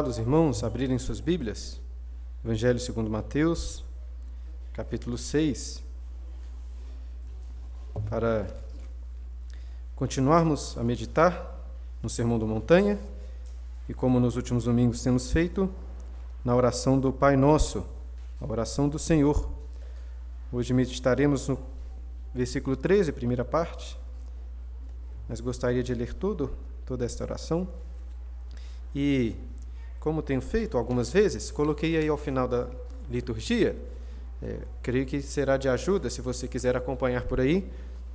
os 0.00 0.16
irmãos 0.16 0.64
abrirem 0.64 0.98
suas 0.98 1.20
Bíblias, 1.20 1.78
Evangelho 2.42 2.80
segundo 2.80 3.10
Mateus, 3.10 3.84
capítulo 4.72 5.18
6, 5.18 5.82
para 8.08 8.46
continuarmos 9.94 10.78
a 10.78 10.82
meditar 10.82 11.60
no 12.02 12.08
Sermão 12.08 12.38
da 12.38 12.46
Montanha 12.46 12.98
e 13.86 13.92
como 13.92 14.18
nos 14.18 14.34
últimos 14.34 14.64
domingos 14.64 15.02
temos 15.02 15.30
feito, 15.30 15.68
na 16.42 16.56
oração 16.56 16.98
do 16.98 17.12
Pai 17.12 17.36
Nosso, 17.36 17.86
a 18.40 18.50
oração 18.50 18.88
do 18.88 18.98
Senhor. 18.98 19.46
Hoje 20.50 20.72
meditaremos 20.72 21.48
no 21.48 21.58
versículo 22.34 22.76
13, 22.76 23.12
primeira 23.12 23.44
parte, 23.44 23.98
mas 25.28 25.38
gostaria 25.38 25.82
de 25.82 25.92
ler 25.92 26.14
tudo, 26.14 26.50
toda 26.86 27.04
esta 27.04 27.24
oração. 27.24 27.68
E 28.94 29.36
como 30.02 30.20
tenho 30.20 30.42
feito 30.42 30.76
algumas 30.76 31.12
vezes, 31.12 31.52
coloquei 31.52 31.96
aí 31.96 32.08
ao 32.08 32.16
final 32.16 32.48
da 32.48 32.66
liturgia. 33.08 33.76
É, 34.42 34.58
creio 34.82 35.06
que 35.06 35.22
será 35.22 35.56
de 35.56 35.68
ajuda, 35.68 36.10
se 36.10 36.20
você 36.20 36.48
quiser 36.48 36.76
acompanhar 36.76 37.22
por 37.22 37.38
aí, 37.38 37.70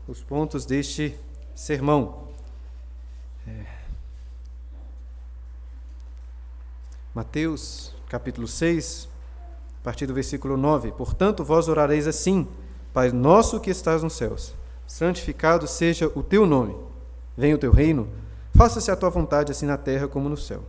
os 0.06 0.22
pontos 0.22 0.66
deste 0.66 1.18
sermão. 1.56 2.28
É, 3.48 3.66
Mateus, 7.16 7.96
capítulo 8.10 8.50
6, 8.50 9.08
a 9.80 9.84
partir 9.86 10.06
do 10.06 10.14
versículo 10.14 10.58
9. 10.58 10.92
Portanto, 10.92 11.42
vós 11.42 11.70
orareis 11.70 12.06
assim: 12.06 12.50
Pai 12.94 13.14
nosso 13.14 13.62
que 13.62 13.70
estás 13.70 14.04
nos 14.04 14.18
céus, 14.18 14.54
santificado 14.86 15.66
seja 15.66 16.12
o 16.14 16.22
teu 16.22 16.46
nome. 16.46 16.76
Venha 17.38 17.56
o 17.56 17.58
teu 17.58 17.72
reino, 17.72 18.10
faça-se 18.54 18.92
a 18.92 18.96
tua 18.98 19.10
vontade, 19.10 19.54
assim 19.54 19.66
na 19.66 19.78
terra 19.78 20.06
como 20.06 20.28
no 20.28 20.36
céu. 20.36 20.66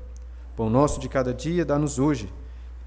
Pão 0.58 0.68
nosso 0.68 0.98
de 0.98 1.08
cada 1.08 1.32
dia 1.32 1.64
dá-nos 1.64 2.00
hoje. 2.00 2.28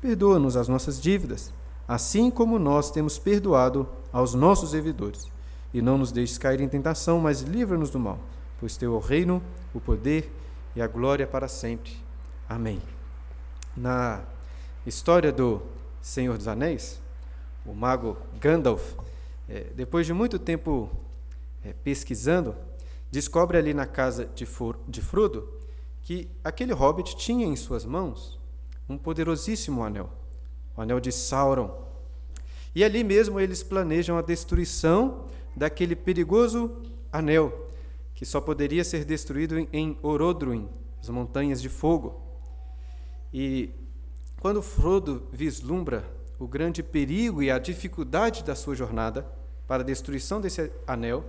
Perdoa-nos 0.01 0.57
as 0.57 0.67
nossas 0.67 1.01
dívidas, 1.01 1.53
assim 1.87 2.29
como 2.29 2.59
nós 2.59 2.91
temos 2.91 3.17
perdoado 3.17 3.87
aos 4.11 4.33
nossos 4.33 4.71
devedores. 4.71 5.31
E 5.73 5.81
não 5.81 5.97
nos 5.97 6.11
deixes 6.11 6.37
cair 6.37 6.59
em 6.59 6.67
tentação, 6.67 7.21
mas 7.21 7.39
livra-nos 7.39 7.89
do 7.89 7.97
mal, 7.97 8.19
pois 8.59 8.75
teu 8.75 8.93
é 8.93 8.97
o 8.97 8.99
reino, 8.99 9.41
o 9.73 9.79
poder 9.79 10.29
e 10.75 10.81
a 10.81 10.87
glória 10.87 11.25
para 11.25 11.47
sempre. 11.47 11.93
Amém. 12.49 12.81
Na 13.77 14.19
história 14.85 15.31
do 15.31 15.61
Senhor 16.01 16.37
dos 16.37 16.49
Anéis, 16.49 16.99
o 17.65 17.73
mago 17.73 18.17
Gandalf, 18.37 18.95
é, 19.47 19.67
depois 19.73 20.05
de 20.05 20.11
muito 20.11 20.37
tempo 20.37 20.89
é, 21.63 21.71
pesquisando, 21.71 22.53
descobre 23.09 23.57
ali 23.57 23.73
na 23.73 23.85
casa 23.85 24.25
de 24.35 24.45
Frodo 24.45 25.61
que 26.03 26.29
aquele 26.43 26.73
hobbit 26.73 27.15
tinha 27.15 27.45
em 27.45 27.55
suas 27.55 27.85
mãos 27.85 28.39
um 28.89 28.97
poderosíssimo 28.97 29.83
anel, 29.83 30.09
o 30.75 30.81
anel 30.81 30.99
de 30.99 31.11
Sauron. 31.11 31.71
E 32.73 32.83
ali 32.83 33.03
mesmo 33.03 33.39
eles 33.39 33.63
planejam 33.63 34.17
a 34.17 34.21
destruição 34.21 35.25
daquele 35.55 35.95
perigoso 35.95 36.81
anel, 37.11 37.69
que 38.13 38.25
só 38.25 38.39
poderia 38.39 38.83
ser 38.83 39.05
destruído 39.05 39.67
em 39.71 39.97
Orodruin, 40.01 40.69
as 41.01 41.09
montanhas 41.09 41.61
de 41.61 41.69
fogo. 41.69 42.21
E 43.33 43.69
quando 44.39 44.61
Frodo 44.61 45.27
vislumbra 45.31 46.03
o 46.39 46.47
grande 46.47 46.81
perigo 46.81 47.43
e 47.43 47.51
a 47.51 47.59
dificuldade 47.59 48.43
da 48.43 48.55
sua 48.55 48.75
jornada 48.75 49.25
para 49.67 49.83
a 49.83 49.85
destruição 49.85 50.41
desse 50.41 50.71
anel, 50.87 51.23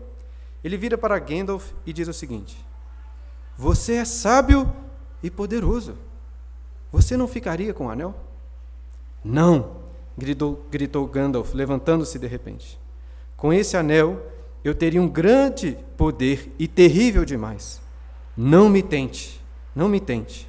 ele 0.64 0.76
vira 0.76 0.96
para 0.96 1.18
Gandalf 1.18 1.72
e 1.84 1.92
diz 1.92 2.08
o 2.08 2.12
seguinte: 2.12 2.56
você 3.56 3.94
é 3.94 4.04
sábio 4.04 4.70
e 5.22 5.30
poderoso. 5.30 5.94
Você 6.90 7.16
não 7.16 7.28
ficaria 7.28 7.72
com 7.72 7.86
o 7.86 7.90
anel? 7.90 8.14
Não, 9.24 9.76
gritou, 10.16 10.66
gritou 10.70 11.06
Gandalf, 11.06 11.54
levantando-se 11.54 12.18
de 12.18 12.26
repente. 12.26 12.78
Com 13.36 13.52
esse 13.52 13.76
anel 13.76 14.20
eu 14.64 14.74
teria 14.74 15.02
um 15.02 15.08
grande 15.08 15.76
poder 15.96 16.54
e 16.58 16.68
terrível 16.68 17.24
demais. 17.24 17.80
Não 18.36 18.68
me 18.68 18.82
tente, 18.82 19.40
não 19.74 19.88
me 19.88 20.00
tente. 20.00 20.48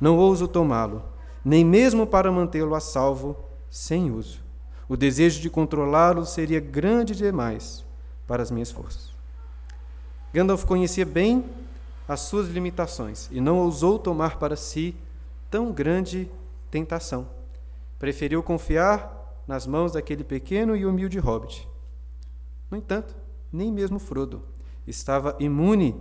Não 0.00 0.16
ouso 0.16 0.46
tomá-lo, 0.46 1.02
nem 1.44 1.64
mesmo 1.64 2.06
para 2.06 2.30
mantê-lo 2.30 2.74
a 2.74 2.80
salvo 2.80 3.36
sem 3.70 4.10
uso. 4.10 4.40
O 4.88 4.96
desejo 4.96 5.40
de 5.40 5.50
controlá-lo 5.50 6.24
seria 6.24 6.60
grande 6.60 7.14
demais 7.14 7.84
para 8.26 8.42
as 8.42 8.50
minhas 8.50 8.70
forças. 8.70 9.10
Gandalf 10.32 10.64
conhecia 10.64 11.04
bem 11.04 11.44
as 12.08 12.20
suas 12.20 12.48
limitações 12.48 13.28
e 13.30 13.38
não 13.38 13.58
ousou 13.58 13.98
tomar 13.98 14.38
para 14.38 14.56
si 14.56 14.96
tão 15.50 15.70
grande 15.70 16.30
tentação. 16.70 17.28
Preferiu 17.98 18.42
confiar 18.42 19.42
nas 19.46 19.66
mãos 19.66 19.92
daquele 19.92 20.24
pequeno 20.24 20.74
e 20.74 20.86
humilde 20.86 21.18
hobbit. 21.18 21.68
No 22.70 22.78
entanto, 22.78 23.14
nem 23.52 23.70
mesmo 23.70 23.98
Frodo 23.98 24.42
estava 24.86 25.36
imune 25.38 26.00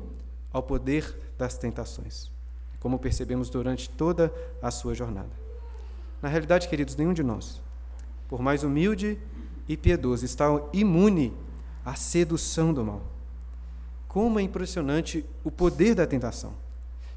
ao 0.52 0.64
poder 0.64 1.34
das 1.38 1.58
tentações, 1.58 2.32
como 2.80 3.00
percebemos 3.00 3.50
durante 3.50 3.90
toda 3.90 4.34
a 4.62 4.72
sua 4.72 4.94
jornada. 4.94 5.32
Na 6.22 6.30
realidade, 6.30 6.70
queridos, 6.70 6.96
nenhum 6.96 7.14
de 7.14 7.24
nós, 7.24 7.62
por 8.30 8.42
mais 8.42 8.64
humilde 8.64 9.20
e 9.68 9.76
piedoso, 9.76 10.26
está 10.26 10.48
imune 10.72 11.34
à 11.86 11.96
sedução 11.96 12.74
do 12.74 12.84
mal. 12.84 13.17
Como 14.08 14.40
é 14.40 14.44
impressionante 14.44 15.26
o 15.44 15.52
poder 15.52 15.96
da 15.96 16.08
tentação, 16.08 16.54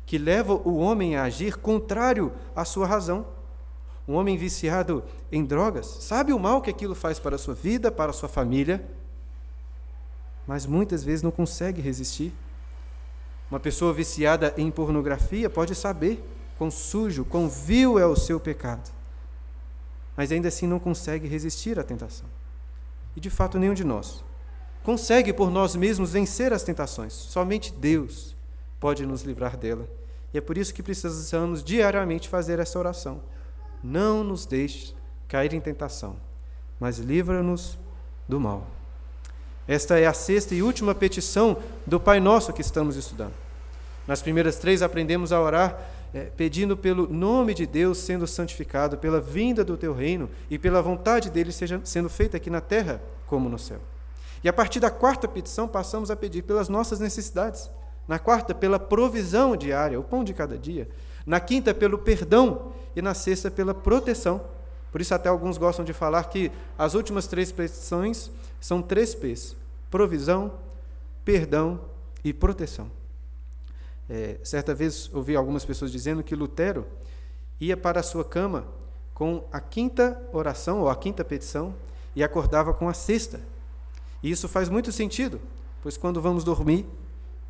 que 0.05 0.19
leva 0.19 0.55
o 0.55 0.77
homem 0.79 1.17
a 1.17 1.23
agir 1.23 1.57
contrário 1.57 2.33
à 2.55 2.65
sua 2.65 2.87
razão. 2.87 3.27
Um 4.09 4.15
homem 4.15 4.37
viciado 4.37 5.05
em 5.31 5.45
drogas 5.45 5.87
sabe 5.87 6.33
o 6.33 6.39
mal 6.39 6.61
que 6.61 6.71
aquilo 6.71 6.95
faz 6.95 7.19
para 7.19 7.37
a 7.37 7.39
sua 7.39 7.55
vida, 7.55 7.93
para 7.93 8.11
a 8.11 8.13
sua 8.13 8.29
família, 8.29 8.85
mas 10.47 10.67
muitas 10.67 11.05
vezes 11.05 11.23
não 11.23 11.31
consegue 11.31 11.81
resistir. 11.81 12.33
Uma 13.51 13.61
pessoa 13.61 13.93
viciada 13.93 14.53
em 14.57 14.71
pornografia 14.71 15.49
pode 15.49 15.75
saber 15.75 16.23
quão 16.59 16.71
sujo, 16.71 17.25
quão 17.25 17.49
vil 17.49 17.99
é 17.99 18.07
o 18.07 18.17
seu 18.17 18.41
pecado, 18.41 18.91
mas 20.17 20.33
ainda 20.33 20.49
assim 20.49 20.67
não 20.67 20.81
consegue 20.81 21.29
resistir 21.29 21.79
à 21.79 21.85
tentação. 21.85 22.27
E 23.15 23.21
de 23.21 23.31
fato, 23.31 23.59
nenhum 23.59 23.75
de 23.75 23.85
nós 23.85 24.25
consegue 24.83 25.33
por 25.33 25.51
nós 25.51 25.77
mesmos 25.77 26.13
vencer 26.13 26.53
as 26.53 26.63
tentações. 26.63 27.13
Somente 27.13 27.73
Deus 27.73 28.37
pode 28.79 29.05
nos 29.05 29.23
livrar 29.23 29.57
dela. 29.57 29.89
E 30.33 30.39
é 30.39 30.41
por 30.41 30.57
isso 30.57 30.73
que 30.73 30.83
precisamos 30.83 31.63
diariamente 31.63 32.29
fazer 32.29 32.59
essa 32.59 32.79
oração. 32.79 33.21
Não 33.83 34.23
nos 34.23 34.47
deixe 34.47 34.95
cair 35.29 35.53
em 35.53 35.61
tentação, 35.61 36.17
mas 36.79 36.99
livra-nos 36.99 37.79
do 38.29 38.41
mal. 38.41 38.67
Esta 39.67 39.99
é 39.99 40.07
a 40.07 40.13
sexta 40.13 40.55
e 40.55 40.63
última 40.63 40.95
petição 40.95 41.59
do 41.87 42.01
Pai 42.01 42.19
Nosso 42.19 42.53
que 42.53 42.61
estamos 42.61 42.97
estudando. 42.97 43.35
Nas 44.07 44.23
primeiras 44.23 44.57
três 44.57 44.83
aprendemos 44.83 45.33
a 45.33 45.41
orar 45.41 45.79
é, 46.13 46.25
pedindo 46.37 46.77
pelo 46.77 47.07
nome 47.09 47.55
de 47.55 47.67
Deus 47.67 47.99
sendo 47.99 48.27
santificado, 48.27 48.99
pela 48.99 49.21
vinda 49.21 49.65
do 49.65 49.77
teu 49.77 49.95
reino 49.95 50.29
e 50.51 50.59
pela 50.59 50.83
vontade 50.83 51.31
dele 51.31 51.53
seja 51.53 51.81
sendo 51.85 52.09
feita 52.09 52.37
aqui 52.37 52.51
na 52.51 52.61
terra 52.61 53.01
como 53.27 53.49
no 53.49 53.59
céu. 53.59 53.81
E 54.43 54.49
a 54.49 54.53
partir 54.53 54.81
da 54.81 54.91
quarta 54.91 55.29
petição, 55.29 55.69
passamos 55.69 56.11
a 56.11 56.17
pedir 56.17 56.43
pelas 56.43 56.69
nossas 56.69 56.99
necessidades. 56.99 57.71
Na 58.09 58.19
quarta, 58.19 58.55
pela 58.55 58.79
provisão 58.79 59.57
diária, 59.57 60.01
o 60.01 60.03
pão 60.03 60.25
de 60.25 60.33
cada 60.33 60.57
dia. 60.57 60.89
Na 61.27 61.39
quinta, 61.39 61.75
pelo 61.75 61.99
perdão. 61.99 62.73
E 62.97 63.03
na 63.03 63.15
sexta, 63.15 63.51
pela 63.51 63.75
proteção. 63.75 64.41
Por 64.91 65.01
isso, 65.01 65.15
até 65.15 65.29
alguns 65.29 65.59
gostam 65.59 65.85
de 65.85 65.93
falar 65.93 66.25
que 66.25 66.51
as 66.77 66.95
últimas 66.95 67.27
três 67.27 67.53
petições 67.53 68.31
são 68.61 68.83
três 68.83 69.15
P's: 69.15 69.55
provisão, 69.91 70.53
perdão 71.25 71.81
e 72.25 72.33
proteção. 72.33 72.91
É, 74.09 74.39
certa 74.43 74.75
vez 74.75 75.09
ouvi 75.15 75.37
algumas 75.37 75.65
pessoas 75.65 75.93
dizendo 75.93 76.23
que 76.25 76.35
Lutero 76.35 76.85
ia 77.61 77.77
para 77.77 78.01
a 78.01 78.03
sua 78.03 78.25
cama 78.25 78.67
com 79.15 79.45
a 79.53 79.61
quinta 79.61 80.21
oração 80.33 80.81
ou 80.81 80.89
a 80.89 80.97
quinta 80.97 81.25
petição 81.25 81.75
e 82.17 82.25
acordava 82.25 82.75
com 82.75 82.89
a 82.89 82.95
sexta. 82.95 83.41
E 84.23 84.31
isso 84.31 84.49
faz 84.49 84.69
muito 84.69 84.93
sentido, 84.93 85.41
pois 85.83 85.97
quando 85.97 86.21
vamos 86.21 86.45
dormir, 86.45 86.87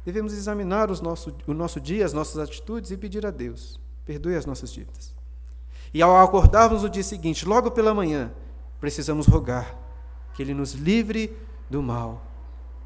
devemos 0.05 0.32
examinar 0.32 0.90
os 0.90 1.00
nosso, 1.00 1.34
o 1.46 1.52
nosso 1.52 1.81
dia, 1.81 2.05
as 2.05 2.12
nossas 2.12 2.38
atitudes 2.38 2.90
e 2.90 2.96
pedir 2.96 3.26
a 3.26 3.31
Deus: 3.31 3.81
perdoe 4.05 4.37
as 4.37 4.46
nossas 4.46 4.72
dívidas. 4.72 5.14
E 5.93 6.00
ao 6.00 6.17
acordarmos 6.19 6.82
no 6.82 6.90
dia 6.90 7.02
seguinte, 7.02 7.46
logo 7.46 7.70
pela 7.70 7.93
manhã, 7.93 8.32
precisamos 8.81 9.26
rogar 9.26 9.76
que 10.34 10.43
Ele 10.43 10.55
nos 10.55 10.72
livre 10.72 11.37
do 11.69 11.82
mal, 11.82 12.25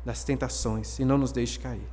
das 0.04 0.24
tentações 0.24 0.98
e 0.98 1.04
não 1.04 1.18
nos 1.18 1.30
deixe 1.30 1.58
cair. 1.58 1.86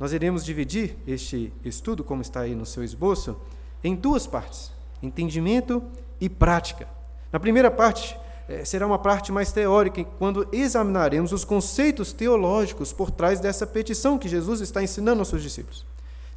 Nós 0.00 0.12
iremos 0.12 0.44
dividir 0.44 0.96
este 1.06 1.52
estudo, 1.64 2.02
como 2.02 2.22
está 2.22 2.40
aí 2.40 2.54
no 2.54 2.66
seu 2.66 2.82
esboço, 2.82 3.36
em 3.84 3.94
duas 3.94 4.26
partes: 4.26 4.72
entendimento 5.02 5.82
e 6.20 6.28
prática. 6.28 6.88
Na 7.30 7.38
primeira 7.38 7.70
parte, 7.70 8.18
será 8.64 8.86
uma 8.86 8.98
parte 8.98 9.30
mais 9.30 9.52
teórica 9.52 10.04
quando 10.18 10.46
examinaremos 10.52 11.32
os 11.32 11.44
conceitos 11.44 12.12
teológicos 12.12 12.92
por 12.92 13.10
trás 13.10 13.40
dessa 13.40 13.66
petição 13.66 14.18
que 14.18 14.28
Jesus 14.28 14.60
está 14.60 14.82
ensinando 14.82 15.20
aos 15.20 15.28
seus 15.28 15.42
discípulos. 15.42 15.86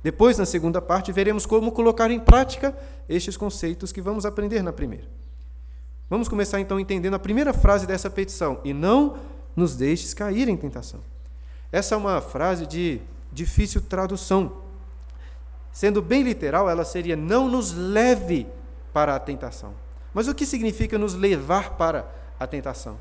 Depois, 0.03 0.37
na 0.37 0.45
segunda 0.45 0.81
parte, 0.81 1.11
veremos 1.11 1.45
como 1.45 1.71
colocar 1.71 2.11
em 2.11 2.19
prática 2.19 2.77
estes 3.09 3.35
conceitos 3.35 3.91
que 3.91 4.01
vamos 4.01 4.25
aprender 4.25 4.61
na 4.61 4.71
primeira. 4.71 5.05
Vamos 6.07 6.27
começar 6.27 6.59
então 6.59 6.79
entendendo 6.79 7.15
a 7.15 7.19
primeira 7.19 7.53
frase 7.53 7.87
dessa 7.87 8.09
petição: 8.09 8.59
e 8.63 8.73
não 8.73 9.17
nos 9.55 9.75
deixes 9.75 10.13
cair 10.13 10.47
em 10.47 10.55
tentação. 10.55 10.99
Essa 11.71 11.95
é 11.95 11.97
uma 11.97 12.21
frase 12.21 12.67
de 12.67 13.01
difícil 13.31 13.81
tradução. 13.81 14.57
Sendo 15.71 16.01
bem 16.01 16.21
literal, 16.21 16.69
ela 16.69 16.85
seria: 16.85 17.15
não 17.15 17.49
nos 17.49 17.73
leve 17.73 18.47
para 18.93 19.15
a 19.15 19.19
tentação. 19.19 19.73
Mas 20.15 20.29
o 20.29 20.33
que 20.33 20.45
significa 20.45 20.97
nos 20.97 21.13
levar 21.13 21.71
para 21.71 22.09
a 22.39 22.47
tentação? 22.47 22.97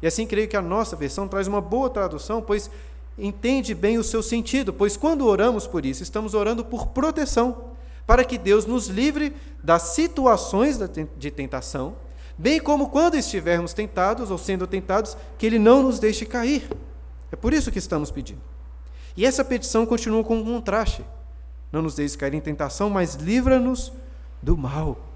E 0.00 0.06
assim 0.06 0.26
creio 0.26 0.48
que 0.48 0.56
a 0.56 0.62
nossa 0.62 0.96
versão 0.96 1.28
traz 1.28 1.46
uma 1.46 1.60
boa 1.60 1.90
tradução, 1.90 2.40
pois 2.40 2.70
entende 3.18 3.74
bem 3.74 3.98
o 3.98 4.02
seu 4.02 4.22
sentido, 4.22 4.72
pois 4.72 4.96
quando 4.96 5.26
oramos 5.26 5.66
por 5.66 5.84
isso, 5.84 6.02
estamos 6.02 6.32
orando 6.32 6.64
por 6.64 6.86
proteção, 6.86 7.66
para 8.06 8.24
que 8.24 8.38
Deus 8.38 8.64
nos 8.64 8.86
livre 8.86 9.36
das 9.62 9.82
situações 9.82 10.78
de 11.18 11.30
tentação, 11.30 11.96
bem 12.38 12.58
como 12.58 12.88
quando 12.88 13.16
estivermos 13.16 13.74
tentados 13.74 14.30
ou 14.30 14.38
sendo 14.38 14.66
tentados, 14.66 15.18
que 15.36 15.44
Ele 15.44 15.58
não 15.58 15.82
nos 15.82 15.98
deixe 15.98 16.24
cair. 16.24 16.66
É 17.30 17.36
por 17.36 17.52
isso 17.52 17.70
que 17.70 17.78
estamos 17.78 18.10
pedindo. 18.10 18.40
E 19.14 19.26
essa 19.26 19.44
petição 19.44 19.84
continua 19.84 20.24
com 20.24 20.38
um 20.38 20.44
contraste. 20.44 21.04
Não 21.70 21.82
nos 21.82 21.94
deixe 21.94 22.16
cair 22.16 22.32
em 22.32 22.40
tentação, 22.40 22.88
mas 22.88 23.16
livra-nos 23.16 23.92
do 24.42 24.56
mal. 24.56 25.13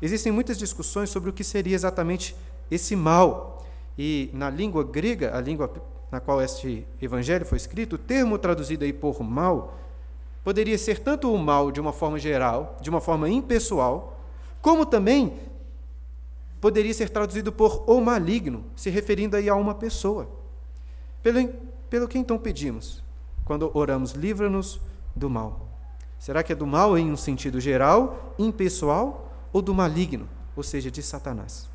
Existem 0.00 0.32
muitas 0.32 0.56
discussões 0.58 1.10
sobre 1.10 1.30
o 1.30 1.32
que 1.32 1.44
seria 1.44 1.74
exatamente 1.74 2.34
esse 2.70 2.94
mal. 2.94 3.66
E 3.96 4.30
na 4.32 4.48
língua 4.48 4.84
grega, 4.84 5.36
a 5.36 5.40
língua 5.40 5.72
na 6.10 6.20
qual 6.20 6.40
este 6.40 6.86
evangelho 7.00 7.44
foi 7.44 7.58
escrito, 7.58 7.94
o 7.94 7.98
termo 7.98 8.38
traduzido 8.38 8.84
aí 8.84 8.92
por 8.92 9.22
mal 9.22 9.76
poderia 10.42 10.78
ser 10.78 11.00
tanto 11.00 11.32
o 11.32 11.38
mal 11.38 11.70
de 11.70 11.80
uma 11.80 11.92
forma 11.92 12.18
geral, 12.18 12.76
de 12.80 12.88
uma 12.88 13.00
forma 13.00 13.28
impessoal, 13.28 14.18
como 14.62 14.86
também 14.86 15.34
poderia 16.60 16.94
ser 16.94 17.10
traduzido 17.10 17.52
por 17.52 17.84
o 17.86 18.00
maligno, 18.00 18.64
se 18.74 18.88
referindo 18.88 19.36
aí 19.36 19.48
a 19.48 19.54
uma 19.54 19.74
pessoa. 19.74 20.28
Pelo, 21.22 21.48
pelo 21.90 22.08
que 22.08 22.18
então 22.18 22.38
pedimos? 22.38 23.02
Quando 23.44 23.70
oramos, 23.74 24.12
livra-nos 24.12 24.80
do 25.14 25.28
mal. 25.28 25.68
Será 26.18 26.42
que 26.42 26.52
é 26.52 26.56
do 26.56 26.66
mal 26.66 26.96
em 26.96 27.12
um 27.12 27.16
sentido 27.16 27.60
geral, 27.60 28.34
impessoal, 28.38 29.27
ou 29.52 29.62
do 29.62 29.74
maligno, 29.74 30.28
ou 30.56 30.62
seja, 30.62 30.90
de 30.90 31.02
Satanás? 31.02 31.68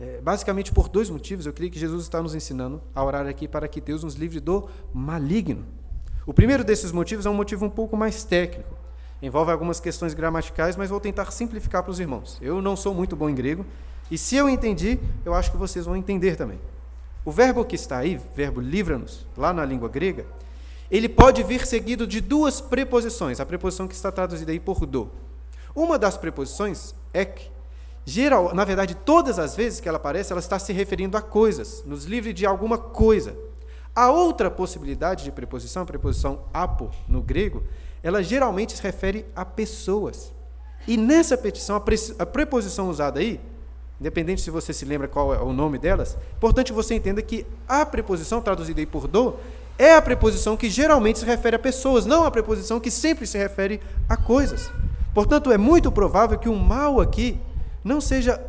É, 0.00 0.20
basicamente 0.22 0.72
por 0.72 0.88
dois 0.88 1.10
motivos, 1.10 1.44
eu 1.44 1.52
creio 1.52 1.70
que 1.70 1.78
Jesus 1.78 2.04
está 2.04 2.22
nos 2.22 2.34
ensinando 2.34 2.80
a 2.94 3.04
orar 3.04 3.26
aqui 3.26 3.46
para 3.46 3.68
que 3.68 3.80
Deus 3.80 4.02
nos 4.02 4.14
livre 4.14 4.40
do 4.40 4.68
maligno. 4.94 5.66
O 6.26 6.32
primeiro 6.32 6.64
desses 6.64 6.90
motivos 6.90 7.26
é 7.26 7.30
um 7.30 7.34
motivo 7.34 7.66
um 7.66 7.70
pouco 7.70 7.96
mais 7.96 8.24
técnico. 8.24 8.74
Envolve 9.20 9.52
algumas 9.52 9.78
questões 9.78 10.14
gramaticais, 10.14 10.76
mas 10.76 10.88
vou 10.88 11.00
tentar 11.00 11.30
simplificar 11.30 11.82
para 11.82 11.90
os 11.90 12.00
irmãos. 12.00 12.38
Eu 12.40 12.62
não 12.62 12.76
sou 12.76 12.94
muito 12.94 13.14
bom 13.14 13.28
em 13.28 13.34
grego, 13.34 13.66
e 14.10 14.16
se 14.16 14.36
eu 14.36 14.48
entendi, 14.48 14.98
eu 15.24 15.34
acho 15.34 15.50
que 15.50 15.56
vocês 15.58 15.84
vão 15.84 15.94
entender 15.94 16.36
também. 16.36 16.58
O 17.24 17.30
verbo 17.30 17.64
que 17.64 17.76
está 17.76 17.98
aí, 17.98 18.18
verbo 18.34 18.60
livra-nos, 18.60 19.26
lá 19.36 19.52
na 19.52 19.64
língua 19.64 19.88
grega, 19.88 20.24
ele 20.90 21.08
pode 21.08 21.42
vir 21.42 21.66
seguido 21.66 22.06
de 22.06 22.20
duas 22.20 22.60
preposições, 22.60 23.38
a 23.38 23.46
preposição 23.46 23.86
que 23.86 23.94
está 23.94 24.10
traduzida 24.10 24.50
aí 24.50 24.58
por 24.58 24.86
do. 24.86 25.10
Uma 25.74 25.98
das 25.98 26.16
preposições, 26.16 26.94
ek, 27.12 27.50
Geral, 28.04 28.54
na 28.54 28.64
verdade, 28.64 28.94
todas 28.94 29.38
as 29.38 29.54
vezes 29.54 29.78
que 29.78 29.88
ela 29.88 29.96
aparece, 29.96 30.32
ela 30.32 30.40
está 30.40 30.58
se 30.58 30.72
referindo 30.72 31.16
a 31.16 31.22
coisas, 31.22 31.84
nos 31.86 32.04
livre 32.04 32.32
de 32.32 32.46
alguma 32.46 32.78
coisa. 32.78 33.36
A 33.94 34.10
outra 34.10 34.50
possibilidade 34.50 35.24
de 35.24 35.30
preposição, 35.30 35.82
a 35.82 35.86
preposição 35.86 36.40
apo 36.52 36.90
no 37.06 37.20
grego, 37.20 37.62
ela 38.02 38.22
geralmente 38.22 38.76
se 38.76 38.82
refere 38.82 39.26
a 39.36 39.44
pessoas. 39.44 40.32
E 40.88 40.96
nessa 40.96 41.36
petição, 41.36 41.76
a, 41.76 41.80
pre 41.80 41.96
a 42.18 42.24
preposição 42.24 42.88
usada 42.88 43.20
aí, 43.20 43.40
independente 44.00 44.40
se 44.40 44.50
você 44.50 44.72
se 44.72 44.84
lembra 44.84 45.06
qual 45.06 45.34
é 45.34 45.40
o 45.40 45.52
nome 45.52 45.78
delas, 45.78 46.16
importante 46.36 46.72
você 46.72 46.94
entenda 46.94 47.20
que 47.20 47.46
a 47.68 47.84
preposição 47.84 48.40
traduzida 48.40 48.80
aí 48.80 48.86
por 48.86 49.06
do 49.06 49.36
é 49.78 49.94
a 49.94 50.02
preposição 50.02 50.56
que 50.56 50.70
geralmente 50.70 51.18
se 51.18 51.24
refere 51.24 51.56
a 51.56 51.58
pessoas, 51.58 52.06
não 52.06 52.24
a 52.24 52.30
preposição 52.30 52.80
que 52.80 52.90
sempre 52.90 53.26
se 53.26 53.36
refere 53.36 53.80
a 54.08 54.16
coisas. 54.16 54.70
Portanto, 55.14 55.50
é 55.50 55.58
muito 55.58 55.90
provável 55.90 56.38
que 56.38 56.48
o 56.48 56.56
mal 56.56 57.00
aqui 57.00 57.40
não 57.82 58.00
seja 58.00 58.40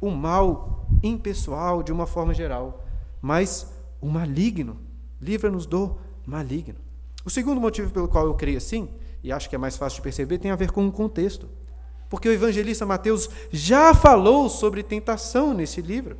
o 0.00 0.10
mal 0.10 0.86
impessoal 1.02 1.82
de 1.82 1.92
uma 1.92 2.06
forma 2.06 2.32
geral, 2.32 2.84
mas 3.20 3.72
o 4.00 4.08
maligno. 4.08 4.78
Livra-nos 5.20 5.66
do 5.66 5.96
maligno. 6.26 6.76
O 7.24 7.30
segundo 7.30 7.60
motivo 7.60 7.90
pelo 7.90 8.08
qual 8.08 8.26
eu 8.26 8.34
creio 8.34 8.58
assim, 8.58 8.88
e 9.22 9.32
acho 9.32 9.48
que 9.48 9.54
é 9.54 9.58
mais 9.58 9.76
fácil 9.76 9.96
de 9.96 10.02
perceber, 10.02 10.38
tem 10.38 10.50
a 10.50 10.56
ver 10.56 10.70
com 10.70 10.86
o 10.86 10.92
contexto. 10.92 11.48
Porque 12.08 12.28
o 12.28 12.32
evangelista 12.32 12.86
Mateus 12.86 13.28
já 13.50 13.92
falou 13.92 14.48
sobre 14.48 14.82
tentação 14.82 15.52
nesse 15.52 15.82
livro, 15.82 16.16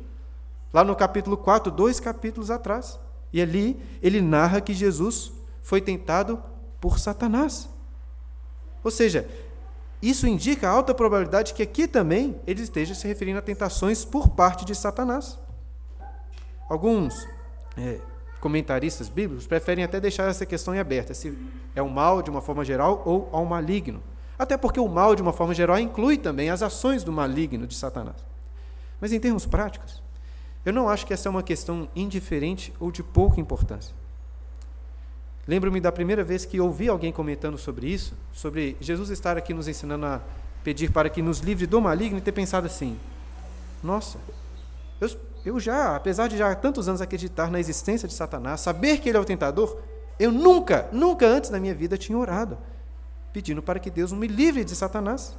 lá 0.73 0.83
no 0.83 0.95
capítulo 0.95 1.37
4, 1.37 1.71
dois 1.71 1.99
capítulos 1.99 2.51
atrás. 2.51 2.99
E 3.31 3.41
ali 3.41 3.79
ele 4.01 4.21
narra 4.21 4.59
que 4.59 4.73
Jesus 4.73 5.31
foi 5.61 5.79
tentado 5.79 6.41
por 6.81 6.99
Satanás. 6.99 7.69
Ou 8.83 8.91
seja, 8.91 9.27
isso 10.01 10.27
indica 10.27 10.67
a 10.67 10.71
alta 10.71 10.93
probabilidade 10.93 11.53
que 11.53 11.63
aqui 11.63 11.87
também 11.87 12.39
ele 12.45 12.61
esteja 12.61 12.93
se 12.93 13.07
referindo 13.07 13.39
a 13.39 13.41
tentações 13.41 14.05
por 14.05 14.29
parte 14.29 14.63
de 14.63 14.75
Satanás. 14.75 15.39
Alguns 16.69 17.27
é, 17.75 17.99
comentaristas 18.39 19.09
bíblicos 19.09 19.47
preferem 19.47 19.83
até 19.83 19.99
deixar 19.99 20.29
essa 20.29 20.45
questão 20.45 20.75
em 20.75 20.79
aberta, 20.79 21.13
se 21.13 21.37
é 21.75 21.81
o 21.81 21.89
mal 21.89 22.21
de 22.21 22.29
uma 22.29 22.41
forma 22.41 22.63
geral 22.63 23.01
ou 23.05 23.29
ao 23.31 23.45
maligno. 23.45 24.01
Até 24.37 24.55
porque 24.55 24.79
o 24.79 24.87
mal, 24.87 25.15
de 25.15 25.21
uma 25.21 25.33
forma 25.33 25.53
geral, 25.53 25.79
inclui 25.79 26.17
também 26.17 26.49
as 26.49 26.61
ações 26.61 27.03
do 27.03 27.11
maligno 27.11 27.65
de 27.65 27.73
Satanás. 27.73 28.17
Mas 29.01 29.11
em 29.11 29.19
termos 29.19 29.45
práticos, 29.45 30.03
eu 30.63 30.73
não 30.73 30.87
acho 30.89 31.07
que 31.07 31.13
essa 31.13 31.27
é 31.27 31.31
uma 31.31 31.41
questão 31.41 31.89
indiferente 31.95 32.73
ou 32.79 32.91
de 32.91 33.01
pouca 33.01 33.39
importância. 33.39 33.95
Lembro-me 35.47 35.79
da 35.79 35.91
primeira 35.91 36.23
vez 36.23 36.43
que 36.43 36.59
ouvi 36.59 36.89
alguém 36.89 37.11
comentando 37.11 37.57
sobre 37.57 37.87
isso, 37.87 38.13
sobre 38.33 38.75
Jesus 38.81 39.09
estar 39.09 39.37
aqui 39.37 39.53
nos 39.53 39.67
ensinando 39.67 40.05
a 40.05 40.21
pedir 40.63 40.91
para 40.91 41.09
que 41.09 41.21
nos 41.21 41.39
livre 41.39 41.65
do 41.65 41.79
maligno 41.79 42.17
e 42.17 42.21
ter 42.21 42.33
pensado 42.33 42.67
assim: 42.67 42.99
nossa, 43.81 44.19
eu, 44.99 45.09
eu 45.45 45.59
já, 45.59 45.95
apesar 45.95 46.27
de 46.27 46.37
já 46.37 46.51
há 46.51 46.55
tantos 46.55 46.89
anos 46.89 46.99
acreditar 46.99 47.49
na 47.49 47.59
existência 47.59 48.07
de 48.07 48.13
Satanás, 48.13 48.59
saber 48.59 48.97
que 48.99 49.07
ele 49.07 49.17
é 49.17 49.21
o 49.21 49.25
tentador, 49.25 49.77
eu 50.19 50.31
nunca, 50.31 50.89
nunca 50.91 51.25
antes 51.25 51.49
na 51.49 51.59
minha 51.59 51.73
vida 51.73 51.97
tinha 51.97 52.17
orado, 52.17 52.57
pedindo 53.31 53.61
para 53.61 53.79
que 53.79 53.89
Deus 53.89 54.11
me 54.11 54.27
livre 54.27 54.65
de 54.65 54.75
Satanás. 54.75 55.37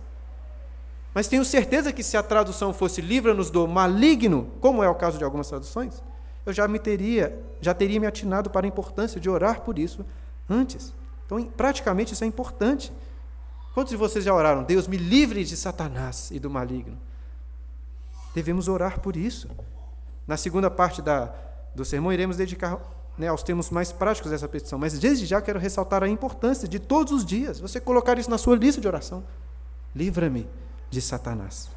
Mas 1.13 1.29
tenho 1.29 1.45
certeza 1.45 1.93
que 1.93 2.03
se 2.03 2.17
a 2.17 2.23
tradução 2.23 2.73
fosse 2.73 3.03
livra-nos 3.03 3.51
do 3.51 3.67
maligno, 3.67 4.53
como 4.61 4.83
é 4.83 4.89
o 4.89 4.95
caso 4.95 5.19
de 5.19 5.25
algumas 5.25 5.49
traduções, 5.49 6.03
eu 6.47 6.53
já 6.53 6.67
me 6.67 6.79
teria, 6.79 7.39
já 7.61 7.75
teria 7.75 8.01
me 8.01 8.07
atinado 8.07 8.51
para 8.51 8.67
a 8.67 8.69
importância 8.69 9.21
de 9.21 9.29
orar 9.29 9.61
por 9.63 9.79
isso 9.79 10.05
antes. 10.49 10.95
Então, 11.27 11.45
praticamente 11.45 12.15
isso 12.15 12.25
é 12.25 12.27
importante. 12.27 12.93
Quantos 13.75 13.91
de 13.91 13.97
vocês 13.97 14.25
já 14.25 14.33
oraram? 14.33 14.63
Deus 14.65 14.89
me 14.89 14.97
livre 14.97 15.45
de 15.45 15.57
Satanás 15.57 16.31
e 16.31 16.39
do 16.39 16.49
maligno. 16.49 16.99
Devemos 18.35 18.67
orar 18.67 19.01
por 19.01 19.17
isso. 19.17 19.49
Na 20.27 20.37
segunda 20.37 20.71
parte 20.71 21.03
da, 21.03 21.33
do 21.75 21.85
sermão, 21.85 22.13
iremos 22.13 22.37
dedicar 22.37 22.81
né, 23.19 23.29
aos 23.29 23.43
termos 23.43 23.69
mais 23.69 23.93
práticos 23.93 24.31
dessa 24.31 24.49
petição. 24.49 24.79
Mas 24.79 24.99
desde 24.99 25.27
já 25.27 25.41
quero 25.43 25.59
ressaltar 25.59 26.03
a 26.03 26.09
importância 26.09 26.69
de 26.69 26.79
todos 26.79 27.13
os 27.13 27.25
dias 27.25 27.61
você 27.61 27.81
colocar 27.81 28.19
isso 28.19 28.31
na 28.31 28.39
sua 28.39 28.57
lista 28.57 28.81
de 28.81 28.89
oração. 28.89 29.25
Livra-me 29.95 30.49
de 30.91 31.03
Satanás. 31.03 31.69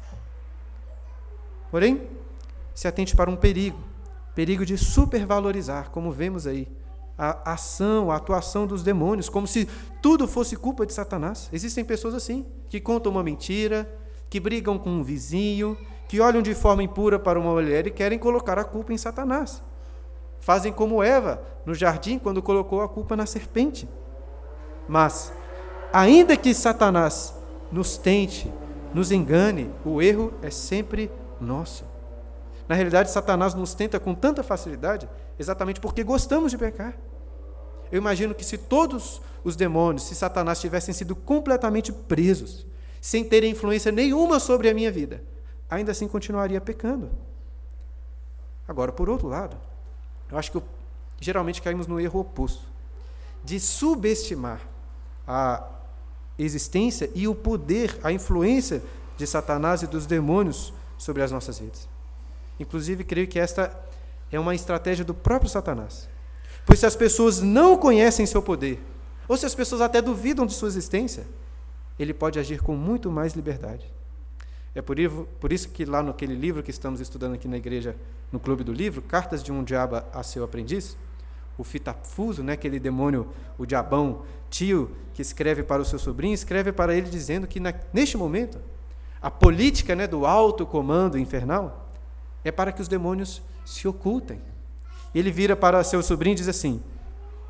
Porém, 1.70 2.08
se 2.74 2.86
atente 2.86 3.16
para 3.16 3.30
um 3.30 3.36
perigo 3.36 3.78
perigo 4.34 4.64
de 4.64 4.78
supervalorizar, 4.78 5.90
como 5.90 6.10
vemos 6.10 6.46
aí, 6.46 6.68
a 7.16 7.52
ação, 7.52 8.10
a 8.10 8.16
atuação 8.16 8.66
dos 8.66 8.82
demônios, 8.82 9.28
como 9.28 9.46
se 9.46 9.68
tudo 10.00 10.26
fosse 10.26 10.56
culpa 10.56 10.86
de 10.86 10.92
Satanás. 10.92 11.48
Existem 11.52 11.84
pessoas 11.84 12.14
assim, 12.14 12.46
que 12.68 12.80
contam 12.80 13.12
uma 13.12 13.22
mentira, 13.22 13.88
que 14.28 14.40
brigam 14.40 14.78
com 14.78 14.90
um 14.90 15.02
vizinho, 15.02 15.76
que 16.08 16.20
olham 16.20 16.42
de 16.42 16.54
forma 16.54 16.82
impura 16.82 17.18
para 17.18 17.38
uma 17.38 17.52
mulher 17.52 17.86
e 17.86 17.90
querem 17.90 18.18
colocar 18.18 18.58
a 18.58 18.64
culpa 18.64 18.92
em 18.92 18.98
Satanás. 18.98 19.62
Fazem 20.40 20.72
como 20.72 21.02
Eva 21.02 21.42
no 21.64 21.74
jardim 21.74 22.18
quando 22.18 22.42
colocou 22.42 22.82
a 22.82 22.88
culpa 22.88 23.14
na 23.14 23.26
serpente. 23.26 23.88
Mas, 24.88 25.32
ainda 25.92 26.36
que 26.36 26.52
Satanás 26.52 27.34
nos 27.70 27.96
tente, 27.96 28.52
nos 28.92 29.12
engane, 29.12 29.70
o 29.84 30.02
erro 30.02 30.32
é 30.42 30.50
sempre 30.50 31.10
nosso. 31.40 31.91
Na 32.72 32.76
realidade, 32.76 33.10
Satanás 33.10 33.52
nos 33.52 33.74
tenta 33.74 34.00
com 34.00 34.14
tanta 34.14 34.42
facilidade 34.42 35.06
exatamente 35.38 35.78
porque 35.78 36.02
gostamos 36.02 36.50
de 36.50 36.56
pecar. 36.56 36.96
Eu 37.90 37.98
imagino 37.98 38.34
que 38.34 38.42
se 38.42 38.56
todos 38.56 39.20
os 39.44 39.56
demônios, 39.56 40.04
se 40.04 40.14
Satanás 40.14 40.58
tivessem 40.58 40.94
sido 40.94 41.14
completamente 41.14 41.92
presos, 41.92 42.64
sem 42.98 43.24
terem 43.24 43.50
influência 43.50 43.92
nenhuma 43.92 44.40
sobre 44.40 44.70
a 44.70 44.74
minha 44.74 44.90
vida, 44.90 45.22
ainda 45.68 45.92
assim 45.92 46.08
continuaria 46.08 46.62
pecando. 46.62 47.10
Agora, 48.66 48.90
por 48.90 49.10
outro 49.10 49.28
lado, 49.28 49.54
eu 50.30 50.38
acho 50.38 50.50
que 50.50 50.62
geralmente 51.20 51.60
caímos 51.60 51.86
no 51.86 52.00
erro 52.00 52.20
oposto, 52.20 52.64
de 53.44 53.60
subestimar 53.60 54.62
a 55.28 55.62
existência 56.38 57.10
e 57.14 57.28
o 57.28 57.34
poder, 57.34 58.00
a 58.02 58.10
influência 58.10 58.82
de 59.18 59.26
Satanás 59.26 59.82
e 59.82 59.86
dos 59.86 60.06
demônios 60.06 60.72
sobre 60.96 61.22
as 61.22 61.30
nossas 61.30 61.58
vidas. 61.58 61.91
Inclusive, 62.58 63.04
creio 63.04 63.26
que 63.26 63.38
esta 63.38 63.74
é 64.30 64.38
uma 64.38 64.54
estratégia 64.54 65.04
do 65.04 65.14
próprio 65.14 65.50
Satanás. 65.50 66.08
Pois 66.64 66.78
se 66.78 66.86
as 66.86 66.96
pessoas 66.96 67.40
não 67.40 67.76
conhecem 67.76 68.24
seu 68.24 68.42
poder, 68.42 68.80
ou 69.28 69.36
se 69.36 69.46
as 69.46 69.54
pessoas 69.54 69.80
até 69.80 70.00
duvidam 70.00 70.46
de 70.46 70.54
sua 70.54 70.68
existência, 70.68 71.26
ele 71.98 72.14
pode 72.14 72.38
agir 72.38 72.62
com 72.62 72.74
muito 72.74 73.10
mais 73.10 73.34
liberdade. 73.34 73.90
É 74.74 74.80
por 74.80 74.98
isso, 75.52 75.68
que 75.68 75.84
lá 75.84 76.02
naquele 76.02 76.34
livro 76.34 76.62
que 76.62 76.70
estamos 76.70 76.98
estudando 76.98 77.34
aqui 77.34 77.46
na 77.46 77.58
igreja, 77.58 77.94
no 78.30 78.40
Clube 78.40 78.64
do 78.64 78.72
Livro, 78.72 79.02
Cartas 79.02 79.42
de 79.42 79.52
um 79.52 79.62
Diabo 79.62 80.02
a 80.12 80.22
seu 80.22 80.42
aprendiz, 80.42 80.96
o 81.58 81.64
Fitafuso, 81.64 82.42
né, 82.42 82.54
aquele 82.54 82.80
demônio, 82.80 83.28
o 83.58 83.66
diabão, 83.66 84.22
tio, 84.48 84.90
que 85.12 85.20
escreve 85.20 85.62
para 85.62 85.82
o 85.82 85.84
seu 85.84 85.98
sobrinho, 85.98 86.32
escreve 86.32 86.72
para 86.72 86.94
ele 86.94 87.10
dizendo 87.10 87.46
que 87.46 87.60
na, 87.60 87.74
neste 87.92 88.16
momento, 88.16 88.58
a 89.20 89.30
política 89.30 89.94
né, 89.94 90.06
do 90.06 90.24
alto 90.24 90.64
comando 90.64 91.18
infernal 91.18 91.81
é 92.44 92.50
para 92.50 92.72
que 92.72 92.82
os 92.82 92.88
demônios 92.88 93.42
se 93.64 93.86
ocultem. 93.86 94.40
Ele 95.14 95.30
vira 95.30 95.54
para 95.54 95.82
seu 95.84 96.02
sobrinho 96.02 96.34
e 96.34 96.36
diz 96.36 96.48
assim: 96.48 96.82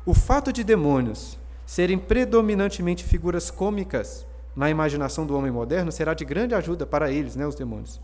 o 0.05 0.13
fato 0.13 0.51
de 0.51 0.63
demônios 0.63 1.37
serem 1.65 1.97
predominantemente 1.97 3.03
figuras 3.03 3.49
cômicas 3.49 4.25
na 4.55 4.69
imaginação 4.69 5.25
do 5.25 5.35
homem 5.35 5.51
moderno 5.51 5.91
será 5.91 6.13
de 6.13 6.25
grande 6.25 6.53
ajuda 6.53 6.85
para 6.85 7.11
eles, 7.11 7.35
né, 7.35 7.47
os 7.47 7.55
demônios. 7.55 7.99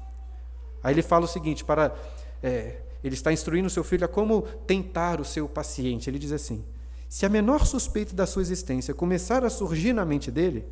Aí 0.83 0.93
ele 0.93 1.01
fala 1.01 1.25
o 1.25 1.27
seguinte: 1.27 1.63
para 1.63 1.93
é, 2.41 2.77
ele 3.03 3.13
está 3.13 3.31
instruindo 3.31 3.69
seu 3.69 3.83
filho 3.83 4.05
a 4.05 4.07
como 4.07 4.43
tentar 4.65 5.19
o 5.19 5.25
seu 5.25 5.47
paciente. 5.47 6.09
Ele 6.09 6.17
diz 6.17 6.31
assim: 6.31 6.63
se 7.07 7.25
a 7.25 7.29
menor 7.29 7.65
suspeita 7.65 8.15
da 8.15 8.25
sua 8.25 8.41
existência 8.41 8.93
começar 8.93 9.43
a 9.43 9.49
surgir 9.49 9.93
na 9.93 10.05
mente 10.05 10.31
dele, 10.31 10.65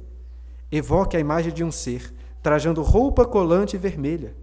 evoque 0.71 1.17
a 1.17 1.19
imagem 1.19 1.53
de 1.53 1.63
um 1.63 1.71
ser 1.71 2.13
trajando 2.41 2.81
roupa 2.81 3.25
colante 3.25 3.77
vermelha 3.77 4.33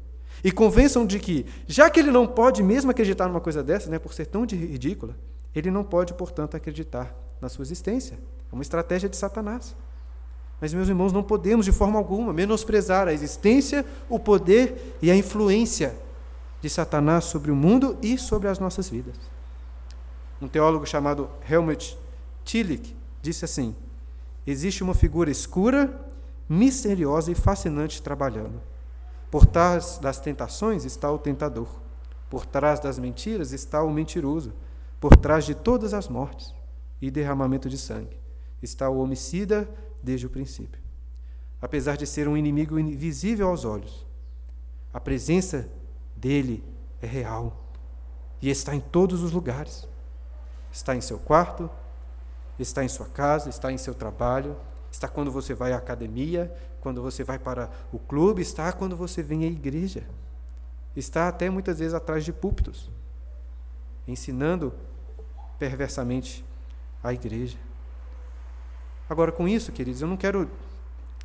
e 0.44 0.52
convençam 0.52 1.06
de 1.06 1.18
que, 1.18 1.46
já 1.66 1.88
que 1.88 1.98
ele 1.98 2.10
não 2.10 2.26
pode 2.26 2.62
mesmo 2.62 2.90
acreditar 2.90 3.26
numa 3.26 3.40
coisa 3.40 3.62
dessa, 3.62 3.88
né, 3.88 3.98
por 3.98 4.12
ser 4.12 4.26
tão 4.26 4.44
ridícula, 4.44 5.16
ele 5.54 5.70
não 5.70 5.82
pode, 5.82 6.12
portanto, 6.12 6.54
acreditar 6.54 7.16
na 7.40 7.48
sua 7.48 7.62
existência. 7.62 8.18
É 8.52 8.54
uma 8.54 8.62
estratégia 8.62 9.08
de 9.08 9.16
Satanás. 9.16 9.74
Mas, 10.60 10.74
meus 10.74 10.88
irmãos, 10.88 11.12
não 11.12 11.22
podemos 11.22 11.64
de 11.64 11.72
forma 11.72 11.98
alguma 11.98 12.30
menosprezar 12.30 13.08
a 13.08 13.12
existência, 13.12 13.86
o 14.06 14.18
poder 14.18 14.96
e 15.00 15.10
a 15.10 15.16
influência 15.16 15.96
de 16.60 16.68
Satanás 16.68 17.24
sobre 17.24 17.50
o 17.50 17.56
mundo 17.56 17.96
e 18.02 18.18
sobre 18.18 18.48
as 18.48 18.58
nossas 18.58 18.88
vidas. 18.88 19.16
Um 20.42 20.48
teólogo 20.48 20.84
chamado 20.84 21.30
Helmut 21.48 21.96
Tillich 22.44 22.94
disse 23.22 23.46
assim: 23.46 23.74
existe 24.46 24.82
uma 24.82 24.94
figura 24.94 25.30
escura, 25.30 25.98
misteriosa 26.48 27.32
e 27.32 27.34
fascinante 27.34 28.02
trabalhando. 28.02 28.73
Por 29.34 29.46
trás 29.46 29.98
das 29.98 30.20
tentações 30.20 30.84
está 30.84 31.10
o 31.10 31.18
tentador. 31.18 31.66
Por 32.30 32.46
trás 32.46 32.78
das 32.78 33.00
mentiras 33.00 33.50
está 33.50 33.82
o 33.82 33.90
mentiroso. 33.90 34.52
Por 35.00 35.16
trás 35.16 35.44
de 35.44 35.56
todas 35.56 35.92
as 35.92 36.06
mortes 36.06 36.54
e 37.02 37.10
derramamento 37.10 37.68
de 37.68 37.76
sangue 37.76 38.16
está 38.62 38.88
o 38.88 39.00
homicida 39.00 39.68
desde 40.00 40.24
o 40.24 40.30
princípio. 40.30 40.80
Apesar 41.60 41.96
de 41.96 42.06
ser 42.06 42.28
um 42.28 42.36
inimigo 42.36 42.78
invisível 42.78 43.48
aos 43.48 43.64
olhos, 43.64 44.06
a 44.92 45.00
presença 45.00 45.68
dele 46.14 46.62
é 47.02 47.06
real 47.08 47.60
e 48.40 48.48
está 48.48 48.72
em 48.72 48.80
todos 48.80 49.20
os 49.20 49.32
lugares. 49.32 49.88
Está 50.70 50.94
em 50.94 51.00
seu 51.00 51.18
quarto, 51.18 51.68
está 52.56 52.84
em 52.84 52.88
sua 52.88 53.08
casa, 53.08 53.50
está 53.50 53.72
em 53.72 53.78
seu 53.78 53.94
trabalho, 53.94 54.56
está 54.92 55.08
quando 55.08 55.32
você 55.32 55.54
vai 55.54 55.72
à 55.72 55.76
academia, 55.76 56.54
quando 56.84 57.00
você 57.00 57.24
vai 57.24 57.38
para 57.38 57.70
o 57.90 57.98
clube, 57.98 58.42
está 58.42 58.70
quando 58.70 58.94
você 58.94 59.22
vem 59.22 59.44
à 59.44 59.46
igreja. 59.46 60.04
Está 60.94 61.28
até 61.28 61.48
muitas 61.48 61.78
vezes 61.78 61.94
atrás 61.94 62.22
de 62.26 62.30
púlpitos, 62.30 62.90
ensinando 64.06 64.70
perversamente 65.58 66.44
a 67.02 67.10
igreja. 67.10 67.56
Agora, 69.08 69.32
com 69.32 69.48
isso, 69.48 69.72
queridos, 69.72 70.02
eu 70.02 70.08
não 70.08 70.16
quero 70.18 70.50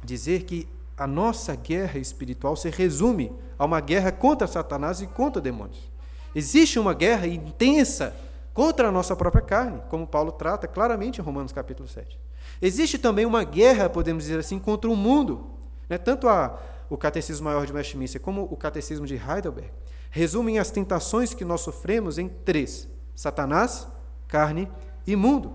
dizer 0.01 0.43
que 0.43 0.65
a 0.97 1.05
nossa 1.05 1.53
guerra 1.55 1.99
espiritual 1.99 2.55
se 2.55 2.69
resume 2.69 3.29
a 3.57 3.65
uma 3.65 3.81
guerra 3.81 4.13
contra 4.13 4.47
Satanás 4.47 5.01
e 5.01 5.07
contra 5.07 5.41
demônios. 5.41 5.91
Existe 6.33 6.79
uma 6.79 6.93
guerra 6.93 7.27
intensa 7.27 8.15
contra 8.53 8.87
a 8.87 8.91
nossa 8.93 9.13
própria 9.13 9.41
carne, 9.41 9.81
como 9.89 10.07
Paulo 10.07 10.31
trata 10.31 10.69
claramente 10.69 11.19
em 11.19 11.23
Romanos 11.23 11.51
capítulo 11.51 11.87
7. 11.87 12.17
Existe 12.61 12.97
também 12.97 13.25
uma 13.25 13.43
guerra, 13.43 13.89
podemos 13.89 14.23
dizer 14.23 14.39
assim, 14.39 14.59
contra 14.59 14.89
o 14.89 14.95
mundo. 14.95 15.47
Né? 15.87 15.97
Tanto 15.97 16.27
a, 16.27 16.59
o 16.89 16.97
Catecismo 16.97 17.45
Maior 17.45 17.65
de 17.65 17.73
Westminster 17.73 18.21
como 18.21 18.43
o 18.43 18.57
Catecismo 18.57 19.05
de 19.05 19.15
Heidelberg 19.15 19.71
resumem 20.09 20.59
as 20.59 20.71
tentações 20.71 21.33
que 21.33 21.45
nós 21.45 21.61
sofremos 21.61 22.17
em 22.17 22.27
três: 22.27 22.87
Satanás, 23.15 23.87
carne 24.27 24.69
e 25.05 25.15
mundo. 25.15 25.53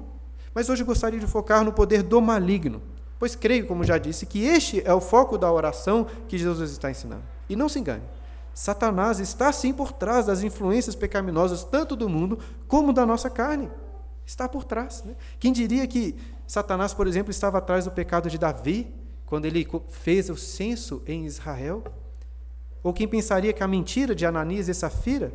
Mas 0.55 0.69
hoje 0.69 0.85
gostaria 0.85 1.19
de 1.19 1.27
focar 1.27 1.65
no 1.65 1.73
poder 1.73 2.03
do 2.03 2.21
maligno, 2.21 2.81
pois 3.19 3.35
creio, 3.35 3.67
como 3.67 3.83
já 3.83 3.99
disse, 3.99 4.25
que 4.25 4.45
este 4.45 4.81
é 4.87 4.95
o 4.95 5.01
foco 5.01 5.37
da 5.37 5.51
oração 5.51 6.07
que 6.29 6.39
Jesus 6.39 6.71
está 6.71 6.91
ensinando. 6.91 7.25
E 7.49 7.57
não 7.57 7.69
se 7.69 7.79
engane, 7.79 8.05
Satanás 8.55 9.19
está 9.19 9.53
sim 9.53 9.73
por 9.73 9.93
trás 9.93 10.27
das 10.27 10.45
influências 10.45 10.95
pecaminosas, 10.95 11.65
tanto 11.65 11.97
do 11.97 12.09
mundo 12.09 12.39
como 12.69 12.93
da 12.93 13.05
nossa 13.05 13.29
carne. 13.29 13.69
Está 14.25 14.49
por 14.49 14.65
trás. 14.65 15.03
Né? 15.05 15.17
Quem 15.41 15.53
diria 15.53 15.87
que 15.87 16.17
Satanás, 16.47 16.93
por 16.93 17.07
exemplo, 17.07 17.31
estava 17.31 17.59
atrás 17.59 17.85
do 17.85 17.91
pecado 17.91 18.29
de 18.29 18.39
Davi, 18.39 18.93
quando 19.25 19.47
ele 19.47 19.67
fez 19.89 20.29
o 20.29 20.37
censo 20.37 21.03
em 21.07 21.25
Israel? 21.25 21.83
Ou 22.83 22.93
quem 22.93 23.09
pensaria 23.09 23.53
que 23.53 23.63
a 23.63 23.69
mentira 23.69 24.15
de 24.15 24.27
Ananias 24.27 24.69
e 24.69 24.75
Safira 24.75 25.33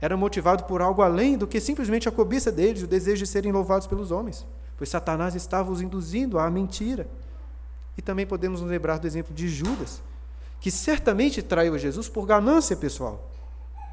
era 0.00 0.16
motivado 0.16 0.64
por 0.64 0.82
algo 0.82 1.02
além 1.02 1.36
do 1.38 1.46
que 1.46 1.60
simplesmente 1.60 2.08
a 2.08 2.12
cobiça 2.12 2.50
deles, 2.50 2.82
o 2.82 2.86
desejo 2.86 3.24
de 3.24 3.30
serem 3.30 3.52
louvados 3.52 3.86
pelos 3.86 4.10
homens? 4.10 4.46
pois 4.78 4.88
Satanás 4.88 5.34
estava 5.34 5.70
os 5.72 5.82
induzindo 5.82 6.38
à 6.38 6.48
mentira. 6.48 7.06
E 7.96 8.00
também 8.00 8.24
podemos 8.24 8.60
nos 8.60 8.70
lembrar 8.70 8.98
do 8.98 9.08
exemplo 9.08 9.34
de 9.34 9.48
Judas, 9.48 10.00
que 10.60 10.70
certamente 10.70 11.42
traiu 11.42 11.76
Jesus 11.76 12.08
por 12.08 12.24
ganância 12.24 12.76
pessoal. 12.76 13.28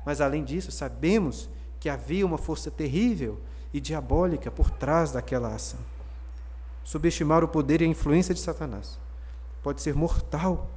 Mas 0.06 0.22
além 0.22 0.44
disso, 0.44 0.72
sabemos 0.72 1.50
que 1.80 1.90
havia 1.90 2.26
uma 2.26 2.38
força 2.38 2.70
terrível 2.70 3.40
e 3.74 3.82
diabólica 3.82 4.52
por 4.52 4.70
trás 4.70 5.12
daquela 5.12 5.54
ação. 5.54 5.80
Subestimar 6.86 7.44
o 7.44 7.48
poder 7.48 7.82
e 7.82 7.84
a 7.84 7.88
influência 7.88 8.32
de 8.32 8.40
Satanás 8.40 9.00
pode 9.64 9.82
ser 9.82 9.96
mortal 9.96 10.70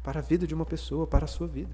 para 0.00 0.20
a 0.20 0.22
vida 0.22 0.46
de 0.46 0.54
uma 0.54 0.64
pessoa, 0.64 1.04
para 1.04 1.24
a 1.24 1.28
sua 1.28 1.48
vida. 1.48 1.72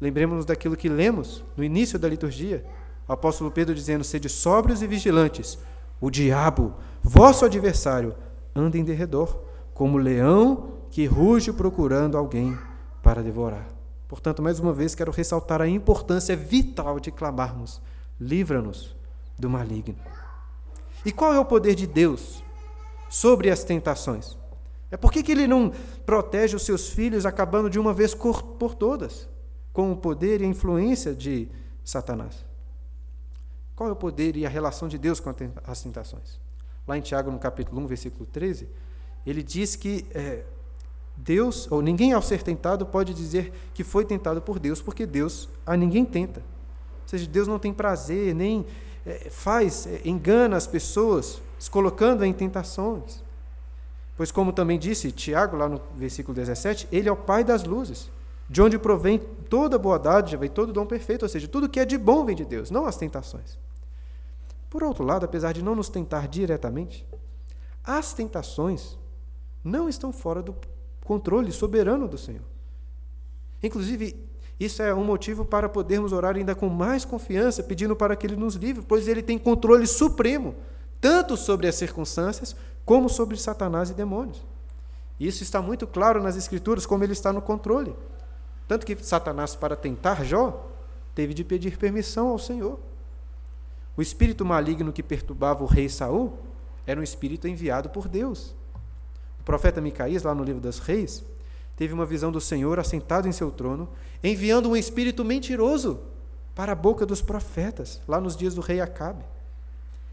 Lembremos-nos 0.00 0.46
daquilo 0.46 0.76
que 0.76 0.88
lemos 0.88 1.42
no 1.56 1.64
início 1.64 1.98
da 1.98 2.08
liturgia, 2.08 2.64
o 3.08 3.12
apóstolo 3.12 3.50
Pedro 3.50 3.74
dizendo: 3.74 4.04
Sede 4.04 4.28
sóbrios 4.28 4.82
e 4.82 4.86
vigilantes, 4.86 5.58
o 6.00 6.08
diabo, 6.12 6.74
vosso 7.02 7.44
adversário, 7.44 8.14
anda 8.54 8.78
em 8.78 8.84
derredor, 8.84 9.36
como 9.74 9.98
leão 9.98 10.74
que 10.88 11.06
ruge 11.06 11.52
procurando 11.52 12.16
alguém 12.16 12.56
para 13.02 13.20
devorar. 13.20 13.66
Portanto, 14.06 14.40
mais 14.40 14.60
uma 14.60 14.72
vez, 14.72 14.94
quero 14.94 15.10
ressaltar 15.10 15.60
a 15.60 15.66
importância 15.66 16.36
vital 16.36 17.00
de 17.00 17.10
clamarmos: 17.10 17.82
livra-nos 18.20 18.94
do 19.36 19.50
maligno. 19.50 19.96
E 21.04 21.10
qual 21.10 21.34
é 21.34 21.40
o 21.40 21.44
poder 21.44 21.74
de 21.74 21.88
Deus 21.88 22.45
sobre 23.08 23.50
as 23.50 23.64
tentações? 23.64 24.36
É 24.90 24.96
por 24.96 25.10
que 25.12 25.30
ele 25.30 25.46
não 25.46 25.72
protege 26.04 26.54
os 26.54 26.64
seus 26.64 26.88
filhos 26.88 27.26
acabando 27.26 27.68
de 27.68 27.78
uma 27.78 27.92
vez 27.92 28.14
por 28.14 28.74
todas 28.74 29.28
com 29.72 29.92
o 29.92 29.96
poder 29.96 30.40
e 30.40 30.44
a 30.44 30.48
influência 30.48 31.14
de 31.14 31.48
Satanás? 31.84 32.44
Qual 33.74 33.88
é 33.88 33.92
o 33.92 33.96
poder 33.96 34.36
e 34.36 34.46
a 34.46 34.48
relação 34.48 34.88
de 34.88 34.96
Deus 34.96 35.20
com 35.20 35.34
as 35.64 35.82
tentações? 35.82 36.40
Lá 36.86 36.96
em 36.96 37.00
Tiago, 37.00 37.30
no 37.30 37.38
capítulo 37.38 37.80
1, 37.82 37.86
versículo 37.86 38.24
13, 38.26 38.68
ele 39.26 39.42
diz 39.42 39.76
que 39.76 40.06
é, 40.14 40.44
Deus, 41.16 41.70
ou 41.70 41.82
ninguém 41.82 42.12
ao 42.12 42.22
ser 42.22 42.42
tentado 42.42 42.86
pode 42.86 43.12
dizer 43.12 43.52
que 43.74 43.82
foi 43.82 44.04
tentado 44.04 44.40
por 44.40 44.58
Deus, 44.58 44.80
porque 44.80 45.04
Deus 45.04 45.48
a 45.66 45.76
ninguém 45.76 46.04
tenta. 46.04 46.40
Ou 46.40 47.08
seja, 47.08 47.26
Deus 47.26 47.48
não 47.48 47.58
tem 47.58 47.72
prazer, 47.72 48.34
nem 48.34 48.64
é, 49.04 49.30
faz, 49.30 49.86
é, 49.86 50.00
engana 50.04 50.56
as 50.56 50.66
pessoas, 50.66 51.40
se 51.58 51.70
colocando 51.70 52.24
em 52.24 52.32
tentações. 52.32 53.22
Pois, 54.16 54.30
como 54.32 54.52
também 54.52 54.78
disse 54.78 55.12
Tiago, 55.12 55.56
lá 55.56 55.68
no 55.68 55.80
versículo 55.94 56.34
17, 56.34 56.88
ele 56.90 57.08
é 57.08 57.12
o 57.12 57.16
Pai 57.16 57.44
das 57.44 57.64
luzes, 57.64 58.10
de 58.48 58.62
onde 58.62 58.78
provém 58.78 59.18
toda 59.18 59.78
boa 59.78 59.98
dádiva 59.98 60.46
e 60.46 60.48
todo 60.48 60.72
dom 60.72 60.86
perfeito, 60.86 61.24
ou 61.24 61.28
seja, 61.28 61.46
tudo 61.46 61.68
que 61.68 61.80
é 61.80 61.84
de 61.84 61.98
bom 61.98 62.24
vem 62.24 62.34
de 62.34 62.44
Deus, 62.44 62.70
não 62.70 62.86
as 62.86 62.96
tentações. 62.96 63.58
Por 64.70 64.82
outro 64.82 65.04
lado, 65.04 65.24
apesar 65.24 65.52
de 65.52 65.62
não 65.62 65.74
nos 65.74 65.88
tentar 65.88 66.28
diretamente, 66.28 67.06
as 67.84 68.12
tentações 68.12 68.96
não 69.62 69.88
estão 69.88 70.12
fora 70.12 70.42
do 70.42 70.54
controle 71.04 71.52
soberano 71.52 72.08
do 72.08 72.18
Senhor. 72.18 72.42
Inclusive, 73.62 74.16
isso 74.58 74.82
é 74.82 74.94
um 74.94 75.04
motivo 75.04 75.44
para 75.44 75.68
podermos 75.68 76.12
orar 76.12 76.36
ainda 76.36 76.54
com 76.54 76.68
mais 76.68 77.04
confiança, 77.04 77.62
pedindo 77.62 77.94
para 77.94 78.16
que 78.16 78.26
Ele 78.26 78.36
nos 78.36 78.54
livre, 78.54 78.84
pois 78.86 79.06
Ele 79.06 79.22
tem 79.22 79.38
controle 79.38 79.86
supremo 79.86 80.54
tanto 81.00 81.36
sobre 81.36 81.66
as 81.66 81.74
circunstâncias 81.74 82.56
como 82.84 83.08
sobre 83.08 83.36
Satanás 83.36 83.90
e 83.90 83.94
demônios. 83.94 84.44
Isso 85.18 85.42
está 85.42 85.62
muito 85.62 85.86
claro 85.86 86.22
nas 86.22 86.36
Escrituras, 86.36 86.86
como 86.86 87.02
ele 87.02 87.12
está 87.12 87.32
no 87.32 87.40
controle. 87.40 87.94
Tanto 88.68 88.84
que 88.84 88.96
Satanás, 88.96 89.56
para 89.56 89.76
tentar 89.76 90.24
Jó, 90.24 90.68
teve 91.14 91.32
de 91.32 91.42
pedir 91.44 91.78
permissão 91.78 92.28
ao 92.28 92.38
Senhor. 92.38 92.78
O 93.96 94.02
espírito 94.02 94.44
maligno 94.44 94.92
que 94.92 95.02
perturbava 95.02 95.64
o 95.64 95.66
rei 95.66 95.88
Saul 95.88 96.38
era 96.86 97.00
um 97.00 97.02
espírito 97.02 97.48
enviado 97.48 97.88
por 97.88 98.06
Deus. 98.06 98.54
O 99.40 99.44
profeta 99.44 99.80
Micaías, 99.80 100.22
lá 100.22 100.34
no 100.34 100.44
livro 100.44 100.60
dos 100.60 100.78
Reis, 100.78 101.24
teve 101.76 101.94
uma 101.94 102.04
visão 102.04 102.30
do 102.30 102.40
Senhor 102.40 102.78
assentado 102.78 103.26
em 103.26 103.32
seu 103.32 103.50
trono, 103.50 103.88
enviando 104.22 104.68
um 104.68 104.76
espírito 104.76 105.24
mentiroso 105.24 106.00
para 106.54 106.72
a 106.72 106.76
boca 106.76 107.06
dos 107.06 107.22
profetas, 107.22 108.00
lá 108.06 108.20
nos 108.20 108.36
dias 108.36 108.54
do 108.54 108.60
rei 108.60 108.80
Acabe. 108.80 109.24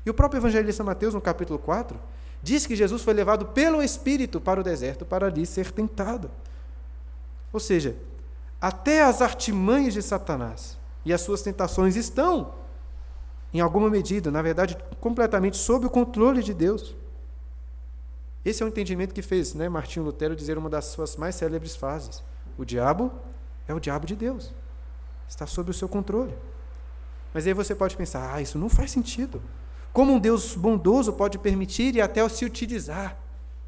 E 0.05 0.09
o 0.09 0.13
próprio 0.13 0.39
evangelista 0.39 0.83
Mateus, 0.83 1.13
no 1.13 1.21
capítulo 1.21 1.57
4, 1.59 1.99
diz 2.41 2.65
que 2.65 2.75
Jesus 2.75 3.01
foi 3.01 3.13
levado 3.13 3.47
pelo 3.47 3.81
Espírito 3.81 4.41
para 4.41 4.59
o 4.59 4.63
deserto 4.63 5.05
para 5.05 5.27
ali 5.27 5.45
ser 5.45 5.71
tentado. 5.71 6.29
Ou 7.53 7.59
seja, 7.59 7.95
até 8.59 9.03
as 9.03 9.21
artimanhas 9.21 9.93
de 9.93 10.01
Satanás 10.01 10.77
e 11.05 11.13
as 11.13 11.21
suas 11.21 11.41
tentações 11.41 11.95
estão, 11.95 12.53
em 13.53 13.59
alguma 13.59 13.89
medida, 13.89 14.31
na 14.31 14.41
verdade, 14.41 14.77
completamente 14.99 15.57
sob 15.57 15.85
o 15.85 15.89
controle 15.89 16.41
de 16.41 16.53
Deus. 16.53 16.95
Esse 18.43 18.61
é 18.61 18.65
o 18.65 18.69
entendimento 18.69 19.13
que 19.13 19.21
fez 19.21 19.53
né, 19.53 19.69
Martinho 19.69 20.05
Lutero 20.05 20.35
dizer 20.35 20.57
uma 20.57 20.69
das 20.69 20.85
suas 20.85 21.15
mais 21.15 21.35
célebres 21.35 21.75
frases: 21.75 22.23
O 22.57 22.65
diabo 22.65 23.11
é 23.67 23.73
o 23.73 23.79
diabo 23.79 24.05
de 24.05 24.15
Deus, 24.15 24.51
está 25.29 25.45
sob 25.45 25.71
o 25.71 25.73
seu 25.73 25.87
controle. 25.87 26.35
Mas 27.33 27.47
aí 27.47 27.53
você 27.53 27.73
pode 27.73 27.95
pensar: 27.95 28.33
ah, 28.33 28.41
isso 28.41 28.57
não 28.57 28.69
faz 28.69 28.91
sentido. 28.91 29.41
Como 29.93 30.11
um 30.11 30.19
Deus 30.19 30.55
bondoso 30.55 31.13
pode 31.13 31.37
permitir 31.37 31.95
e 31.95 32.01
até 32.01 32.27
se 32.27 32.43
utilizar 32.43 33.15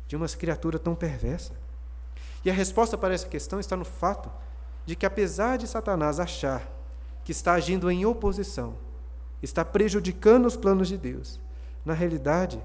de 0.08 0.16
uma 0.16 0.28
criatura 0.28 0.80
tão 0.80 0.96
perversa? 0.96 1.54
E 2.44 2.50
a 2.50 2.54
resposta 2.54 2.98
para 2.98 3.14
essa 3.14 3.28
questão 3.28 3.60
está 3.60 3.78
no 3.78 3.86
fato 3.86 4.32
de 4.88 4.96
que, 4.96 5.06
apesar 5.06 5.58
de 5.58 5.68
Satanás 5.68 6.20
achar 6.20 6.68
que 7.24 7.32
está 7.32 7.54
agindo 7.54 7.92
em 7.92 8.08
oposição, 8.08 8.76
está 9.42 9.64
prejudicando 9.64 10.48
os 10.48 10.58
planos 10.58 10.88
de 10.88 10.98
Deus, 10.98 11.40
na 11.84 11.94
realidade, 11.94 12.60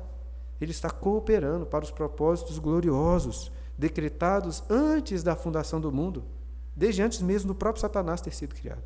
ele 0.58 0.70
está 0.70 0.88
cooperando 0.88 1.66
para 1.66 1.84
os 1.84 1.90
propósitos 1.90 2.58
gloriosos 2.58 3.52
decretados 3.76 4.62
antes 4.70 5.22
da 5.22 5.36
fundação 5.36 5.80
do 5.80 5.92
mundo, 5.92 6.24
desde 6.74 7.02
antes 7.02 7.20
mesmo 7.20 7.48
do 7.48 7.54
próprio 7.54 7.80
Satanás 7.80 8.22
ter 8.22 8.32
sido 8.32 8.54
criado. 8.54 8.82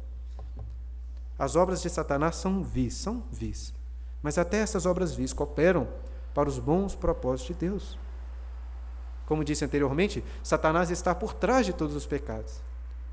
As 1.38 1.54
obras 1.54 1.80
de 1.80 1.90
Satanás 1.90 2.36
são 2.36 2.62
vis, 2.62 2.94
são 2.94 3.22
vis. 3.30 3.72
Mas 4.24 4.38
até 4.38 4.56
essas 4.56 4.86
obras 4.86 5.14
vis 5.14 5.34
cooperam 5.34 5.86
para 6.32 6.48
os 6.48 6.58
bons 6.58 6.94
propósitos 6.94 7.54
de 7.54 7.66
Deus. 7.68 7.98
Como 9.26 9.44
disse 9.44 9.66
anteriormente, 9.66 10.24
Satanás 10.42 10.90
está 10.90 11.14
por 11.14 11.34
trás 11.34 11.66
de 11.66 11.74
todos 11.74 11.94
os 11.94 12.06
pecados. 12.06 12.62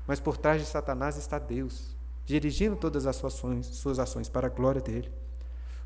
Mas 0.06 0.18
por 0.18 0.38
trás 0.38 0.62
de 0.62 0.66
Satanás 0.66 1.18
está 1.18 1.38
Deus, 1.38 1.94
dirigindo 2.24 2.76
todas 2.76 3.06
as 3.06 3.16
suas 3.16 3.34
ações, 3.34 3.66
suas 3.66 3.98
ações 3.98 4.30
para 4.30 4.46
a 4.46 4.50
glória 4.50 4.80
dele. 4.80 5.12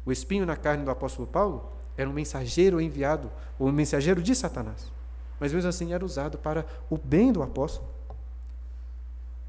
O 0.05 0.13
espinho 0.13 0.47
na 0.47 0.55
carne 0.55 0.85
do 0.85 0.93
apóstolo 0.93 1.27
Paulo 1.27 1.73
era 1.97 2.09
um 2.09 2.13
mensageiro 2.13 2.81
enviado, 2.81 3.29
ou 3.59 3.67
um 3.67 3.73
mensageiro 3.73 4.23
de 4.23 4.33
Satanás. 4.33 4.93
Mas 5.41 5.53
mesmo 5.53 5.69
assim 5.69 5.93
era 5.93 6.05
usado 6.05 6.39
para 6.39 6.65
o 6.89 6.97
bem 6.97 7.33
do 7.33 7.43
apóstolo. 7.43 7.89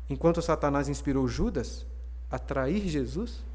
Enquanto 0.09 0.41
Satanás 0.41 0.89
inspirou 0.89 1.27
Judas 1.27 1.85
a 2.31 2.39
trair 2.39 2.87
Jesus, 2.87 3.45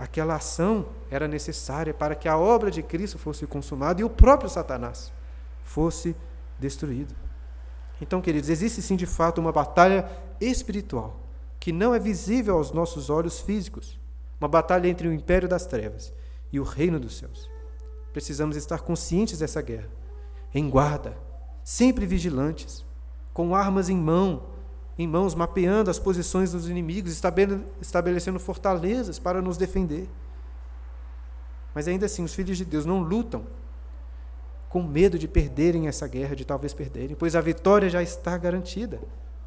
aquela 0.00 0.36
ação 0.36 0.86
era 1.10 1.28
necessária 1.28 1.92
para 1.92 2.14
que 2.14 2.26
a 2.26 2.38
obra 2.38 2.70
de 2.70 2.82
Cristo 2.82 3.18
fosse 3.18 3.46
consumada 3.46 4.00
e 4.00 4.04
o 4.04 4.08
próprio 4.08 4.48
Satanás 4.48 5.12
fosse 5.62 6.16
destruído. 6.58 7.14
Então, 8.00 8.22
queridos, 8.22 8.48
existe 8.48 8.80
sim 8.80 8.96
de 8.96 9.04
fato 9.04 9.42
uma 9.42 9.52
batalha 9.52 10.10
espiritual 10.40 11.20
que 11.60 11.70
não 11.70 11.94
é 11.94 11.98
visível 11.98 12.56
aos 12.56 12.72
nossos 12.72 13.10
olhos 13.10 13.40
físicos, 13.40 14.00
uma 14.40 14.48
batalha 14.48 14.88
entre 14.88 15.06
o 15.06 15.12
império 15.12 15.46
das 15.46 15.66
trevas 15.66 16.10
e 16.50 16.58
o 16.58 16.62
reino 16.62 16.98
dos 16.98 17.18
céus. 17.18 17.50
Precisamos 18.10 18.56
estar 18.56 18.80
conscientes 18.80 19.38
dessa 19.38 19.60
guerra, 19.60 19.90
em 20.54 20.70
guarda, 20.70 21.14
sempre 21.62 22.06
vigilantes, 22.06 22.86
com 23.34 23.54
armas 23.54 23.90
em 23.90 23.98
mão, 23.98 24.46
em 25.02 25.06
mãos, 25.06 25.34
mapeando 25.34 25.90
as 25.90 25.98
posições 25.98 26.52
dos 26.52 26.68
inimigos, 26.68 27.18
estabelecendo 27.80 28.38
fortalezas 28.38 29.18
para 29.18 29.40
nos 29.40 29.56
defender. 29.56 30.08
Mas 31.74 31.88
ainda 31.88 32.06
assim, 32.06 32.22
os 32.22 32.34
filhos 32.34 32.58
de 32.58 32.64
Deus 32.64 32.84
não 32.84 33.00
lutam 33.00 33.46
com 34.68 34.82
medo 34.82 35.18
de 35.18 35.26
perderem 35.26 35.88
essa 35.88 36.06
guerra, 36.06 36.36
de 36.36 36.44
talvez 36.44 36.74
perderem, 36.74 37.16
pois 37.16 37.34
a 37.34 37.40
vitória 37.40 37.88
já 37.88 38.02
está 38.02 38.36
garantida. 38.36 39.00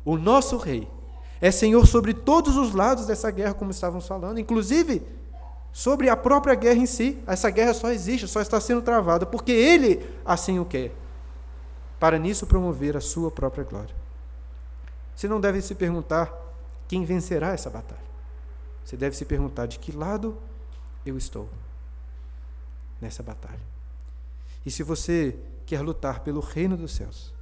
O 0.03 0.17
nosso 0.17 0.57
rei 0.57 0.87
é 1.39 1.51
senhor 1.51 1.85
sobre 1.85 2.13
todos 2.13 2.57
os 2.57 2.73
lados 2.73 3.05
dessa 3.05 3.29
guerra, 3.29 3.53
como 3.53 3.71
estávamos 3.71 4.07
falando, 4.07 4.39
inclusive 4.39 5.03
sobre 5.71 6.09
a 6.09 6.17
própria 6.17 6.55
guerra 6.55 6.79
em 6.79 6.85
si. 6.85 7.21
Essa 7.27 7.49
guerra 7.49 7.73
só 7.73 7.91
existe, 7.91 8.27
só 8.27 8.41
está 8.41 8.59
sendo 8.59 8.81
travada 8.81 9.25
porque 9.25 9.51
ele 9.51 10.03
assim 10.25 10.59
o 10.59 10.65
quer, 10.65 10.91
para 11.99 12.17
nisso 12.17 12.47
promover 12.47 12.97
a 12.97 13.01
sua 13.01 13.29
própria 13.29 13.63
glória. 13.63 14.02
Você 15.15 15.27
não 15.27 15.39
deve 15.39 15.61
se 15.61 15.75
perguntar 15.75 16.33
quem 16.87 17.05
vencerá 17.05 17.53
essa 17.53 17.69
batalha. 17.69 18.01
Você 18.83 18.97
deve 18.97 19.15
se 19.15 19.25
perguntar 19.25 19.65
de 19.65 19.79
que 19.79 19.91
lado 19.91 20.37
eu 21.05 21.17
estou 21.17 21.49
nessa 22.99 23.23
batalha. 23.23 23.59
E 24.65 24.71
se 24.71 24.83
você 24.83 25.35
quer 25.65 25.81
lutar 25.81 26.21
pelo 26.21 26.39
reino 26.39 26.75
dos 26.75 26.93
céus, 26.93 27.33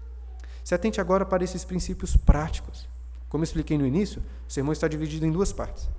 se 0.64 0.76
atente 0.76 1.02
agora 1.02 1.26
para 1.26 1.44
esses 1.44 1.64
princípios 1.64 2.16
práticos. 2.16 2.88
Como 3.30 3.44
expliquei 3.44 3.78
no 3.78 3.86
início, 3.86 4.22
o 4.48 4.52
sermão 4.52 4.74
está 4.74 4.88
dividido 4.88 5.26
em 5.26 5.32
duas 5.32 5.52
partes. 5.52 5.90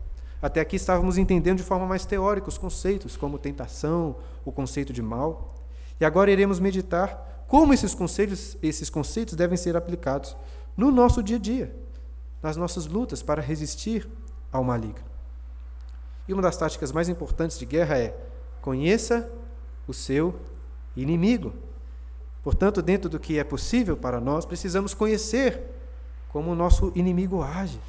Até 0.41 0.61
aqui 0.61 0.77
estávamos 0.77 1.19
entendendo 1.19 1.59
de 1.59 1.63
forma 1.63 1.87
mais 1.87 2.05
teórica 2.05 2.49
os 2.49 2.59
conceitos, 2.59 3.17
como 3.17 3.39
tentação, 3.39 4.17
o 4.45 4.51
conceito 4.51 4.93
de 4.93 5.01
mal. 5.01 5.55
E 6.01 6.05
agora 6.05 6.31
iremos 6.31 6.59
meditar 6.59 7.45
como 7.47 7.73
esses 7.73 7.95
conceitos, 7.95 8.57
esses 8.63 8.91
conceitos 8.91 9.35
devem 9.35 9.57
ser 9.57 9.77
aplicados 9.77 10.37
no 10.77 10.91
nosso 10.91 11.23
dia 11.23 11.37
a 11.37 11.41
dia, 11.41 11.75
nas 12.43 12.57
nossas 12.57 12.87
lutas 12.87 13.23
para 13.23 13.43
resistir 13.43 14.09
ao 14.51 14.65
maligno. 14.65 15.05
E 16.27 16.33
uma 16.33 16.43
das 16.43 16.57
táticas 16.57 16.93
mais 16.93 17.09
importantes 17.09 17.59
de 17.59 17.67
guerra 17.67 17.99
é 17.99 18.17
conheça 18.61 19.31
o 19.87 19.93
seu 19.93 20.35
inimigo. 20.97 21.53
Portanto, 22.43 22.83
dentro 22.83 23.09
do 23.09 23.19
que 23.19 23.39
é 23.39 23.45
possível 23.45 23.97
para 23.97 24.21
nós, 24.21 24.45
precisamos 24.45 24.95
conhecer 24.95 25.61
como 26.29 26.51
o 26.51 26.55
nosso 26.55 26.93
inimigo 26.95 27.43
age. 27.43 27.81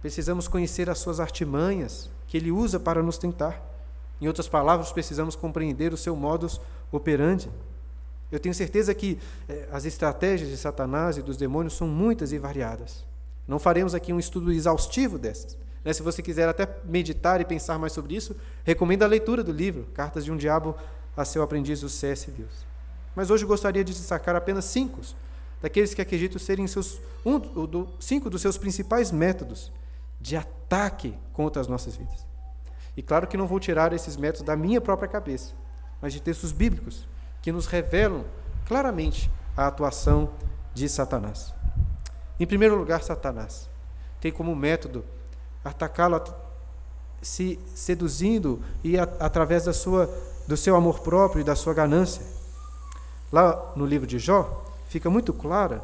Precisamos 0.00 0.48
conhecer 0.48 0.88
as 0.90 0.98
suas 0.98 1.20
artimanhas 1.20 2.10
que 2.26 2.36
ele 2.36 2.50
usa 2.50 2.78
para 2.80 3.02
nos 3.02 3.18
tentar. 3.18 3.60
Em 4.20 4.26
outras 4.26 4.48
palavras, 4.48 4.92
precisamos 4.92 5.36
compreender 5.36 5.92
o 5.92 5.96
seu 5.96 6.14
modus 6.16 6.60
operandi. 6.90 7.50
Eu 8.32 8.40
tenho 8.40 8.54
certeza 8.54 8.94
que 8.94 9.18
eh, 9.46 9.68
as 9.70 9.84
estratégias 9.84 10.48
de 10.48 10.56
Satanás 10.56 11.18
e 11.18 11.22
dos 11.22 11.36
demônios 11.36 11.74
são 11.74 11.86
muitas 11.86 12.32
e 12.32 12.38
variadas. 12.38 13.04
Não 13.46 13.58
faremos 13.58 13.94
aqui 13.94 14.10
um 14.10 14.18
estudo 14.18 14.50
exaustivo 14.50 15.18
dessas. 15.18 15.58
Né? 15.84 15.92
Se 15.92 16.02
você 16.02 16.22
quiser 16.22 16.48
até 16.48 16.66
meditar 16.86 17.42
e 17.42 17.44
pensar 17.44 17.78
mais 17.78 17.92
sobre 17.92 18.16
isso, 18.16 18.34
recomendo 18.64 19.02
a 19.02 19.06
leitura 19.06 19.44
do 19.44 19.52
livro 19.52 19.86
Cartas 19.92 20.24
de 20.24 20.32
um 20.32 20.36
Diabo 20.38 20.74
a 21.14 21.26
seu 21.26 21.42
aprendiz, 21.42 21.82
do 21.82 21.90
C.S. 21.90 22.30
Lewis. 22.30 22.66
Mas 23.14 23.30
hoje 23.30 23.44
gostaria 23.44 23.84
de 23.84 23.92
destacar 23.92 24.34
apenas 24.34 24.64
cinco 24.64 25.00
daqueles 25.60 25.92
que 25.92 26.00
acredito 26.00 26.38
serem 26.38 26.66
seus, 26.66 27.00
um, 27.24 27.38
do, 27.38 27.86
cinco 28.00 28.30
dos 28.30 28.40
seus 28.40 28.56
principais 28.56 29.12
métodos 29.12 29.70
de 30.18 30.36
ataque 30.36 31.14
contra 31.34 31.60
as 31.60 31.68
nossas 31.68 31.96
vidas. 31.96 32.26
E 32.96 33.02
claro 33.02 33.26
que 33.26 33.36
não 33.36 33.46
vou 33.46 33.60
tirar 33.60 33.92
esses 33.92 34.16
métodos 34.16 34.46
da 34.46 34.56
minha 34.56 34.80
própria 34.80 35.08
cabeça, 35.08 35.52
mas 36.00 36.14
de 36.14 36.20
textos 36.20 36.50
bíblicos 36.50 37.06
que 37.42 37.52
nos 37.52 37.66
revelam 37.66 38.24
claramente 38.66 39.30
a 39.56 39.66
atuação 39.66 40.30
de 40.72 40.88
Satanás. 40.88 41.52
Em 42.40 42.46
primeiro 42.46 42.76
lugar, 42.76 43.02
Satanás 43.02 43.68
tem 44.20 44.32
como 44.32 44.54
método 44.54 45.04
atacá-lo 45.64 46.22
se 47.20 47.58
seduzindo 47.74 48.60
e 48.82 48.98
a, 48.98 49.02
através 49.02 49.64
da 49.64 49.72
sua 49.72 50.08
do 50.46 50.56
seu 50.56 50.74
amor 50.74 51.00
próprio 51.00 51.40
e 51.40 51.44
da 51.44 51.54
sua 51.54 51.74
ganância. 51.74 52.24
Lá 53.32 53.72
no 53.76 53.86
livro 53.86 54.06
de 54.06 54.18
Jó 54.18 54.64
fica 54.88 55.08
muito 55.08 55.32
clara, 55.32 55.82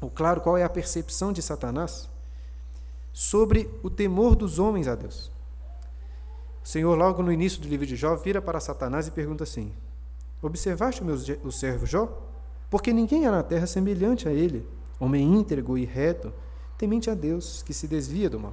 o 0.00 0.08
claro 0.08 0.40
qual 0.40 0.56
é 0.56 0.64
a 0.64 0.68
percepção 0.68 1.32
de 1.32 1.42
Satanás 1.42 2.08
sobre 3.12 3.70
o 3.82 3.90
temor 3.90 4.34
dos 4.34 4.58
homens 4.58 4.88
a 4.88 4.94
Deus. 4.94 5.30
O 6.64 6.68
Senhor, 6.68 6.96
logo 6.96 7.22
no 7.22 7.30
início 7.30 7.60
do 7.60 7.68
livro 7.68 7.86
de 7.86 7.94
Jó, 7.94 8.16
vira 8.16 8.40
para 8.40 8.58
Satanás 8.58 9.06
e 9.06 9.10
pergunta 9.10 9.44
assim: 9.44 9.72
Observaste 10.44 11.00
o 11.00 11.06
meu 11.06 11.16
o 11.42 11.50
servo 11.50 11.86
Jó? 11.86 12.06
Porque 12.68 12.92
ninguém 12.92 13.26
há 13.26 13.30
na 13.30 13.42
terra 13.42 13.66
semelhante 13.66 14.28
a 14.28 14.30
ele, 14.30 14.68
homem 15.00 15.22
íntegro 15.22 15.78
e 15.78 15.86
reto, 15.86 16.30
temente 16.76 17.08
a 17.08 17.14
Deus, 17.14 17.62
que 17.62 17.72
se 17.72 17.88
desvia 17.88 18.28
do 18.28 18.38
mal. 18.38 18.52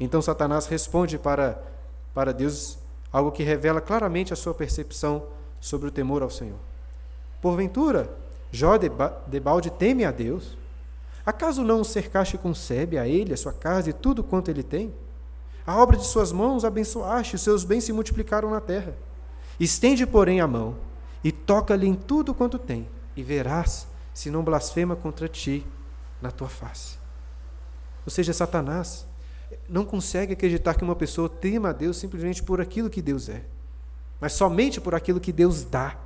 Então 0.00 0.20
Satanás 0.20 0.66
responde 0.66 1.16
para, 1.16 1.62
para 2.12 2.32
Deus 2.32 2.78
algo 3.12 3.30
que 3.30 3.44
revela 3.44 3.80
claramente 3.80 4.32
a 4.32 4.36
sua 4.36 4.52
percepção 4.52 5.22
sobre 5.60 5.86
o 5.86 5.92
temor 5.92 6.20
ao 6.20 6.30
Senhor. 6.30 6.58
Porventura, 7.40 8.10
Jó 8.50 8.76
de 8.76 9.38
balde 9.38 9.70
teme 9.70 10.04
a 10.04 10.10
Deus? 10.10 10.56
Acaso 11.24 11.62
não 11.62 11.82
o 11.82 11.84
cercaste 11.84 12.36
com 12.36 12.52
sebe 12.52 12.98
a 12.98 13.06
ele, 13.06 13.32
a 13.32 13.36
sua 13.36 13.52
casa 13.52 13.90
e 13.90 13.92
tudo 13.92 14.24
quanto 14.24 14.50
ele 14.50 14.64
tem? 14.64 14.92
A 15.64 15.80
obra 15.80 15.96
de 15.96 16.06
suas 16.06 16.32
mãos 16.32 16.64
abençoaste, 16.64 17.36
os 17.36 17.42
seus 17.42 17.62
bens 17.62 17.84
se 17.84 17.92
multiplicaram 17.92 18.50
na 18.50 18.60
terra. 18.60 18.96
Estende, 19.60 20.04
porém, 20.04 20.40
a 20.40 20.48
mão 20.48 20.74
e 21.24 21.32
toca-lhe 21.32 21.86
em 21.86 21.94
tudo 21.94 22.34
quanto 22.34 22.58
tem, 22.58 22.86
e 23.16 23.22
verás 23.22 23.88
se 24.12 24.30
não 24.30 24.44
blasfema 24.44 24.94
contra 24.94 25.26
ti 25.26 25.66
na 26.20 26.30
tua 26.30 26.48
face. 26.48 26.98
Ou 28.04 28.10
seja, 28.10 28.34
Satanás 28.34 29.06
não 29.68 29.84
consegue 29.84 30.34
acreditar 30.34 30.74
que 30.74 30.84
uma 30.84 30.94
pessoa 30.94 31.28
tema 31.28 31.70
a 31.70 31.72
Deus 31.72 31.96
simplesmente 31.96 32.42
por 32.42 32.60
aquilo 32.60 32.90
que 32.90 33.00
Deus 33.00 33.30
é, 33.30 33.42
mas 34.20 34.34
somente 34.34 34.80
por 34.80 34.94
aquilo 34.94 35.18
que 35.18 35.32
Deus 35.32 35.64
dá. 35.64 35.96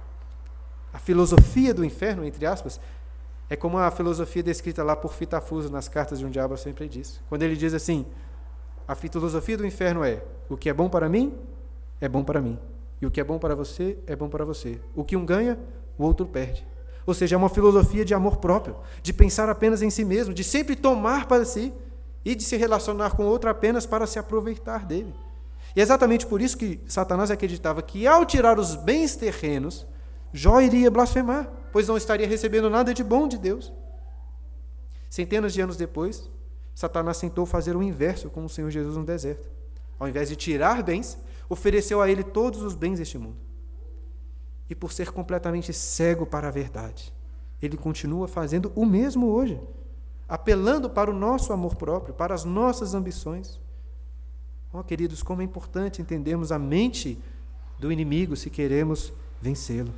A 0.93 0.99
filosofia 0.99 1.75
do 1.75 1.85
inferno, 1.85 2.25
entre 2.25 2.47
aspas, 2.47 2.81
é 3.51 3.57
como 3.57 3.79
a 3.79 3.91
filosofia 3.91 4.43
descrita 4.43 4.83
lá 4.83 4.95
por 4.95 5.13
Fitafuso 5.13 5.71
nas 5.71 5.89
cartas 5.89 6.19
de 6.19 6.27
um 6.27 6.31
diabo 6.31 6.57
sempre 6.57 6.89
diz. 6.89 7.21
Quando 7.29 7.43
ele 7.43 7.57
diz 7.57 7.75
assim: 7.75 8.07
a 8.87 8.95
filosofia 8.95 9.57
do 9.57 9.67
inferno 9.67 10.05
é: 10.05 10.23
o 10.49 10.57
que 10.57 10.69
é 10.69 10.73
bom 10.73 10.89
para 10.89 11.09
mim 11.09 11.37
é 12.01 12.09
bom 12.09 12.23
para 12.23 12.41
mim, 12.41 12.59
e 13.01 13.07
o 13.07 13.11
que 13.11 13.21
é 13.21 13.25
bom 13.25 13.39
para 13.39 13.55
você 13.55 13.99
é 14.07 14.17
bom 14.17 14.29
para 14.29 14.45
você. 14.45 14.81
O 14.95 15.05
que 15.05 15.17
um 15.17 15.25
ganha, 15.25 15.59
o 15.97 16.05
outro 16.05 16.27
perde. 16.27 16.67
Ou 17.07 17.15
seja, 17.15 17.37
é 17.37 17.39
uma 17.39 17.49
filosofia 17.49 18.05
de 18.05 18.13
amor 18.13 18.37
próprio, 18.37 18.77
de 19.03 19.13
pensar 19.13 19.49
apenas 19.49 19.81
em 19.81 19.91
si 19.91 20.05
mesmo, 20.05 20.35
de 20.35 20.45
sempre 20.45 20.77
tomar 20.77 21.27
para 21.27 21.45
si 21.45 21.73
e 22.25 22.35
de 22.35 22.43
se 22.43 22.57
relacionar 22.57 23.17
com 23.17 23.25
outro 23.25 23.49
apenas 23.49 23.87
para 23.87 24.07
se 24.07 24.19
aproveitar 24.19 24.85
dele. 24.85 25.15
E 25.75 25.81
é 25.81 25.83
exatamente 25.83 26.27
por 26.27 26.43
isso 26.43 26.59
que 26.59 26.81
Satanás 26.87 27.31
acreditava 27.31 27.81
que 27.83 28.07
ao 28.07 28.27
tirar 28.27 28.59
os 28.59 28.75
bens 28.75 29.17
terrenos, 29.17 29.87
Jó 30.33 30.61
iria 30.61 30.91
blasfemar, 30.91 31.51
pois 31.73 31.89
não 31.89 31.97
estaria 31.97 32.27
recebendo 32.27 32.69
nada 32.69 32.93
de 32.93 33.03
bom 33.03 33.27
de 33.27 33.39
Deus. 33.39 33.73
Centenas 35.09 35.55
de 35.55 35.61
anos 35.61 35.77
depois, 35.77 36.29
Satanás 36.75 37.19
tentou 37.19 37.47
fazer 37.47 37.75
o 37.75 37.83
inverso 37.83 38.29
com 38.29 38.45
o 38.45 38.49
Senhor 38.49 38.71
Jesus 38.71 38.97
no 38.97 39.05
deserto. 39.05 39.49
Ao 39.99 40.07
invés 40.07 40.29
de 40.29 40.37
tirar 40.37 40.83
bens, 40.83 41.19
ofereceu 41.49 42.01
a 42.01 42.11
ele 42.11 42.23
todos 42.23 42.63
os 42.63 42.75
bens 42.75 42.99
deste 42.99 43.19
mundo. 43.19 43.37
E 44.69 44.75
por 44.75 44.93
ser 44.93 45.11
completamente 45.11 45.73
cego 45.73 46.27
para 46.27 46.49
a 46.49 46.51
verdade, 46.51 47.13
ele 47.61 47.77
continua 47.77 48.29
fazendo 48.29 48.73
o 48.75 48.85
mesmo 48.85 49.27
hoje, 49.29 49.61
apelando 50.29 50.91
para 50.91 51.11
o 51.11 51.15
nosso 51.15 51.53
amor 51.53 51.75
próprio, 51.75 52.15
para 52.15 52.35
as 52.35 52.45
nossas 52.45 52.95
ambições. 52.95 53.59
Oh, 54.73 54.85
queridos, 54.85 55.23
como 55.23 55.41
é 55.41 55.45
importante 55.45 56.03
entendermos 56.03 56.53
a 56.53 56.59
mente 56.59 57.19
do 57.79 57.91
inimigo 57.91 58.37
se 58.37 58.51
queremos 58.51 59.13
vencê-lo 59.41 59.93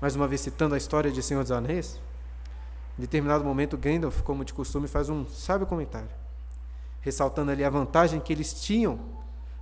mais 0.00 0.14
uma 0.14 0.28
vez 0.28 0.40
citando 0.40 0.74
a 0.74 0.78
história 0.78 1.10
de 1.10 1.22
Senhor 1.22 1.42
dos 1.42 1.50
Anéis, 1.50 2.00
em 2.96 3.00
determinado 3.00 3.44
momento 3.44 3.76
Gandalf, 3.76 4.22
como 4.22 4.44
de 4.44 4.54
costume, 4.54 4.86
faz 4.86 5.08
um 5.08 5.26
sábio 5.26 5.66
comentário, 5.66 6.08
ressaltando 7.00 7.50
ali 7.50 7.64
a 7.64 7.70
vantagem 7.70 8.20
que 8.20 8.32
eles 8.32 8.60
tinham 8.60 8.98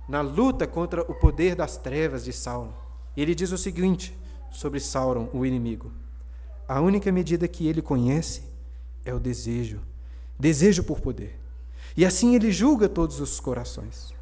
na 0.07 0.21
luta 0.21 0.65
contra 0.65 1.01
o 1.01 1.13
poder 1.13 1.55
das 1.55 1.77
trevas 1.77 2.23
de 2.23 2.31
Sauron. 2.31 2.71
Ele 3.15 3.35
diz 3.35 3.51
o 3.51 3.57
seguinte 3.57 4.17
sobre 4.51 4.79
Sauron, 4.79 5.29
o 5.33 5.45
inimigo: 5.45 5.91
A 6.67 6.79
única 6.81 7.11
medida 7.11 7.47
que 7.47 7.67
ele 7.67 7.81
conhece 7.81 8.43
é 9.03 9.13
o 9.13 9.19
desejo, 9.19 9.81
desejo 10.39 10.83
por 10.83 10.99
poder. 10.99 11.39
E 11.95 12.05
assim 12.05 12.35
ele 12.35 12.51
julga 12.51 12.87
todos 12.87 13.19
os 13.19 13.39
corações. 13.39 14.13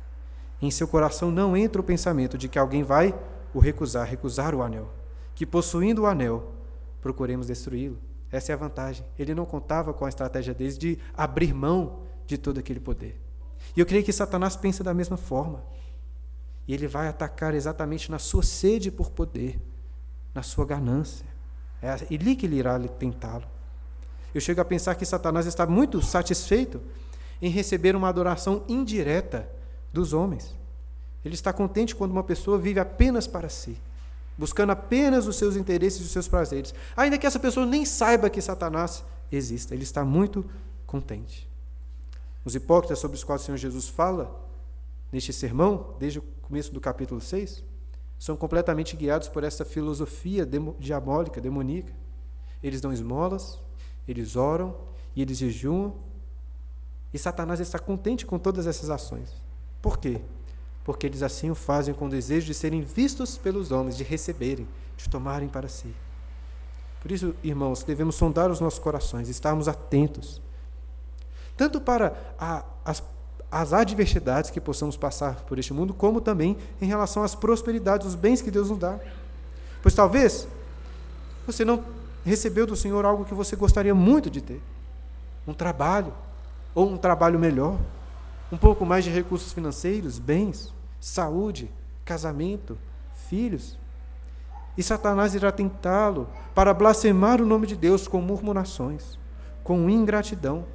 Em 0.61 0.71
seu 0.71 0.87
coração 0.87 1.29
não 1.29 1.55
entra 1.55 1.81
o 1.81 1.83
pensamento 1.83 2.37
de 2.37 2.47
que 2.47 2.57
alguém 2.57 2.83
vai 2.83 3.13
o 3.53 3.59
recusar, 3.59 4.07
recusar 4.07 4.55
o 4.55 4.61
anel 4.61 4.89
que 5.35 5.45
possuindo 5.45 6.03
o 6.03 6.05
anel, 6.07 6.53
procuremos 7.01 7.47
destruí-lo. 7.47 7.99
Essa 8.31 8.53
é 8.53 8.55
a 8.55 8.57
vantagem. 8.57 9.05
Ele 9.19 9.35
não 9.35 9.45
contava 9.45 9.93
com 9.93 10.05
a 10.05 10.09
estratégia 10.09 10.53
deles 10.53 10.77
de 10.77 10.97
abrir 11.13 11.53
mão 11.53 11.99
de 12.25 12.37
todo 12.37 12.57
aquele 12.57 12.79
poder. 12.79 13.21
E 13.75 13.79
eu 13.79 13.85
creio 13.85 14.03
que 14.03 14.13
Satanás 14.13 14.55
pensa 14.55 14.83
da 14.83 14.93
mesma 14.93 15.17
forma. 15.17 15.63
E 16.67 16.73
ele 16.73 16.87
vai 16.87 17.07
atacar 17.07 17.53
exatamente 17.53 18.09
na 18.09 18.17
sua 18.17 18.41
sede 18.41 18.89
por 18.89 19.11
poder, 19.11 19.59
na 20.33 20.41
sua 20.41 20.65
ganância. 20.65 21.25
É 21.81 21.91
ali 21.91 22.35
que 22.35 22.45
ele 22.45 22.55
irá 22.55 22.79
tentá-lo. 22.79 23.45
Eu 24.33 24.41
chego 24.41 24.61
a 24.61 24.65
pensar 24.65 24.95
que 24.95 25.05
Satanás 25.05 25.45
está 25.45 25.65
muito 25.65 26.01
satisfeito 26.01 26.81
em 27.41 27.49
receber 27.49 27.95
uma 27.95 28.09
adoração 28.09 28.63
indireta 28.67 29.49
dos 29.93 30.13
homens. 30.13 30.55
Ele 31.23 31.35
está 31.35 31.53
contente 31.53 31.95
quando 31.95 32.11
uma 32.11 32.23
pessoa 32.23 32.57
vive 32.57 32.79
apenas 32.79 33.27
para 33.27 33.49
si 33.49 33.77
buscando 34.37 34.71
apenas 34.71 35.27
os 35.27 35.35
seus 35.35 35.55
interesses 35.55 36.01
e 36.01 36.03
os 36.03 36.11
seus 36.11 36.27
prazeres, 36.27 36.73
ainda 36.95 37.17
que 37.17 37.25
essa 37.25 37.39
pessoa 37.39 37.65
nem 37.65 37.85
saiba 37.85 38.29
que 38.29 38.41
Satanás 38.41 39.03
exista, 39.31 39.73
ele 39.73 39.83
está 39.83 40.03
muito 40.03 40.45
contente. 40.85 41.47
Os 42.45 42.55
hipócritas 42.55 42.99
sobre 42.99 43.17
os 43.17 43.23
quais 43.23 43.41
o 43.41 43.45
Senhor 43.45 43.57
Jesus 43.57 43.89
fala 43.89 44.47
neste 45.11 45.33
sermão, 45.33 45.95
desde 45.99 46.19
o 46.19 46.21
começo 46.43 46.71
do 46.71 46.79
capítulo 46.79 47.19
6, 47.19 47.63
são 48.17 48.37
completamente 48.37 48.95
guiados 48.95 49.27
por 49.27 49.43
essa 49.43 49.65
filosofia 49.65 50.47
diabólica, 50.79 51.41
demoníaca. 51.41 51.91
Eles 52.63 52.79
dão 52.79 52.93
esmolas, 52.93 53.59
eles 54.07 54.35
oram 54.35 54.75
e 55.15 55.21
eles 55.21 55.37
jejuam, 55.37 55.95
e 57.13 57.17
Satanás 57.17 57.59
está 57.59 57.79
contente 57.79 58.25
com 58.25 58.37
todas 58.37 58.67
essas 58.67 58.89
ações. 58.89 59.29
Por 59.81 59.97
quê? 59.97 60.21
porque 60.85 61.07
eles 61.07 61.23
assim 61.23 61.49
o 61.49 61.55
fazem 61.55 61.95
com 61.95 62.05
o 62.05 62.09
desejo 62.09 62.45
de 62.45 62.53
serem 62.53 62.81
vistos 62.81 63.37
pelos 63.37 63.71
homens, 63.71 63.97
de 63.97 64.03
receberem, 64.03 64.67
de 64.95 65.09
tomarem 65.09 65.49
para 65.49 65.67
si. 65.67 65.91
Por 67.01 67.11
isso, 67.11 67.35
irmãos, 67.43 67.83
devemos 67.83 68.15
sondar 68.15 68.51
os 68.51 68.59
nossos 68.59 68.79
corações, 68.79 69.27
estarmos 69.27 69.67
atentos, 69.67 70.39
tanto 71.57 71.79
para 71.79 72.13
a, 72.39 72.63
as, 72.83 73.03
as 73.51 73.73
adversidades 73.73 74.49
que 74.49 74.59
possamos 74.59 74.97
passar 74.97 75.35
por 75.41 75.57
este 75.57 75.73
mundo, 75.73 75.93
como 75.93 76.19
também 76.19 76.57
em 76.81 76.85
relação 76.85 77.23
às 77.23 77.35
prosperidades, 77.35 78.07
os 78.07 78.15
bens 78.15 78.41
que 78.41 78.51
Deus 78.51 78.69
nos 78.69 78.79
dá. 78.79 78.99
Pois 79.81 79.95
talvez 79.95 80.47
você 81.45 81.63
não 81.63 81.83
recebeu 82.25 82.65
do 82.65 82.75
Senhor 82.75 83.05
algo 83.05 83.23
que 83.23 83.33
você 83.33 83.55
gostaria 83.55 83.93
muito 83.93 84.29
de 84.29 84.41
ter, 84.41 84.61
um 85.47 85.53
trabalho, 85.53 86.11
ou 86.73 86.89
um 86.89 86.97
trabalho 86.97 87.39
melhor, 87.39 87.77
um 88.51 88.57
pouco 88.57 88.85
mais 88.85 89.03
de 89.03 89.09
recursos 89.09 89.53
financeiros, 89.53 90.19
bens, 90.19 90.73
saúde, 90.99 91.71
casamento, 92.03 92.77
filhos. 93.29 93.77
E 94.77 94.83
Satanás 94.83 95.33
irá 95.35 95.51
tentá-lo 95.51 96.27
para 96.53 96.73
blasfemar 96.73 97.41
o 97.41 97.45
nome 97.45 97.67
de 97.67 97.75
Deus 97.75 98.07
com 98.07 98.19
murmurações, 98.19 99.17
com 99.63 99.89
ingratidão, 99.89 100.65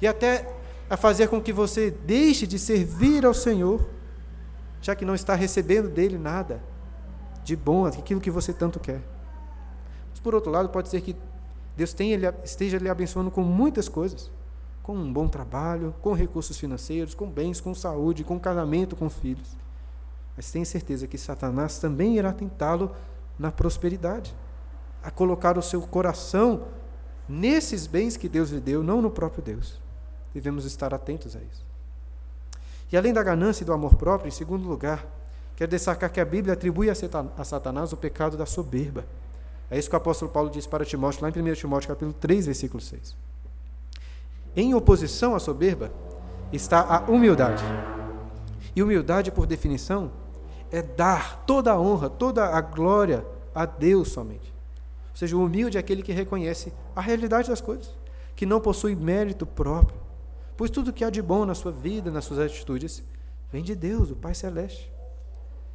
e 0.00 0.06
até 0.06 0.52
a 0.88 0.96
fazer 0.96 1.28
com 1.28 1.40
que 1.40 1.52
você 1.52 1.90
deixe 1.90 2.46
de 2.46 2.58
servir 2.58 3.26
ao 3.26 3.34
Senhor, 3.34 3.88
já 4.80 4.94
que 4.94 5.04
não 5.04 5.14
está 5.14 5.34
recebendo 5.34 5.88
dele 5.88 6.18
nada 6.18 6.62
de 7.42 7.56
bom, 7.56 7.86
aquilo 7.86 8.20
que 8.20 8.30
você 8.30 8.52
tanto 8.52 8.78
quer. 8.78 9.00
Mas, 10.10 10.20
por 10.20 10.34
outro 10.34 10.50
lado, 10.50 10.68
pode 10.68 10.88
ser 10.88 11.00
que 11.00 11.16
Deus 11.76 11.92
tenha, 11.92 12.34
esteja 12.44 12.78
lhe 12.78 12.88
abençoando 12.88 13.30
com 13.30 13.42
muitas 13.42 13.88
coisas 13.88 14.30
com 14.86 14.94
um 14.94 15.12
bom 15.12 15.26
trabalho, 15.26 15.92
com 16.00 16.12
recursos 16.12 16.56
financeiros, 16.56 17.12
com 17.12 17.28
bens, 17.28 17.60
com 17.60 17.74
saúde, 17.74 18.22
com 18.22 18.38
casamento, 18.38 18.94
com 18.94 19.10
filhos. 19.10 19.58
Mas 20.36 20.48
tenha 20.52 20.64
certeza 20.64 21.08
que 21.08 21.18
Satanás 21.18 21.80
também 21.80 22.16
irá 22.16 22.32
tentá-lo 22.32 22.92
na 23.36 23.50
prosperidade, 23.50 24.32
a 25.02 25.10
colocar 25.10 25.58
o 25.58 25.62
seu 25.62 25.82
coração 25.82 26.68
nesses 27.28 27.88
bens 27.88 28.16
que 28.16 28.28
Deus 28.28 28.50
lhe 28.50 28.60
deu, 28.60 28.84
não 28.84 29.02
no 29.02 29.10
próprio 29.10 29.42
Deus. 29.42 29.80
Devemos 30.36 30.66
estar 30.66 30.92
atentos 30.92 31.34
a 31.34 31.38
isso. 31.38 31.64
E 32.92 32.96
além 32.96 33.10
da 33.10 33.22
ganância 33.22 33.64
e 33.64 33.66
do 33.66 33.72
amor 33.72 33.94
próprio, 33.94 34.28
em 34.28 34.30
segundo 34.30 34.68
lugar, 34.68 35.06
quero 35.56 35.70
destacar 35.70 36.12
que 36.12 36.20
a 36.20 36.26
Bíblia 36.26 36.52
atribui 36.52 36.90
a 36.90 36.94
Satanás 37.42 37.94
o 37.94 37.96
pecado 37.96 38.36
da 38.36 38.44
soberba. 38.44 39.06
É 39.70 39.78
isso 39.78 39.88
que 39.88 39.96
o 39.96 39.98
apóstolo 39.98 40.30
Paulo 40.30 40.50
diz 40.50 40.66
para 40.66 40.84
Timóteo, 40.84 41.22
lá 41.22 41.30
em 41.30 41.52
1 41.52 41.54
Timóteo 41.54 41.88
capítulo 41.88 42.12
3, 42.12 42.44
versículo 42.44 42.82
6. 42.82 43.16
Em 44.54 44.74
oposição 44.74 45.34
à 45.34 45.38
soberba 45.38 45.90
está 46.52 46.82
a 46.82 47.10
humildade. 47.10 47.64
E 48.74 48.82
humildade, 48.82 49.32
por 49.32 49.46
definição, 49.46 50.12
é 50.70 50.82
dar 50.82 51.44
toda 51.46 51.72
a 51.72 51.80
honra, 51.80 52.10
toda 52.10 52.44
a 52.44 52.60
glória 52.60 53.24
a 53.54 53.64
Deus 53.64 54.08
somente. 54.12 54.52
Ou 55.12 55.16
seja, 55.16 55.34
o 55.34 55.42
humilde 55.42 55.78
é 55.78 55.80
aquele 55.80 56.02
que 56.02 56.12
reconhece 56.12 56.74
a 56.94 57.00
realidade 57.00 57.48
das 57.48 57.62
coisas, 57.62 57.88
que 58.36 58.44
não 58.44 58.60
possui 58.60 58.94
mérito 58.94 59.46
próprio, 59.46 60.04
pois 60.56 60.70
tudo 60.70 60.92
que 60.92 61.04
há 61.04 61.10
de 61.10 61.20
bom 61.20 61.44
na 61.44 61.54
sua 61.54 61.72
vida, 61.72 62.10
nas 62.10 62.24
suas 62.24 62.40
atitudes, 62.40 63.02
vem 63.52 63.62
de 63.62 63.74
Deus, 63.74 64.10
o 64.10 64.16
Pai 64.16 64.34
Celeste. 64.34 64.90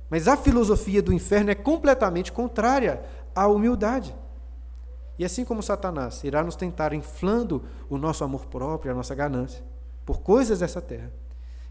Mas 0.10 0.28
a 0.28 0.36
filosofia 0.36 1.02
do 1.02 1.14
inferno 1.14 1.52
é 1.52 1.56
completamente 1.56 2.32
contrária 2.32 3.02
à 3.34 3.48
humildade. 3.48 4.14
E 5.18 5.24
assim 5.24 5.46
como 5.46 5.64
Satanás 5.64 6.24
irá 6.24 6.44
nos 6.44 6.56
tentar 6.56 6.94
inflando 6.94 7.64
o 7.90 7.98
nosso 7.98 8.24
amor 8.24 8.46
próprio, 8.48 8.92
a 8.92 8.96
nossa 8.96 9.16
ganância, 9.16 9.64
por 10.06 10.22
coisas 10.22 10.60
dessa 10.60 10.82
terra, 10.82 11.12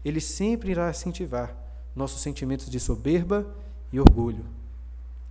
ele 0.03 0.21
sempre 0.21 0.71
irá 0.71 0.89
incentivar 0.89 1.55
nossos 1.95 2.21
sentimentos 2.21 2.69
de 2.69 2.79
soberba 2.79 3.45
e 3.91 3.99
orgulho 3.99 4.45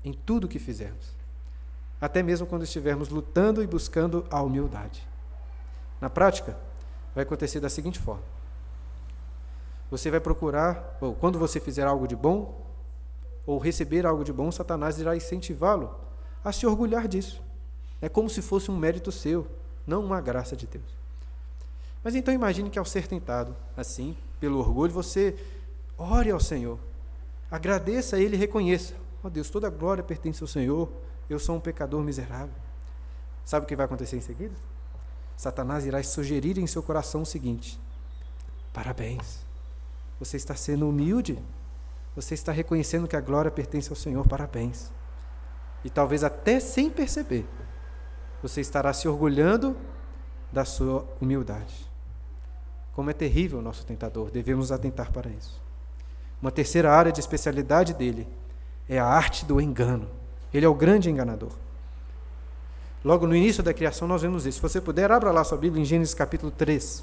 em 0.04 0.12
tudo 0.12 0.44
o 0.44 0.48
que 0.48 0.58
fizermos, 0.58 1.14
até 2.00 2.22
mesmo 2.22 2.46
quando 2.46 2.62
estivermos 2.62 3.08
lutando 3.08 3.62
e 3.62 3.66
buscando 3.66 4.24
a 4.30 4.40
humildade. 4.42 5.06
Na 6.00 6.08
prática, 6.08 6.56
vai 7.14 7.24
acontecer 7.24 7.60
da 7.60 7.68
seguinte 7.68 7.98
forma: 7.98 8.22
você 9.90 10.10
vai 10.10 10.20
procurar, 10.20 10.96
ou 11.00 11.14
quando 11.14 11.38
você 11.38 11.58
fizer 11.58 11.86
algo 11.86 12.06
de 12.06 12.14
bom, 12.14 12.64
ou 13.46 13.58
receber 13.58 14.06
algo 14.06 14.22
de 14.22 14.32
bom, 14.32 14.50
Satanás 14.52 14.98
irá 14.98 15.16
incentivá-lo 15.16 15.94
a 16.44 16.52
se 16.52 16.66
orgulhar 16.66 17.08
disso. 17.08 17.42
É 18.00 18.08
como 18.08 18.30
se 18.30 18.40
fosse 18.40 18.70
um 18.70 18.76
mérito 18.76 19.10
seu, 19.10 19.46
não 19.86 20.04
uma 20.04 20.20
graça 20.20 20.56
de 20.56 20.66
Deus. 20.66 21.00
Mas 22.02 22.14
então 22.14 22.32
imagine 22.32 22.70
que 22.70 22.78
ao 22.78 22.84
ser 22.84 23.06
tentado 23.06 23.54
assim, 23.76 24.16
pelo 24.38 24.58
orgulho, 24.58 24.92
você 24.92 25.36
ore 25.98 26.30
ao 26.30 26.40
Senhor, 26.40 26.78
agradeça 27.50 28.16
a 28.16 28.20
Ele 28.20 28.36
e 28.36 28.38
reconheça: 28.38 28.94
ó 29.22 29.26
oh 29.26 29.30
Deus, 29.30 29.50
toda 29.50 29.68
glória 29.68 30.02
pertence 30.02 30.42
ao 30.42 30.48
Senhor, 30.48 30.88
eu 31.28 31.38
sou 31.38 31.56
um 31.56 31.60
pecador 31.60 32.02
miserável. 32.02 32.54
Sabe 33.44 33.64
o 33.64 33.68
que 33.68 33.76
vai 33.76 33.86
acontecer 33.86 34.16
em 34.16 34.20
seguida? 34.20 34.54
Satanás 35.40 35.86
irá 35.86 36.02
sugerir 36.02 36.58
em 36.58 36.66
seu 36.66 36.82
coração 36.82 37.22
o 37.22 37.26
seguinte: 37.26 37.80
parabéns, 38.74 39.38
você 40.18 40.36
está 40.36 40.54
sendo 40.54 40.86
humilde, 40.86 41.38
você 42.14 42.34
está 42.34 42.52
reconhecendo 42.52 43.08
que 43.08 43.16
a 43.16 43.22
glória 43.22 43.50
pertence 43.50 43.88
ao 43.88 43.96
Senhor, 43.96 44.28
parabéns. 44.28 44.92
E 45.82 45.88
talvez 45.88 46.22
até 46.22 46.60
sem 46.60 46.90
perceber, 46.90 47.46
você 48.42 48.60
estará 48.60 48.92
se 48.92 49.08
orgulhando 49.08 49.74
da 50.52 50.66
sua 50.66 51.08
humildade. 51.18 51.88
Como 52.92 53.08
é 53.08 53.14
terrível 53.14 53.60
o 53.60 53.62
nosso 53.62 53.86
tentador, 53.86 54.30
devemos 54.30 54.70
atentar 54.70 55.10
para 55.10 55.30
isso. 55.30 55.58
Uma 56.42 56.50
terceira 56.50 56.92
área 56.92 57.10
de 57.10 57.20
especialidade 57.20 57.94
dele 57.94 58.28
é 58.86 58.98
a 58.98 59.06
arte 59.06 59.46
do 59.46 59.58
engano. 59.58 60.06
Ele 60.52 60.66
é 60.66 60.68
o 60.68 60.74
grande 60.74 61.08
enganador. 61.08 61.52
Logo 63.04 63.26
no 63.26 63.34
início 63.34 63.62
da 63.62 63.72
criação 63.72 64.06
nós 64.06 64.22
vemos 64.22 64.46
isso. 64.46 64.56
Se 64.56 64.62
você 64.62 64.80
puder, 64.80 65.10
abra 65.10 65.30
lá 65.30 65.42
sua 65.42 65.56
Bíblia 65.56 65.82
em 65.82 65.84
Gênesis 65.84 66.14
capítulo 66.14 66.50
3. 66.50 67.02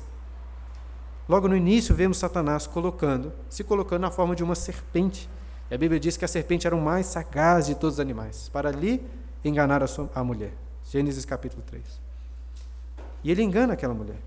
Logo 1.27 1.47
no 1.47 1.57
início 1.57 1.93
vemos 1.93 2.17
Satanás 2.17 2.67
colocando, 2.67 3.33
se 3.49 3.63
colocando 3.63 4.01
na 4.01 4.11
forma 4.11 4.35
de 4.35 4.43
uma 4.43 4.55
serpente. 4.55 5.29
E 5.69 5.75
a 5.75 5.77
Bíblia 5.77 5.99
diz 5.99 6.15
que 6.15 6.23
a 6.23 6.27
serpente 6.27 6.65
era 6.65 6.75
o 6.75 6.81
mais 6.81 7.07
sagaz 7.07 7.65
de 7.65 7.75
todos 7.75 7.95
os 7.95 7.99
animais, 7.99 8.49
para 8.53 8.69
ali 8.69 9.03
enganar 9.43 9.83
a, 9.83 9.87
sua, 9.87 10.09
a 10.15 10.23
mulher. 10.23 10.53
Gênesis 10.89 11.25
capítulo 11.25 11.61
3. 11.65 11.83
E 13.23 13.31
ele 13.31 13.41
engana 13.41 13.73
aquela 13.73 13.93
mulher. 13.93 14.19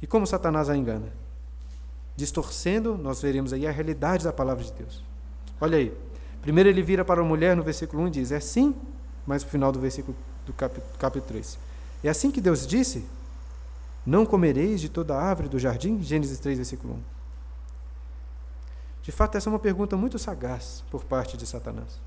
E 0.00 0.06
como 0.06 0.26
Satanás 0.26 0.70
a 0.70 0.76
engana? 0.76 1.12
Distorcendo, 2.14 2.96
nós 2.96 3.20
veremos 3.20 3.52
aí 3.52 3.66
a 3.66 3.70
realidade 3.70 4.24
da 4.24 4.32
palavra 4.32 4.62
de 4.62 4.72
Deus. 4.72 5.02
Olha 5.60 5.78
aí. 5.78 5.92
Primeiro 6.40 6.68
ele 6.68 6.82
vira 6.82 7.04
para 7.04 7.20
a 7.20 7.24
mulher 7.24 7.56
no 7.56 7.62
versículo 7.64 8.02
1 8.04 8.08
e 8.08 8.10
diz: 8.10 8.32
É 8.32 8.38
assim, 9.28 9.44
mas 9.44 9.44
no 9.44 9.50
final 9.50 9.70
do 9.70 9.80
versículo 9.80 10.16
do 10.46 10.52
capítulo, 10.52 10.86
capítulo 10.98 11.26
3. 11.26 11.58
É 12.02 12.08
assim 12.08 12.30
que 12.30 12.40
Deus 12.40 12.66
disse: 12.66 13.04
Não 14.04 14.24
comereis 14.24 14.80
de 14.80 14.88
toda 14.88 15.16
árvore 15.16 15.48
do 15.48 15.58
jardim? 15.58 16.02
Gênesis 16.02 16.38
3, 16.38 16.58
versículo 16.58 16.94
1. 16.94 17.02
De 19.02 19.12
fato, 19.12 19.36
essa 19.36 19.48
é 19.48 19.52
uma 19.52 19.58
pergunta 19.58 19.96
muito 19.96 20.18
sagaz 20.18 20.84
por 20.90 21.04
parte 21.04 21.36
de 21.36 21.46
Satanás. 21.46 22.00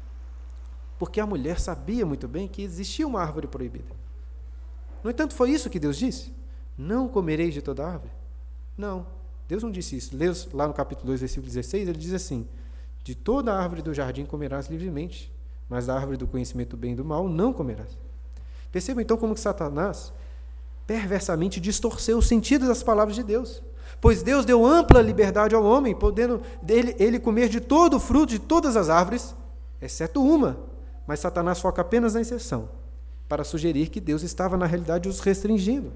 Porque 0.99 1.19
a 1.19 1.25
mulher 1.25 1.59
sabia 1.59 2.05
muito 2.05 2.27
bem 2.27 2.47
que 2.47 2.61
existia 2.61 3.07
uma 3.07 3.21
árvore 3.21 3.47
proibida. 3.47 3.95
No 5.03 5.09
entanto, 5.09 5.33
foi 5.33 5.49
isso 5.49 5.69
que 5.69 5.79
Deus 5.79 5.97
disse? 5.97 6.31
Não 6.77 7.07
comereis 7.07 7.55
de 7.55 7.61
toda 7.61 7.87
árvore? 7.87 8.11
Não, 8.77 9.07
Deus 9.47 9.63
não 9.63 9.71
disse 9.71 9.97
isso. 9.97 10.15
Lê 10.15 10.27
lá 10.53 10.67
no 10.67 10.73
capítulo 10.73 11.07
2, 11.07 11.21
versículo 11.21 11.47
16, 11.47 11.89
ele 11.89 11.97
diz 11.97 12.13
assim: 12.13 12.47
De 13.03 13.15
toda 13.15 13.53
árvore 13.53 13.81
do 13.81 13.93
jardim 13.93 14.25
comerás 14.25 14.67
livremente, 14.67 15.31
mas 15.71 15.85
da 15.85 15.95
árvore 15.95 16.17
do 16.17 16.27
conhecimento 16.27 16.71
do 16.71 16.77
bem 16.77 16.91
e 16.91 16.95
do 16.95 17.05
mal 17.05 17.29
não 17.29 17.53
comerás. 17.53 17.97
Perceba 18.73 19.01
então 19.01 19.15
como 19.15 19.33
que 19.33 19.39
Satanás 19.39 20.11
perversamente 20.85 21.61
distorceu 21.61 22.17
o 22.17 22.21
sentido 22.21 22.67
das 22.67 22.83
palavras 22.83 23.15
de 23.15 23.23
Deus. 23.23 23.63
Pois 24.01 24.21
Deus 24.21 24.43
deu 24.43 24.65
ampla 24.65 25.01
liberdade 25.01 25.55
ao 25.55 25.63
homem, 25.63 25.95
podendo 25.95 26.41
ele, 26.67 26.93
ele 26.99 27.17
comer 27.17 27.47
de 27.47 27.61
todo 27.61 27.95
o 27.95 27.99
fruto 28.01 28.33
de 28.33 28.39
todas 28.39 28.75
as 28.75 28.89
árvores, 28.89 29.33
exceto 29.81 30.21
uma. 30.21 30.57
Mas 31.07 31.21
Satanás 31.21 31.61
foca 31.61 31.81
apenas 31.81 32.15
na 32.15 32.21
exceção, 32.21 32.67
para 33.29 33.45
sugerir 33.45 33.87
que 33.87 34.01
Deus 34.01 34.23
estava, 34.23 34.57
na 34.57 34.65
realidade, 34.65 35.07
os 35.07 35.21
restringindo. 35.21 35.93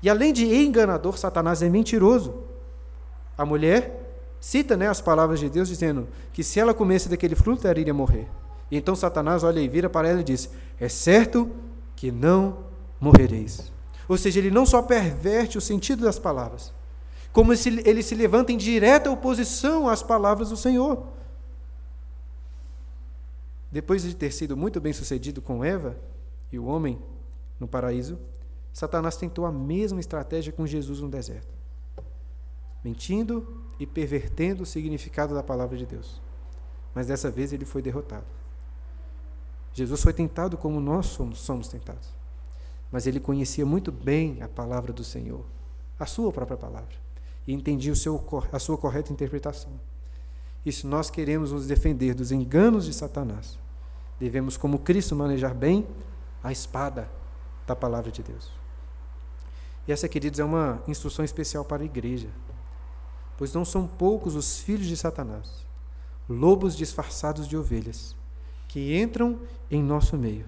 E 0.00 0.08
além 0.08 0.32
de 0.32 0.44
enganador, 0.44 1.18
Satanás 1.18 1.62
é 1.62 1.68
mentiroso. 1.68 2.44
A 3.36 3.44
mulher 3.44 3.99
cita 4.40 4.76
né, 4.76 4.88
as 4.88 5.00
palavras 5.00 5.38
de 5.38 5.48
Deus 5.48 5.68
dizendo 5.68 6.08
que 6.32 6.42
se 6.42 6.58
ela 6.58 6.72
comesse 6.72 7.08
daquele 7.08 7.34
fruto, 7.34 7.68
ela 7.68 7.78
iria 7.78 7.94
morrer. 7.94 8.26
E 8.70 8.76
então 8.76 8.96
Satanás 8.96 9.44
olha 9.44 9.60
e 9.60 9.68
vira 9.68 9.90
para 9.90 10.08
ela 10.08 10.20
e 10.20 10.24
diz: 10.24 10.50
É 10.78 10.88
certo 10.88 11.50
que 11.94 12.10
não 12.10 12.64
morrereis. 13.00 13.70
Ou 14.08 14.16
seja, 14.16 14.40
ele 14.40 14.50
não 14.50 14.66
só 14.66 14.82
perverte 14.82 15.58
o 15.58 15.60
sentido 15.60 16.04
das 16.04 16.18
palavras, 16.18 16.72
como 17.32 17.52
ele 17.52 18.02
se 18.02 18.14
levanta 18.14 18.50
em 18.50 18.56
direta 18.56 19.10
oposição 19.10 19.88
às 19.88 20.02
palavras 20.02 20.48
do 20.48 20.56
Senhor. 20.56 21.06
Depois 23.70 24.02
de 24.02 24.14
ter 24.16 24.32
sido 24.32 24.56
muito 24.56 24.80
bem 24.80 24.92
sucedido 24.92 25.40
com 25.40 25.64
Eva 25.64 25.96
e 26.50 26.58
o 26.58 26.64
homem 26.64 26.98
no 27.58 27.68
paraíso, 27.68 28.18
Satanás 28.72 29.16
tentou 29.16 29.46
a 29.46 29.52
mesma 29.52 30.00
estratégia 30.00 30.52
com 30.52 30.66
Jesus 30.66 31.00
no 31.00 31.08
deserto, 31.08 31.54
mentindo 32.84 33.46
e 33.78 33.86
pervertendo 33.86 34.62
o 34.62 34.66
significado 34.66 35.34
da 35.34 35.42
palavra 35.42 35.76
de 35.76 35.86
Deus. 35.86 36.20
Mas 36.94 37.06
dessa 37.06 37.30
vez 37.30 37.52
ele 37.52 37.64
foi 37.64 37.82
derrotado. 37.82 38.26
Jesus 39.72 40.02
foi 40.02 40.12
tentado 40.12 40.56
como 40.56 40.80
nós 40.80 41.06
somos, 41.06 41.40
somos 41.40 41.68
tentados. 41.68 42.08
Mas 42.90 43.06
ele 43.06 43.20
conhecia 43.20 43.64
muito 43.64 43.92
bem 43.92 44.42
a 44.42 44.48
palavra 44.48 44.92
do 44.92 45.04
Senhor, 45.04 45.44
a 45.98 46.06
sua 46.06 46.32
própria 46.32 46.56
palavra, 46.56 46.94
e 47.46 47.52
entendia 47.52 47.92
o 47.92 47.96
seu, 47.96 48.22
a 48.52 48.58
sua 48.58 48.76
correta 48.76 49.12
interpretação. 49.12 49.70
E 50.66 50.72
se 50.72 50.86
nós 50.86 51.08
queremos 51.08 51.52
nos 51.52 51.66
defender 51.66 52.14
dos 52.14 52.32
enganos 52.32 52.84
de 52.84 52.92
Satanás, 52.92 53.58
devemos, 54.18 54.56
como 54.56 54.80
Cristo, 54.80 55.14
manejar 55.14 55.54
bem 55.54 55.86
a 56.42 56.50
espada 56.50 57.08
da 57.66 57.76
palavra 57.76 58.10
de 58.10 58.22
Deus. 58.22 58.50
E 59.86 59.92
essa, 59.92 60.08
queridos, 60.08 60.40
é 60.40 60.44
uma 60.44 60.82
instrução 60.86 61.24
especial 61.24 61.64
para 61.64 61.82
a 61.82 61.86
igreja, 61.86 62.28
pois 63.40 63.54
não 63.54 63.64
são 63.64 63.86
poucos 63.86 64.36
os 64.36 64.58
filhos 64.58 64.86
de 64.86 64.94
Satanás, 64.98 65.66
lobos 66.28 66.76
disfarçados 66.76 67.48
de 67.48 67.56
ovelhas, 67.56 68.14
que 68.68 69.00
entram 69.00 69.40
em 69.70 69.82
nosso 69.82 70.14
meio 70.14 70.44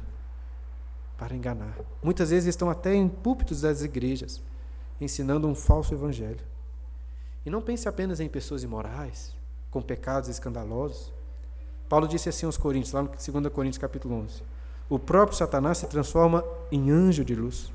para 1.16 1.34
enganar. 1.34 1.74
Muitas 2.02 2.28
vezes 2.28 2.50
estão 2.50 2.68
até 2.68 2.94
em 2.94 3.08
púlpitos 3.08 3.62
das 3.62 3.80
igrejas, 3.80 4.42
ensinando 5.00 5.48
um 5.48 5.54
falso 5.54 5.94
evangelho. 5.94 6.44
E 7.46 7.48
não 7.48 7.62
pense 7.62 7.88
apenas 7.88 8.20
em 8.20 8.28
pessoas 8.28 8.62
imorais, 8.62 9.34
com 9.70 9.80
pecados 9.80 10.28
escandalosos. 10.28 11.10
Paulo 11.88 12.06
disse 12.06 12.28
assim 12.28 12.44
aos 12.44 12.58
Coríntios, 12.58 12.92
lá 12.92 13.00
no 13.00 13.08
2 13.08 13.54
Coríntios 13.54 13.78
capítulo 13.78 14.16
11: 14.16 14.42
O 14.90 14.98
próprio 14.98 15.38
Satanás 15.38 15.78
se 15.78 15.86
transforma 15.86 16.44
em 16.70 16.90
anjo 16.90 17.24
de 17.24 17.34
luz. 17.34 17.72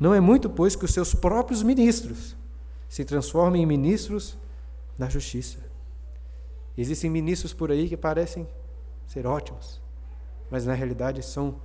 Não 0.00 0.14
é 0.14 0.20
muito, 0.20 0.48
pois, 0.48 0.74
que 0.74 0.86
os 0.86 0.94
seus 0.94 1.14
próprios 1.14 1.62
ministros 1.62 2.34
se 2.88 3.04
transformem 3.04 3.62
em 3.62 3.66
ministros 3.66 4.38
da 4.98 5.08
justiça. 5.08 5.58
Existem 6.76 7.10
ministros 7.10 7.52
por 7.52 7.70
aí 7.70 7.88
que 7.88 7.96
parecem 7.96 8.46
ser 9.06 9.26
ótimos, 9.26 9.80
mas 10.50 10.66
na 10.66 10.74
realidade 10.74 11.22
são 11.22 11.56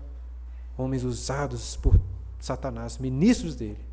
homens 0.77 1.03
usados 1.03 1.75
por 1.75 1.99
Satanás, 2.39 2.97
ministros 2.97 3.55
dele, 3.55 3.85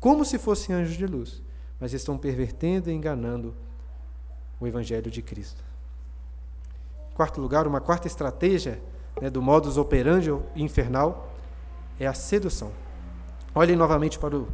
como 0.00 0.24
se 0.24 0.38
fossem 0.38 0.74
anjos 0.74 0.96
de 0.96 1.06
luz, 1.06 1.42
mas 1.78 1.92
estão 1.92 2.16
pervertendo 2.16 2.90
e 2.90 2.94
enganando 2.94 3.54
o 4.60 4.66
Evangelho 4.66 5.10
de 5.10 5.22
Cristo. 5.22 5.62
Em 7.12 7.14
quarto 7.14 7.40
lugar, 7.40 7.66
uma 7.66 7.80
quarta 7.80 8.06
estratégia 8.06 8.80
né, 9.20 9.30
do 9.30 9.40
modus 9.40 9.76
operandi 9.76 10.30
infernal 10.56 11.32
é 11.98 12.06
a 12.06 12.14
sedução. 12.14 12.72
Olhem 13.54 13.76
novamente 13.76 14.18
para 14.18 14.36
o 14.36 14.48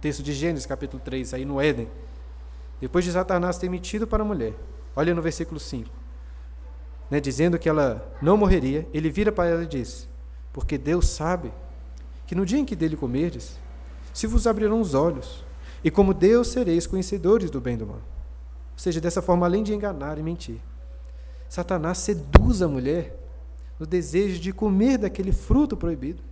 texto 0.00 0.22
de 0.22 0.32
Gênesis, 0.32 0.66
capítulo 0.66 1.02
3, 1.02 1.34
aí 1.34 1.44
no 1.44 1.60
Éden. 1.60 1.88
Depois 2.80 3.04
de 3.04 3.12
Satanás 3.12 3.58
ter 3.58 3.68
mentido 3.68 4.06
para 4.06 4.22
a 4.22 4.26
mulher, 4.26 4.54
olha 4.94 5.14
no 5.14 5.22
versículo 5.22 5.58
5, 5.58 5.88
né, 7.10 7.20
dizendo 7.20 7.58
que 7.58 7.68
ela 7.68 8.16
não 8.22 8.36
morreria, 8.36 8.86
ele 8.92 9.10
vira 9.10 9.32
para 9.32 9.48
ela 9.48 9.62
e 9.64 9.66
diz: 9.66 10.08
Porque 10.52 10.78
Deus 10.78 11.08
sabe 11.08 11.52
que 12.26 12.34
no 12.34 12.46
dia 12.46 12.58
em 12.58 12.64
que 12.64 12.76
dele 12.76 12.96
comerdes, 12.96 13.58
se 14.12 14.26
vos 14.26 14.46
abrirão 14.46 14.80
os 14.80 14.94
olhos, 14.94 15.44
e 15.82 15.90
como 15.90 16.12
Deus 16.12 16.48
sereis 16.48 16.86
conhecedores 16.86 17.50
do 17.50 17.60
bem 17.60 17.74
e 17.74 17.78
do 17.78 17.86
mal. 17.86 17.96
Ou 17.96 18.78
seja, 18.78 19.00
dessa 19.00 19.22
forma, 19.22 19.46
além 19.46 19.62
de 19.62 19.74
enganar 19.74 20.18
e 20.18 20.22
mentir, 20.22 20.60
Satanás 21.48 21.98
seduz 21.98 22.62
a 22.62 22.68
mulher 22.68 23.16
no 23.78 23.86
desejo 23.86 24.40
de 24.40 24.52
comer 24.52 24.98
daquele 24.98 25.32
fruto 25.32 25.76
proibido 25.76 26.22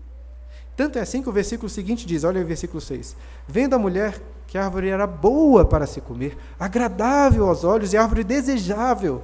Tanto 0.76 0.98
é 0.98 1.00
assim 1.00 1.22
que 1.22 1.28
o 1.28 1.32
versículo 1.32 1.68
seguinte 1.68 2.06
diz: 2.06 2.22
olha 2.22 2.42
o 2.42 2.46
versículo 2.46 2.80
6. 2.80 3.16
Vendo 3.48 3.74
a 3.74 3.78
mulher 3.78 4.20
que 4.46 4.58
a 4.58 4.64
árvore 4.64 4.88
era 4.88 5.06
boa 5.06 5.64
para 5.64 5.86
se 5.86 6.00
comer, 6.00 6.36
agradável 6.58 7.48
aos 7.48 7.64
olhos 7.64 7.92
e 7.92 7.96
árvore 7.96 8.22
desejável 8.22 9.22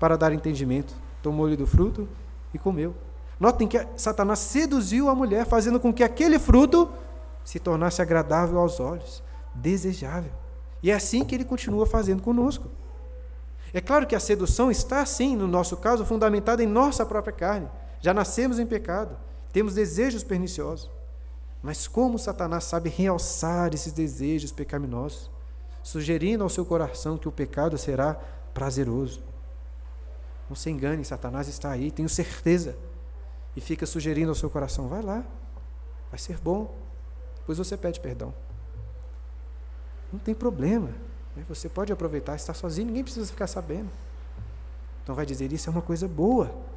para 0.00 0.16
dar 0.16 0.32
entendimento, 0.32 0.94
tomou-lhe 1.22 1.56
do 1.56 1.66
fruto 1.66 2.08
e 2.52 2.58
comeu. 2.58 2.94
Notem 3.38 3.68
que 3.68 3.86
Satanás 3.96 4.38
seduziu 4.38 5.08
a 5.08 5.14
mulher, 5.14 5.46
fazendo 5.46 5.78
com 5.78 5.92
que 5.92 6.02
aquele 6.02 6.38
fruto 6.38 6.90
se 7.44 7.60
tornasse 7.60 8.00
agradável 8.00 8.58
aos 8.58 8.80
olhos, 8.80 9.22
desejável. 9.54 10.32
E 10.82 10.90
é 10.90 10.94
assim 10.94 11.24
que 11.24 11.34
ele 11.34 11.44
continua 11.44 11.86
fazendo 11.86 12.22
conosco. 12.22 12.68
É 13.72 13.80
claro 13.80 14.06
que 14.06 14.14
a 14.14 14.20
sedução 14.20 14.70
está, 14.70 15.04
sim, 15.04 15.36
no 15.36 15.46
nosso 15.46 15.76
caso, 15.76 16.04
fundamentada 16.04 16.62
em 16.62 16.66
nossa 16.66 17.04
própria 17.04 17.32
carne. 17.32 17.68
Já 18.00 18.14
nascemos 18.14 18.58
em 18.58 18.66
pecado, 18.66 19.16
temos 19.56 19.72
desejos 19.72 20.22
perniciosos. 20.22 20.90
Mas 21.62 21.88
como 21.88 22.18
Satanás 22.18 22.64
sabe 22.64 22.90
realçar 22.90 23.72
esses 23.72 23.90
desejos 23.90 24.52
pecaminosos, 24.52 25.30
sugerindo 25.82 26.44
ao 26.44 26.50
seu 26.50 26.66
coração 26.66 27.16
que 27.16 27.26
o 27.26 27.32
pecado 27.32 27.78
será 27.78 28.12
prazeroso. 28.52 29.22
Não 30.46 30.54
se 30.54 30.68
engane, 30.68 31.02
Satanás 31.06 31.48
está 31.48 31.70
aí, 31.70 31.90
tenho 31.90 32.06
certeza. 32.06 32.76
E 33.56 33.60
fica 33.62 33.86
sugerindo 33.86 34.28
ao 34.28 34.34
seu 34.34 34.50
coração: 34.50 34.88
vai 34.88 35.00
lá, 35.00 35.24
vai 36.10 36.18
ser 36.18 36.36
bom. 36.36 36.76
Depois 37.38 37.56
você 37.56 37.78
pede 37.78 37.98
perdão. 37.98 38.34
Não 40.12 40.18
tem 40.20 40.34
problema. 40.34 40.90
Né? 41.34 41.42
Você 41.48 41.66
pode 41.66 41.90
aproveitar, 41.90 42.36
estar 42.36 42.52
sozinho, 42.52 42.88
ninguém 42.88 43.04
precisa 43.04 43.26
ficar 43.26 43.46
sabendo. 43.46 43.88
Então 45.02 45.14
vai 45.14 45.24
dizer: 45.24 45.50
Isso 45.50 45.70
é 45.70 45.72
uma 45.72 45.80
coisa 45.80 46.06
boa. 46.06 46.75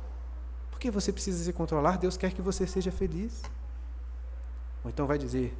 Por 0.79 0.83
que 0.83 0.91
você 0.91 1.11
precisa 1.11 1.43
se 1.43 1.51
controlar? 1.51 1.97
Deus 1.97 2.15
quer 2.15 2.31
que 2.31 2.41
você 2.41 2.65
seja 2.65 2.89
feliz. 2.89 3.41
Ou 4.81 4.89
então 4.89 5.05
vai 5.05 5.17
dizer: 5.17 5.53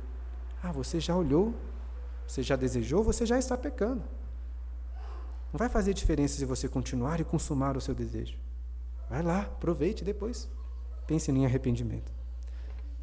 Ah, 0.64 0.72
você 0.72 0.98
já 0.98 1.14
olhou, 1.14 1.54
você 2.26 2.42
já 2.42 2.56
desejou, 2.56 3.04
você 3.04 3.26
já 3.26 3.38
está 3.38 3.58
pecando. 3.58 4.02
Não 5.52 5.58
vai 5.58 5.68
fazer 5.68 5.94
diferença 5.94 6.38
se 6.38 6.46
você 6.46 6.70
continuar 6.70 7.20
e 7.20 7.26
consumar 7.26 7.76
o 7.76 7.82
seu 7.82 7.94
desejo. 7.94 8.38
Vai 9.10 9.22
lá, 9.22 9.42
aproveite 9.42 10.06
depois. 10.06 10.50
Pense 11.06 11.30
em 11.30 11.46
arrependimento. 11.46 12.14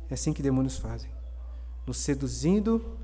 É 0.09 0.15
assim 0.15 0.33
que 0.33 0.43
demônios 0.43 0.79
fazem, 0.79 1.11
nos 1.87 1.99
seduzindo 1.99 2.97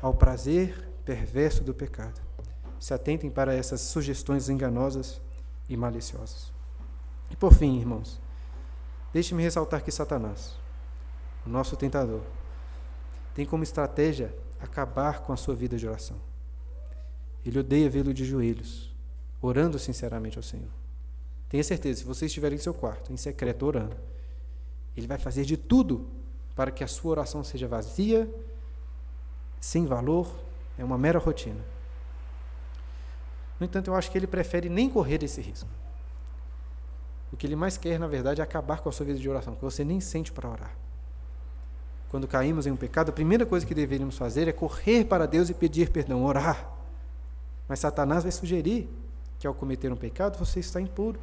ao 0.00 0.14
prazer 0.14 0.88
perverso 1.04 1.62
do 1.62 1.74
pecado. 1.74 2.18
Se 2.80 2.94
atentem 2.94 3.28
para 3.30 3.52
essas 3.52 3.82
sugestões 3.82 4.48
enganosas 4.48 5.20
e 5.68 5.76
maliciosas. 5.76 6.50
E 7.30 7.36
por 7.36 7.52
fim, 7.52 7.78
irmãos, 7.78 8.18
deixe-me 9.12 9.42
ressaltar 9.42 9.82
que 9.82 9.90
Satanás, 9.90 10.54
o 11.46 11.48
nosso 11.48 11.76
tentador, 11.76 12.22
tem 13.34 13.46
como 13.46 13.62
estratégia 13.62 14.34
acabar 14.60 15.20
com 15.20 15.32
a 15.32 15.36
sua 15.36 15.54
vida 15.54 15.76
de 15.76 15.86
oração. 15.86 16.16
Ele 17.44 17.60
odeia 17.60 17.88
vê-lo 17.88 18.12
de 18.12 18.24
joelhos, 18.24 18.92
orando 19.40 19.78
sinceramente 19.78 20.36
ao 20.36 20.42
Senhor. 20.42 20.70
Tenha 21.48 21.64
certeza, 21.64 22.00
se 22.00 22.04
você 22.04 22.26
estiver 22.26 22.52
em 22.52 22.58
seu 22.58 22.74
quarto, 22.74 23.12
em 23.12 23.16
secreto, 23.16 23.64
orando, 23.64 23.96
ele 24.96 25.06
vai 25.06 25.18
fazer 25.18 25.44
de 25.44 25.56
tudo 25.56 26.08
para 26.54 26.70
que 26.70 26.82
a 26.82 26.88
sua 26.88 27.12
oração 27.12 27.44
seja 27.44 27.68
vazia, 27.68 28.28
sem 29.60 29.86
valor, 29.86 30.28
é 30.76 30.84
uma 30.84 30.98
mera 30.98 31.18
rotina. 31.18 31.64
No 33.58 33.66
entanto, 33.66 33.88
eu 33.88 33.94
acho 33.94 34.10
que 34.10 34.18
ele 34.18 34.26
prefere 34.26 34.68
nem 34.68 34.90
correr 34.90 35.22
esse 35.22 35.40
risco. 35.40 35.68
O 37.32 37.36
que 37.36 37.46
ele 37.46 37.56
mais 37.56 37.76
quer, 37.76 37.98
na 37.98 38.06
verdade, 38.06 38.40
é 38.40 38.44
acabar 38.44 38.80
com 38.80 38.88
a 38.88 38.92
sua 38.92 39.06
vida 39.06 39.18
de 39.18 39.28
oração, 39.28 39.54
que 39.54 39.62
você 39.62 39.84
nem 39.84 40.00
sente 40.00 40.32
para 40.32 40.48
orar. 40.48 40.74
Quando 42.08 42.26
caímos 42.26 42.66
em 42.66 42.70
um 42.70 42.76
pecado, 42.76 43.10
a 43.10 43.12
primeira 43.12 43.44
coisa 43.44 43.66
que 43.66 43.74
deveríamos 43.74 44.16
fazer 44.16 44.48
é 44.48 44.52
correr 44.52 45.04
para 45.04 45.26
Deus 45.26 45.50
e 45.50 45.54
pedir 45.54 45.90
perdão, 45.90 46.24
orar. 46.24 46.70
Mas 47.68 47.80
Satanás 47.80 48.22
vai 48.22 48.32
sugerir 48.32 48.88
que 49.38 49.46
ao 49.46 49.52
cometer 49.52 49.92
um 49.92 49.96
pecado 49.96 50.38
você 50.38 50.58
está 50.58 50.80
impuro, 50.80 51.20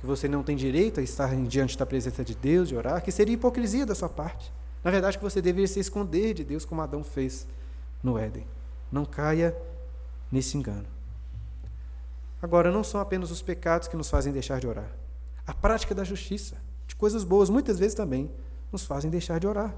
que 0.00 0.06
você 0.06 0.28
não 0.28 0.42
tem 0.42 0.56
direito 0.56 1.00
a 1.00 1.02
estar 1.02 1.34
diante 1.34 1.76
da 1.76 1.84
presença 1.84 2.24
de 2.24 2.34
Deus 2.34 2.70
e 2.70 2.76
orar, 2.76 3.02
que 3.02 3.10
seria 3.10 3.34
hipocrisia 3.34 3.84
da 3.84 3.94
sua 3.94 4.08
parte. 4.08 4.52
Na 4.82 4.90
verdade, 4.90 5.18
que 5.18 5.24
você 5.24 5.42
deveria 5.42 5.68
se 5.68 5.80
esconder 5.80 6.34
de 6.34 6.44
Deus 6.44 6.64
como 6.64 6.80
Adão 6.80 7.02
fez 7.02 7.46
no 8.02 8.16
Éden. 8.16 8.46
Não 8.90 9.04
caia 9.04 9.54
nesse 10.30 10.56
engano. 10.56 10.86
Agora, 12.40 12.70
não 12.70 12.82
são 12.82 13.00
apenas 13.00 13.30
os 13.30 13.42
pecados 13.42 13.88
que 13.88 13.96
nos 13.96 14.08
fazem 14.08 14.32
deixar 14.32 14.60
de 14.60 14.66
orar. 14.66 14.99
A 15.50 15.52
prática 15.52 15.92
da 15.92 16.04
justiça, 16.04 16.62
de 16.86 16.94
coisas 16.94 17.24
boas, 17.24 17.50
muitas 17.50 17.76
vezes 17.76 17.96
também 17.96 18.30
nos 18.70 18.84
fazem 18.84 19.10
deixar 19.10 19.40
de 19.40 19.48
orar. 19.48 19.74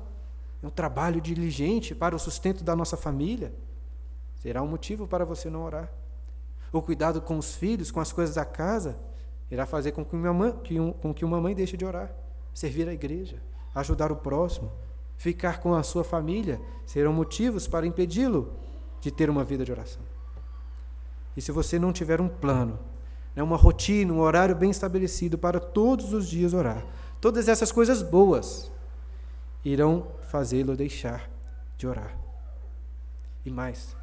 É 0.62 0.66
um 0.66 0.70
trabalho 0.70 1.18
diligente 1.18 1.94
para 1.94 2.14
o 2.14 2.18
sustento 2.18 2.62
da 2.62 2.76
nossa 2.76 2.94
família, 2.94 3.54
Será 4.42 4.60
um 4.60 4.66
motivo 4.66 5.06
para 5.06 5.24
você 5.24 5.48
não 5.48 5.62
orar. 5.62 5.88
O 6.72 6.82
cuidado 6.82 7.22
com 7.22 7.38
os 7.38 7.54
filhos, 7.54 7.92
com 7.92 8.00
as 8.00 8.12
coisas 8.12 8.34
da 8.34 8.44
casa, 8.44 8.98
irá 9.48 9.64
fazer 9.64 9.92
com 9.92 10.04
que 10.04 10.16
uma 10.16 10.32
mãe, 10.32 10.52
que 10.64 10.80
um, 10.80 10.92
com 10.92 11.14
que 11.14 11.24
uma 11.24 11.40
mãe 11.40 11.54
deixe 11.54 11.76
de 11.76 11.84
orar. 11.84 12.12
Servir 12.52 12.88
a 12.88 12.92
igreja, 12.92 13.40
ajudar 13.72 14.10
o 14.10 14.16
próximo, 14.16 14.72
ficar 15.16 15.60
com 15.60 15.74
a 15.74 15.84
sua 15.84 16.02
família, 16.02 16.60
serão 16.84 17.12
motivos 17.12 17.68
para 17.68 17.86
impedi-lo 17.86 18.52
de 19.00 19.12
ter 19.12 19.30
uma 19.30 19.44
vida 19.44 19.64
de 19.64 19.70
oração. 19.70 20.02
E 21.36 21.40
se 21.40 21.52
você 21.52 21.78
não 21.78 21.92
tiver 21.92 22.20
um 22.20 22.28
plano, 22.28 22.80
né, 23.34 23.42
uma 23.42 23.56
rotina, 23.56 24.12
um 24.12 24.20
horário 24.20 24.54
bem 24.54 24.70
estabelecido 24.70 25.38
para 25.38 25.60
todos 25.60 26.12
os 26.12 26.28
dias 26.28 26.54
orar, 26.54 26.84
todas 27.20 27.48
essas 27.48 27.70
coisas 27.72 28.02
boas 28.02 28.70
irão 29.64 30.06
fazê-lo 30.22 30.76
deixar 30.76 31.30
de 31.76 31.86
orar. 31.86 32.16
E 33.44 33.50
mais, 33.50 33.94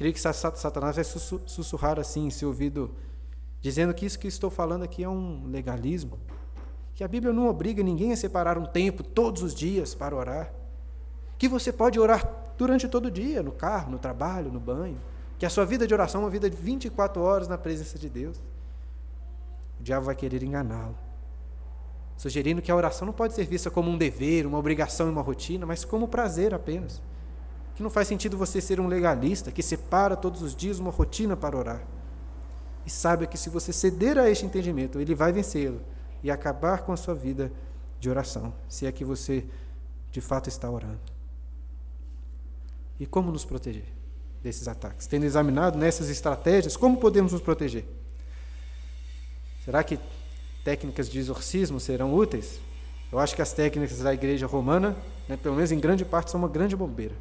Creio 0.00 0.14
que 0.14 0.20
Satanás 0.20 0.96
vai 0.96 1.04
sussurrar 1.04 2.00
assim 2.00 2.24
em 2.24 2.30
seu 2.30 2.48
ouvido, 2.48 2.90
dizendo 3.60 3.92
que 3.92 4.06
isso 4.06 4.18
que 4.18 4.26
estou 4.26 4.48
falando 4.48 4.82
aqui 4.82 5.04
é 5.04 5.08
um 5.10 5.44
legalismo, 5.48 6.18
que 6.94 7.04
a 7.04 7.08
Bíblia 7.08 7.34
não 7.34 7.46
obriga 7.46 7.82
ninguém 7.82 8.10
a 8.10 8.16
separar 8.16 8.56
um 8.56 8.64
tempo 8.64 9.02
todos 9.02 9.42
os 9.42 9.54
dias 9.54 9.94
para 9.94 10.16
orar, 10.16 10.54
que 11.36 11.46
você 11.46 11.70
pode 11.70 12.00
orar 12.00 12.26
durante 12.56 12.88
todo 12.88 13.08
o 13.08 13.10
dia, 13.10 13.42
no 13.42 13.52
carro, 13.52 13.90
no 13.90 13.98
trabalho, 13.98 14.50
no 14.50 14.58
banho, 14.58 14.98
que 15.38 15.44
a 15.44 15.50
sua 15.50 15.66
vida 15.66 15.86
de 15.86 15.92
oração 15.92 16.22
é 16.22 16.24
uma 16.24 16.30
vida 16.30 16.48
de 16.48 16.56
24 16.56 17.20
horas 17.20 17.46
na 17.46 17.58
presença 17.58 17.98
de 17.98 18.08
Deus. 18.08 18.40
O 19.80 19.82
diabo 19.82 20.06
vai 20.06 20.14
querer 20.14 20.42
enganá-lo, 20.42 20.96
sugerindo 22.16 22.62
que 22.62 22.70
a 22.70 22.76
oração 22.76 23.06
não 23.06 23.14
pode 23.14 23.34
ser 23.34 23.46
vista 23.46 23.70
como 23.70 23.90
um 23.90 23.98
dever, 23.98 24.46
uma 24.46 24.58
obrigação 24.58 25.08
e 25.08 25.10
uma 25.10 25.22
rotina, 25.22 25.66
mas 25.66 25.84
como 25.84 26.06
prazer 26.06 26.54
apenas 26.54 27.02
que 27.80 27.82
não 27.82 27.88
faz 27.88 28.06
sentido 28.08 28.36
você 28.36 28.60
ser 28.60 28.78
um 28.78 28.86
legalista 28.86 29.50
que 29.50 29.62
separa 29.62 30.14
todos 30.14 30.42
os 30.42 30.54
dias 30.54 30.78
uma 30.78 30.90
rotina 30.90 31.34
para 31.34 31.56
orar. 31.56 31.82
E 32.84 32.90
saiba 32.90 33.26
que 33.26 33.38
se 33.38 33.48
você 33.48 33.72
ceder 33.72 34.18
a 34.18 34.28
este 34.28 34.44
entendimento, 34.44 35.00
ele 35.00 35.14
vai 35.14 35.32
vencê-lo 35.32 35.80
e 36.22 36.30
acabar 36.30 36.82
com 36.82 36.92
a 36.92 36.96
sua 36.98 37.14
vida 37.14 37.50
de 37.98 38.10
oração, 38.10 38.52
se 38.68 38.84
é 38.84 38.92
que 38.92 39.02
você 39.02 39.46
de 40.10 40.20
fato 40.20 40.46
está 40.46 40.70
orando. 40.70 41.00
E 42.98 43.06
como 43.06 43.32
nos 43.32 43.46
proteger 43.46 43.88
desses 44.42 44.68
ataques? 44.68 45.06
Tendo 45.06 45.24
examinado 45.24 45.78
nessas 45.78 46.10
estratégias, 46.10 46.76
como 46.76 46.98
podemos 46.98 47.32
nos 47.32 47.40
proteger? 47.40 47.86
Será 49.64 49.82
que 49.84 49.98
técnicas 50.64 51.08
de 51.08 51.18
exorcismo 51.18 51.78
serão 51.78 52.14
úteis? 52.14 52.60
Eu 53.12 53.18
acho 53.18 53.34
que 53.34 53.42
as 53.42 53.52
técnicas 53.52 53.98
da 53.98 54.14
igreja 54.14 54.46
romana, 54.46 54.96
né, 55.28 55.36
pelo 55.36 55.56
menos 55.56 55.72
em 55.72 55.80
grande 55.80 56.04
parte, 56.04 56.30
são 56.30 56.40
uma 56.40 56.48
grande 56.48 56.76
bobeira. 56.76 57.14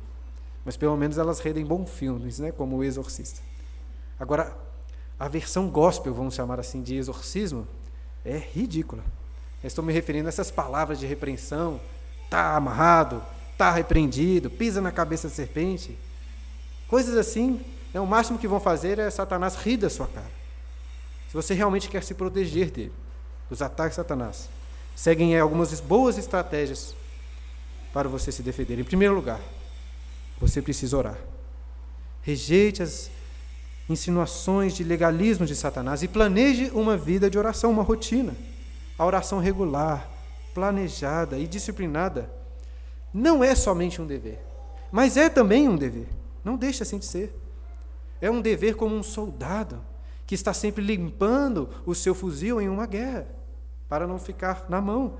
Mas 0.63 0.77
pelo 0.77 0.95
menos 0.95 1.17
elas 1.17 1.39
rendem 1.39 1.65
bons 1.65 1.89
filmes, 1.89 2.39
né? 2.39 2.51
como 2.51 2.77
O 2.77 2.83
Exorcista. 2.83 3.41
Agora, 4.19 4.55
a 5.19 5.27
versão 5.27 5.69
gospel, 5.69 6.13
vamos 6.13 6.35
chamar 6.35 6.59
assim, 6.59 6.81
de 6.81 6.95
exorcismo, 6.95 7.67
é 8.23 8.37
ridícula. 8.37 9.03
Eu 9.63 9.67
estou 9.67 9.83
me 9.83 9.91
referindo 9.91 10.27
a 10.27 10.29
essas 10.29 10.51
palavras 10.51 10.99
de 10.99 11.05
repreensão. 11.05 11.79
Está 12.25 12.55
amarrado, 12.55 13.23
está 13.51 13.71
repreendido, 13.71 14.49
pisa 14.49 14.79
na 14.79 14.91
cabeça 14.91 15.27
da 15.27 15.33
serpente. 15.33 15.97
Coisas 16.87 17.17
assim, 17.17 17.61
né? 17.93 17.99
o 17.99 18.05
máximo 18.05 18.37
que 18.37 18.47
vão 18.47 18.59
fazer 18.59 18.99
é 18.99 19.09
Satanás 19.09 19.55
rir 19.55 19.77
da 19.77 19.89
sua 19.89 20.07
cara. 20.07 20.38
Se 21.29 21.35
você 21.35 21.53
realmente 21.53 21.87
quer 21.87 22.03
se 22.03 22.15
proteger 22.15 22.71
dele, 22.71 22.91
dos 23.47 23.61
ataques 23.61 23.91
de 23.91 23.97
Satanás, 23.97 24.49
seguem 24.95 25.37
algumas 25.37 25.79
boas 25.79 26.17
estratégias 26.17 26.95
para 27.93 28.09
você 28.09 28.31
se 28.31 28.41
defender. 28.41 28.79
Em 28.79 28.83
primeiro 28.83 29.13
lugar, 29.13 29.39
você 30.39 30.59
precisa 30.59 30.97
orar. 30.97 31.19
Rejeite 32.23 32.81
as 32.81 33.11
insinuações 33.87 34.73
de 34.73 34.83
legalismo 34.83 35.45
de 35.45 35.55
Satanás 35.55 36.01
e 36.01 36.07
planeje 36.07 36.71
uma 36.73 36.97
vida 36.97 37.29
de 37.29 37.37
oração, 37.37 37.69
uma 37.69 37.83
rotina. 37.83 38.35
A 38.97 39.05
oração 39.05 39.39
regular, 39.39 40.09
planejada 40.55 41.37
e 41.37 41.45
disciplinada 41.45 42.27
não 43.13 43.43
é 43.43 43.53
somente 43.53 44.01
um 44.01 44.07
dever, 44.07 44.39
mas 44.91 45.15
é 45.15 45.29
também 45.29 45.69
um 45.69 45.75
dever. 45.75 46.07
Não 46.43 46.57
deixe 46.57 46.81
assim 46.81 46.97
de 46.97 47.05
ser. 47.05 47.35
É 48.19 48.31
um 48.31 48.41
dever 48.41 48.75
como 48.75 48.95
um 48.95 49.03
soldado 49.03 49.79
que 50.29 50.35
está 50.35 50.53
sempre 50.53 50.83
limpando 50.83 51.67
o 51.87 51.95
seu 51.95 52.13
fuzil 52.13 52.61
em 52.61 52.69
uma 52.69 52.85
guerra, 52.85 53.25
para 53.89 54.05
não 54.05 54.19
ficar 54.19 54.67
na 54.69 54.79
mão. 54.79 55.15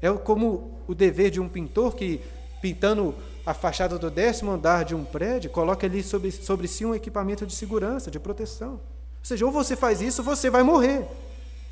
É 0.00 0.08
como 0.12 0.78
o 0.86 0.94
dever 0.94 1.28
de 1.28 1.40
um 1.40 1.48
pintor 1.48 1.96
que, 1.96 2.20
pintando 2.62 3.16
a 3.44 3.52
fachada 3.52 3.98
do 3.98 4.08
décimo 4.08 4.52
andar 4.52 4.84
de 4.84 4.94
um 4.94 5.04
prédio, 5.04 5.50
coloca 5.50 5.84
ali 5.88 6.04
sobre, 6.04 6.30
sobre 6.30 6.68
si 6.68 6.86
um 6.86 6.94
equipamento 6.94 7.44
de 7.44 7.52
segurança, 7.52 8.12
de 8.12 8.20
proteção. 8.20 8.74
Ou 8.74 8.80
seja, 9.24 9.44
ou 9.44 9.50
você 9.50 9.74
faz 9.74 10.00
isso, 10.00 10.22
você 10.22 10.48
vai 10.48 10.62
morrer. 10.62 11.04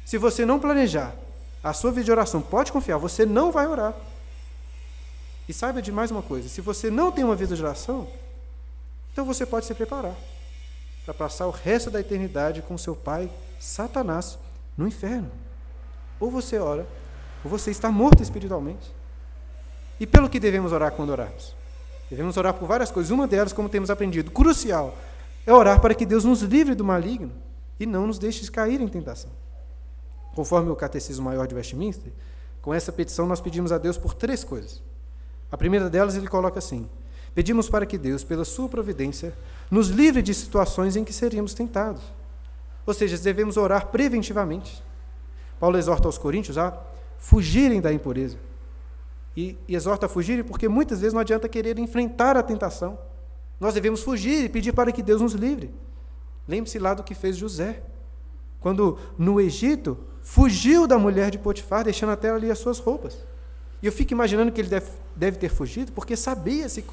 Se 0.05 0.19
você 0.19 0.45
não 0.45 0.59
planejar 0.59 1.15
a 1.63 1.73
sua 1.73 1.93
vida 1.93 2.07
de 2.07 2.11
oração, 2.11 2.43
pode 2.43 2.73
confiar, 2.73 2.99
você 2.99 3.25
não 3.25 3.53
vai 3.53 3.69
orar. 3.69 3.95
E 5.49 5.53
saiba 5.53 5.81
de 5.81 5.93
mais 5.93 6.11
uma 6.11 6.21
coisa: 6.21 6.49
se 6.49 6.61
você 6.61 6.91
não 6.91 7.13
tem 7.13 7.23
uma 7.23 7.37
vida 7.37 7.55
de 7.55 7.63
oração, 7.63 8.09
então 9.13 9.25
você 9.25 9.47
pode 9.47 9.67
se 9.67 9.75
preparar 9.77 10.17
para 11.05 11.15
passar 11.15 11.47
o 11.47 11.51
resto 11.51 11.91
da 11.91 12.01
eternidade 12.01 12.63
com 12.63 12.79
seu 12.79 12.95
pai, 12.95 13.31
Satanás, 13.59 14.39
no 14.77 14.87
inferno. 14.87 15.31
Ou 16.21 16.31
você 16.31 16.59
ora, 16.59 16.87
ou 17.45 17.51
você 17.51 17.71
está 17.71 17.91
morto 17.91 18.23
espiritualmente. 18.23 18.93
E 19.99 20.07
pelo 20.07 20.29
que 20.29 20.41
devemos 20.41 20.73
orar 20.73 20.93
quando 20.93 21.11
orarmos? 21.11 21.55
Devemos 22.09 22.37
orar 22.37 22.55
por 22.55 22.67
várias 22.67 22.91
coisas. 22.91 23.11
Uma 23.11 23.27
delas, 23.27 23.53
como 23.53 23.69
temos 23.69 23.91
aprendido, 23.91 24.31
crucial, 24.31 24.97
é 25.47 25.53
orar 25.53 25.81
para 25.81 25.95
que 25.95 26.07
Deus 26.07 26.25
nos 26.25 26.43
livre 26.43 26.75
do 26.75 26.85
maligno 26.85 27.33
e 27.81 27.87
não 27.87 28.07
nos 28.07 28.19
deixe 28.19 28.49
cair 28.51 28.81
em 28.81 28.89
tentação. 28.89 29.31
Conforme 30.35 30.71
o 30.71 30.77
Catecismo 30.77 31.25
Maior 31.25 31.47
de 31.47 31.55
Westminster, 31.55 32.13
com 32.61 32.73
essa 32.73 32.93
petição 32.93 33.27
nós 33.27 33.41
pedimos 33.41 33.73
a 33.73 33.79
Deus 33.79 33.99
por 33.99 34.15
três 34.15 34.45
coisas. 34.45 34.83
A 35.51 35.57
primeira 35.59 35.91
delas 35.91 36.17
ele 36.17 36.29
coloca 36.29 36.59
assim: 36.59 36.89
Pedimos 37.35 37.69
para 37.69 37.87
que 37.87 37.97
Deus, 37.97 38.23
pela 38.23 38.45
sua 38.45 38.69
providência, 38.69 39.33
nos 39.71 39.89
livre 39.89 40.21
de 40.21 40.35
situações 40.35 40.97
em 40.97 41.05
que 41.05 41.13
seríamos 41.13 41.55
tentados. 41.55 42.03
Ou 42.85 42.93
seja, 42.93 43.17
devemos 43.17 43.57
orar 43.57 43.87
preventivamente. 43.87 44.83
Paulo 45.59 45.79
exorta 45.79 46.09
aos 46.09 46.19
coríntios 46.19 46.59
a 46.59 46.79
fugirem 47.19 47.81
da 47.81 47.93
impureza. 47.93 48.37
E, 49.37 49.57
e 49.67 49.75
exorta 49.75 50.07
a 50.07 50.09
fugirem 50.09 50.45
porque 50.45 50.69
muitas 50.69 51.01
vezes 51.01 51.15
não 51.15 51.21
adianta 51.21 51.49
querer 51.49 51.79
enfrentar 51.79 52.37
a 52.37 52.43
tentação. 52.43 52.99
Nós 53.59 53.73
devemos 53.73 54.03
fugir 54.03 54.45
e 54.45 54.49
pedir 54.49 54.73
para 54.73 54.93
que 54.93 55.03
Deus 55.03 55.23
nos 55.23 55.33
livre. 55.33 55.73
Lembre-se 56.47 56.79
lá 56.79 56.93
do 56.93 57.03
que 57.03 57.15
fez 57.15 57.37
José. 57.37 57.83
Quando 58.61 58.99
no 59.17 59.41
Egito 59.41 59.97
fugiu 60.21 60.87
da 60.87 60.99
mulher 60.99 61.31
de 61.31 61.39
Potifar, 61.39 61.85
deixando 61.85 62.11
até 62.11 62.29
ali 62.29 62.51
as 62.51 62.59
suas 62.59 62.79
roupas. 62.79 63.17
E 63.83 63.87
eu 63.87 63.93
fico 63.93 64.13
imaginando 64.13 64.53
que 64.53 64.61
ele 64.61 64.69
deve, 64.69 64.87
deve 65.17 65.37
ter 65.39 65.49
fugido, 65.49 65.91
porque 65.93 66.17
sabia 66.17 66.69
se 66.69 66.85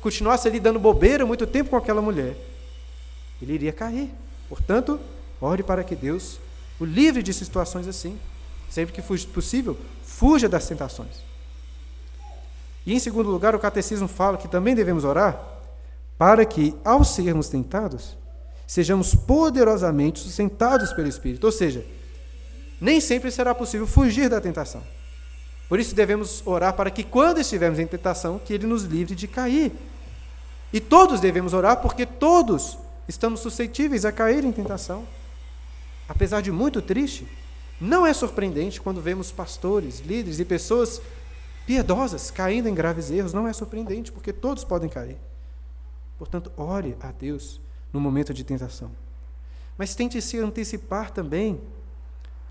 continuasse 0.00 0.48
ali 0.48 0.58
dando 0.58 0.80
bobeira 0.80 1.24
muito 1.24 1.46
tempo 1.46 1.70
com 1.70 1.76
aquela 1.76 2.02
mulher, 2.02 2.36
ele 3.40 3.52
iria 3.52 3.72
cair. 3.72 4.10
Portanto, 4.48 4.98
ore 5.40 5.62
para 5.62 5.84
que 5.84 5.94
Deus 5.94 6.38
o 6.80 6.84
livre 6.84 7.22
de 7.22 7.32
situações 7.32 7.86
assim. 7.86 8.18
Sempre 8.68 8.92
que 8.92 9.02
possível, 9.26 9.78
fuja 10.02 10.48
das 10.48 10.66
tentações. 10.66 11.22
E 12.84 12.92
em 12.92 12.98
segundo 12.98 13.30
lugar, 13.30 13.54
o 13.54 13.58
catecismo 13.58 14.08
fala 14.08 14.36
que 14.36 14.48
também 14.48 14.74
devemos 14.74 15.04
orar 15.04 15.40
para 16.18 16.44
que, 16.44 16.74
ao 16.84 17.04
sermos 17.04 17.48
tentados, 17.48 18.16
sejamos 18.66 19.14
poderosamente 19.14 20.18
sustentados 20.18 20.92
pelo 20.92 21.08
Espírito. 21.08 21.44
Ou 21.44 21.52
seja, 21.52 21.84
nem 22.80 23.00
sempre 23.00 23.30
será 23.30 23.54
possível 23.54 23.86
fugir 23.86 24.28
da 24.28 24.40
tentação. 24.40 24.82
Por 25.68 25.80
isso 25.80 25.94
devemos 25.94 26.42
orar 26.46 26.74
para 26.74 26.90
que, 26.90 27.02
quando 27.02 27.40
estivermos 27.40 27.78
em 27.78 27.86
tentação, 27.86 28.38
que 28.38 28.52
Ele 28.52 28.66
nos 28.66 28.84
livre 28.84 29.14
de 29.14 29.26
cair. 29.26 29.72
E 30.72 30.80
todos 30.80 31.20
devemos 31.20 31.52
orar 31.54 31.80
porque 31.80 32.04
todos 32.04 32.76
estamos 33.08 33.40
suscetíveis 33.40 34.04
a 34.04 34.12
cair 34.12 34.44
em 34.44 34.52
tentação. 34.52 35.06
Apesar 36.08 36.40
de 36.40 36.52
muito 36.52 36.82
triste, 36.82 37.26
não 37.80 38.06
é 38.06 38.12
surpreendente 38.12 38.80
quando 38.80 39.00
vemos 39.00 39.32
pastores, 39.32 40.00
líderes 40.00 40.38
e 40.38 40.44
pessoas 40.44 41.00
piedosas 41.66 42.30
caindo 42.30 42.68
em 42.68 42.74
graves 42.74 43.10
erros, 43.10 43.32
não 43.32 43.48
é 43.48 43.52
surpreendente, 43.52 44.12
porque 44.12 44.32
todos 44.32 44.64
podem 44.64 44.88
cair. 44.88 45.16
Portanto, 46.18 46.52
ore 46.56 46.96
a 47.00 47.10
Deus 47.10 47.60
no 47.92 48.00
momento 48.00 48.34
de 48.34 48.44
tentação. 48.44 48.90
Mas 49.76 49.94
tente 49.94 50.20
se 50.20 50.38
antecipar 50.38 51.10
também 51.10 51.60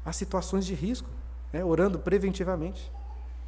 a 0.03 0.11
situações 0.11 0.65
de 0.65 0.73
risco, 0.73 1.09
né, 1.51 1.63
orando 1.63 1.99
preventivamente. 1.99 2.91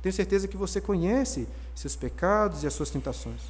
Tenho 0.06 0.14
certeza 0.14 0.48
que 0.48 0.56
você 0.56 0.80
conhece 0.80 1.48
seus 1.74 1.96
pecados 1.96 2.62
e 2.62 2.68
as 2.68 2.74
suas 2.76 2.92
tentações. 2.92 3.42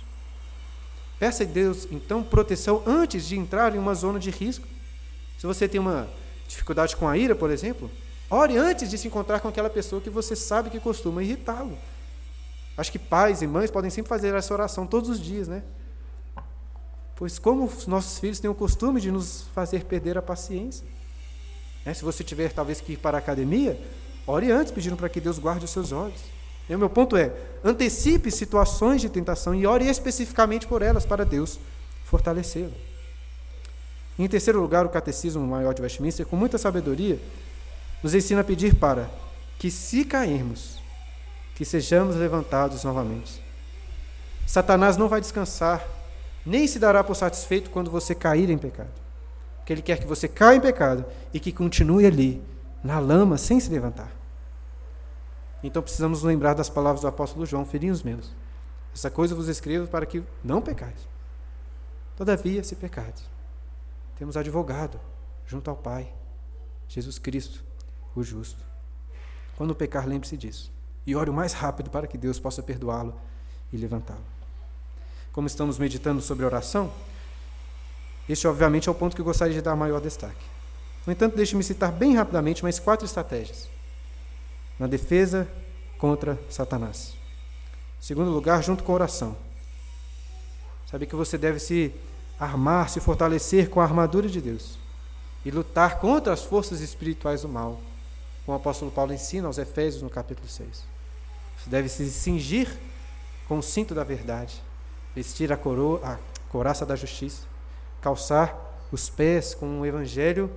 Peça 1.20 1.44
a 1.44 1.46
Deus, 1.46 1.86
então, 1.92 2.24
proteção 2.24 2.82
antes 2.86 3.28
de 3.28 3.38
entrar 3.38 3.76
em 3.76 3.78
uma 3.78 3.94
zona 3.94 4.18
de 4.18 4.30
risco. 4.30 4.66
Se 5.38 5.46
você 5.46 5.68
tem 5.68 5.82
uma 5.82 6.08
dificuldade 6.48 6.96
com 6.96 7.10
a 7.10 7.18
ira, 7.18 7.36
por 7.36 7.52
exemplo, 7.52 7.92
ore 8.30 8.56
antes 8.56 8.90
de 8.90 8.98
se 8.98 9.06
encontrar 9.06 9.42
com 9.42 9.50
aquela 9.50 9.70
pessoa 9.70 10.02
que 10.02 10.10
você 10.10 10.34
sabe 10.34 10.70
que 10.70 10.80
costuma 10.80 11.22
irritá-lo. 11.22 11.78
Acho 12.78 12.90
que 12.90 13.00
pais 13.00 13.42
e 13.42 13.48
mães 13.48 13.70
podem 13.70 13.92
sempre 13.92 14.08
fazer 14.08 14.34
essa 14.34 14.54
oração 14.54 14.88
todos 14.88 15.10
os 15.10 15.20
dias, 15.20 15.50
né? 15.50 15.62
Pois 17.18 17.38
como 17.38 17.66
os 17.66 17.86
nossos 17.86 18.18
filhos 18.18 18.40
têm 18.40 18.50
o 18.50 18.56
costume 18.56 19.02
de 19.02 19.12
nos 19.12 19.42
fazer 19.54 19.84
perder 19.84 20.18
a 20.18 20.22
paciência. 20.22 20.88
Né? 21.86 21.94
Se 21.94 22.06
você 22.06 22.24
tiver 22.24 22.54
talvez 22.54 22.80
que 22.80 22.94
ir 22.94 22.98
para 22.98 23.18
a 23.18 23.20
academia, 23.20 23.78
ore 24.26 24.50
antes 24.52 24.72
pedindo 24.72 24.96
para 24.96 25.10
que 25.10 25.20
Deus 25.20 25.38
guarde 25.38 25.66
os 25.66 25.72
seus 25.72 25.92
olhos. 25.92 26.35
O 26.74 26.78
meu 26.78 26.90
ponto 26.90 27.16
é, 27.16 27.32
antecipe 27.64 28.32
situações 28.32 29.02
de 29.02 29.10
tentação 29.10 29.54
e 29.54 29.68
ore 29.68 29.88
especificamente 29.88 30.66
por 30.66 30.82
elas 30.82 31.06
para 31.06 31.24
Deus 31.24 31.60
fortalecê-lo. 32.06 32.74
Em 34.18 34.28
terceiro 34.28 34.62
lugar, 34.62 34.86
o 34.86 34.90
Catecismo 34.90 35.46
Maior 35.46 35.74
de 35.74 35.82
Westminster, 35.82 36.26
com 36.26 36.36
muita 36.36 36.58
sabedoria, 36.58 37.20
nos 38.02 38.16
ensina 38.16 38.42
a 38.42 38.44
pedir 38.44 38.76
para 38.76 39.10
que, 39.60 39.70
se 39.70 40.06
cairmos, 40.06 40.80
que 41.56 41.66
sejamos 41.66 42.16
levantados 42.16 42.84
novamente. 42.84 43.44
Satanás 44.46 44.96
não 44.96 45.10
vai 45.10 45.20
descansar, 45.20 45.86
nem 46.46 46.68
se 46.68 46.80
dará 46.80 47.04
por 47.04 47.16
satisfeito 47.16 47.70
quando 47.70 47.92
você 47.92 48.16
cair 48.16 48.50
em 48.50 48.58
pecado. 48.58 48.90
Porque 49.58 49.74
ele 49.74 49.82
quer 49.82 50.00
que 50.00 50.06
você 50.06 50.28
caia 50.28 50.58
em 50.58 50.62
pecado 50.62 51.06
e 51.34 51.40
que 51.40 51.52
continue 51.52 52.06
ali, 52.06 52.42
na 52.84 53.00
lama, 53.00 53.38
sem 53.38 53.60
se 53.60 53.70
levantar. 53.70 54.12
Então 55.66 55.82
precisamos 55.82 56.22
lembrar 56.22 56.54
das 56.54 56.70
palavras 56.70 57.02
do 57.02 57.08
apóstolo 57.08 57.44
João, 57.44 57.66
filhinhos 57.66 58.04
meus. 58.04 58.32
Essa 58.94 59.10
coisa 59.10 59.34
vos 59.34 59.48
escrevo 59.48 59.88
para 59.88 60.06
que 60.06 60.24
não 60.44 60.62
pecais. 60.62 61.10
Todavia, 62.16 62.64
se 62.64 62.76
pecardes, 62.76 63.24
temos 64.16 64.38
advogado 64.38 65.00
junto 65.48 65.68
ao 65.68 65.76
Pai, 65.76 66.14
Jesus 66.88 67.18
Cristo, 67.18 67.64
o 68.16 68.22
justo. 68.22 68.64
Quando 69.58 69.74
pecar, 69.74 70.08
lembre-se 70.08 70.38
disso. 70.38 70.72
E 71.06 71.16
ore 71.16 71.32
o 71.32 71.34
mais 71.34 71.54
rápido 71.54 71.90
para 71.90 72.06
que 72.06 72.18
Deus 72.18 72.40
possa 72.40 72.62
perdoá-lo 72.62 73.20
e 73.74 73.78
levantá-lo. 73.78 74.24
Como 75.32 75.48
estamos 75.48 75.80
meditando 75.80 76.22
sobre 76.22 76.46
oração, 76.46 76.92
este, 78.30 78.48
obviamente, 78.48 78.88
é 78.88 78.92
o 78.92 78.96
ponto 78.96 79.16
que 79.16 79.22
eu 79.22 79.26
gostaria 79.26 79.56
de 79.56 79.62
dar 79.62 79.76
maior 79.76 80.00
destaque. 80.00 80.46
No 81.08 81.12
entanto, 81.12 81.36
deixe-me 81.36 81.64
citar 81.64 81.92
bem 81.92 82.16
rapidamente 82.16 82.62
mais 82.62 82.78
quatro 82.78 83.06
estratégias 83.06 83.75
na 84.80 84.88
defesa 84.88 85.48
contra 85.98 86.40
Satanás. 86.50 87.14
Segundo 88.00 88.32
lugar, 88.32 88.64
junto 88.64 88.84
com 88.84 88.92
a 88.92 88.96
oração. 88.96 89.36
Sabe 90.90 91.06
que 91.06 91.16
você 91.16 91.38
deve 91.38 91.60
se 91.60 91.94
armar, 92.40 92.90
se 92.90 93.00
fortalecer 93.00 93.70
com 93.70 93.80
a 93.80 93.84
armadura 93.84 94.28
de 94.28 94.42
Deus 94.42 94.78
e 95.44 95.52
lutar 95.52 96.00
contra 96.00 96.34
as 96.34 96.44
forças 96.44 96.82
espirituais 96.82 97.42
do 97.42 97.50
mal, 97.50 97.80
como 98.46 98.58
o 98.58 98.60
apóstolo 98.60 98.92
Paulo 98.92 99.14
ensina 99.14 99.48
aos 99.48 99.58
Efésios 99.58 100.02
no 100.02 100.10
capítulo 100.10 100.48
6. 100.48 100.84
Você 101.58 101.70
deve 101.70 101.90
se 101.90 102.10
cingir 102.10 102.68
com 103.48 103.60
o 103.60 103.64
cinto 103.64 103.96
da 103.96 104.04
verdade, 104.04 104.62
vestir 105.16 105.52
a 105.54 105.58
coroa, 105.58 106.02
a 106.04 106.18
couraça 106.50 106.86
da 106.86 106.96
justiça, 106.96 107.44
calçar 108.02 108.56
os 108.92 109.10
pés 109.10 109.56
com 109.56 109.82
o 109.82 109.86
evangelho 109.86 110.52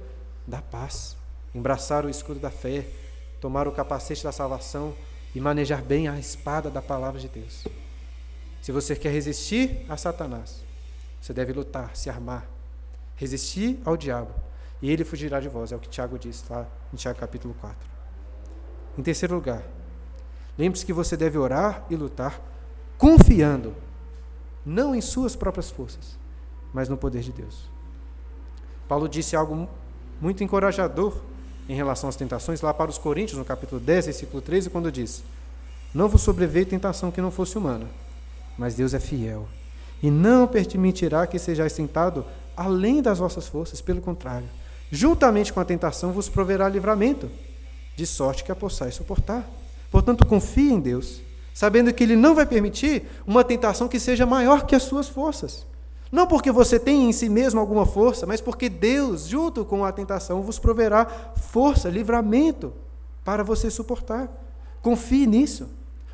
da 0.46 0.60
paz, 0.60 1.16
embraçar 1.54 2.04
o 2.04 2.10
escudo 2.10 2.40
da 2.40 2.50
fé, 2.50 2.86
tomar 3.40 3.68
o 3.68 3.72
capacete 3.72 4.24
da 4.24 4.32
salvação 4.32 4.94
e 5.34 5.40
manejar 5.40 5.82
bem 5.82 6.08
a 6.08 6.18
espada 6.18 6.70
da 6.70 6.82
palavra 6.82 7.20
de 7.20 7.28
Deus. 7.28 7.64
Se 8.60 8.72
você 8.72 8.96
quer 8.96 9.12
resistir 9.12 9.84
a 9.88 9.96
Satanás, 9.96 10.64
você 11.20 11.32
deve 11.32 11.52
lutar, 11.52 11.94
se 11.94 12.10
armar, 12.10 12.46
resistir 13.16 13.80
ao 13.84 13.96
diabo, 13.96 14.32
e 14.80 14.90
ele 14.90 15.04
fugirá 15.04 15.40
de 15.40 15.48
vós. 15.48 15.72
É 15.72 15.76
o 15.76 15.78
que 15.78 15.88
Tiago 15.88 16.18
diz 16.18 16.44
lá 16.48 16.66
em 16.92 16.96
Tiago 16.96 17.18
capítulo 17.18 17.54
4. 17.60 17.76
Em 18.96 19.02
terceiro 19.02 19.34
lugar, 19.34 19.62
lembre-se 20.56 20.84
que 20.84 20.92
você 20.92 21.16
deve 21.16 21.38
orar 21.38 21.84
e 21.88 21.96
lutar 21.96 22.40
confiando, 22.96 23.74
não 24.66 24.94
em 24.94 25.00
suas 25.00 25.36
próprias 25.36 25.70
forças, 25.70 26.18
mas 26.72 26.88
no 26.88 26.96
poder 26.96 27.22
de 27.22 27.32
Deus. 27.32 27.70
Paulo 28.88 29.08
disse 29.08 29.36
algo 29.36 29.68
muito 30.20 30.42
encorajador 30.42 31.22
em 31.68 31.74
relação 31.74 32.08
às 32.08 32.16
tentações 32.16 32.60
lá 32.60 32.72
para 32.72 32.90
os 32.90 32.98
Coríntios, 32.98 33.38
no 33.38 33.44
capítulo 33.44 33.80
10, 33.80 34.06
versículo 34.06 34.40
13, 34.40 34.70
quando 34.70 34.90
diz: 34.90 35.22
Não 35.92 36.08
vos 36.08 36.22
sobreveio 36.22 36.66
tentação 36.66 37.10
que 37.10 37.20
não 37.20 37.30
fosse 37.30 37.58
humana, 37.58 37.86
mas 38.56 38.74
Deus 38.74 38.94
é 38.94 39.00
fiel 39.00 39.48
e 40.02 40.10
não 40.10 40.46
permitirá 40.46 41.26
que 41.26 41.38
sejais 41.38 41.72
tentado 41.72 42.24
além 42.56 43.02
das 43.02 43.18
vossas 43.18 43.46
forças, 43.46 43.80
pelo 43.80 44.00
contrário, 44.00 44.48
juntamente 44.90 45.52
com 45.52 45.60
a 45.60 45.64
tentação 45.64 46.12
vos 46.12 46.28
proverá 46.28 46.68
livramento, 46.68 47.30
de 47.96 48.06
sorte 48.06 48.44
que 48.44 48.52
a 48.52 48.56
possais 48.56 48.94
suportar. 48.94 49.48
Portanto, 49.90 50.24
confie 50.24 50.72
em 50.72 50.80
Deus, 50.80 51.20
sabendo 51.52 51.92
que 51.92 52.02
Ele 52.02 52.14
não 52.14 52.34
vai 52.34 52.46
permitir 52.46 53.04
uma 53.26 53.42
tentação 53.42 53.88
que 53.88 53.98
seja 53.98 54.24
maior 54.24 54.66
que 54.66 54.74
as 54.74 54.84
suas 54.84 55.08
forças. 55.08 55.66
Não 56.10 56.26
porque 56.26 56.50
você 56.50 56.78
tem 56.78 57.08
em 57.08 57.12
si 57.12 57.28
mesmo 57.28 57.60
alguma 57.60 57.84
força, 57.84 58.26
mas 58.26 58.40
porque 58.40 58.68
Deus, 58.68 59.26
junto 59.26 59.64
com 59.64 59.84
a 59.84 59.92
tentação, 59.92 60.42
vos 60.42 60.58
proverá 60.58 61.06
força, 61.36 61.90
livramento 61.90 62.72
para 63.24 63.44
você 63.44 63.70
suportar. 63.70 64.30
Confie 64.80 65.26
nisso. 65.26 65.68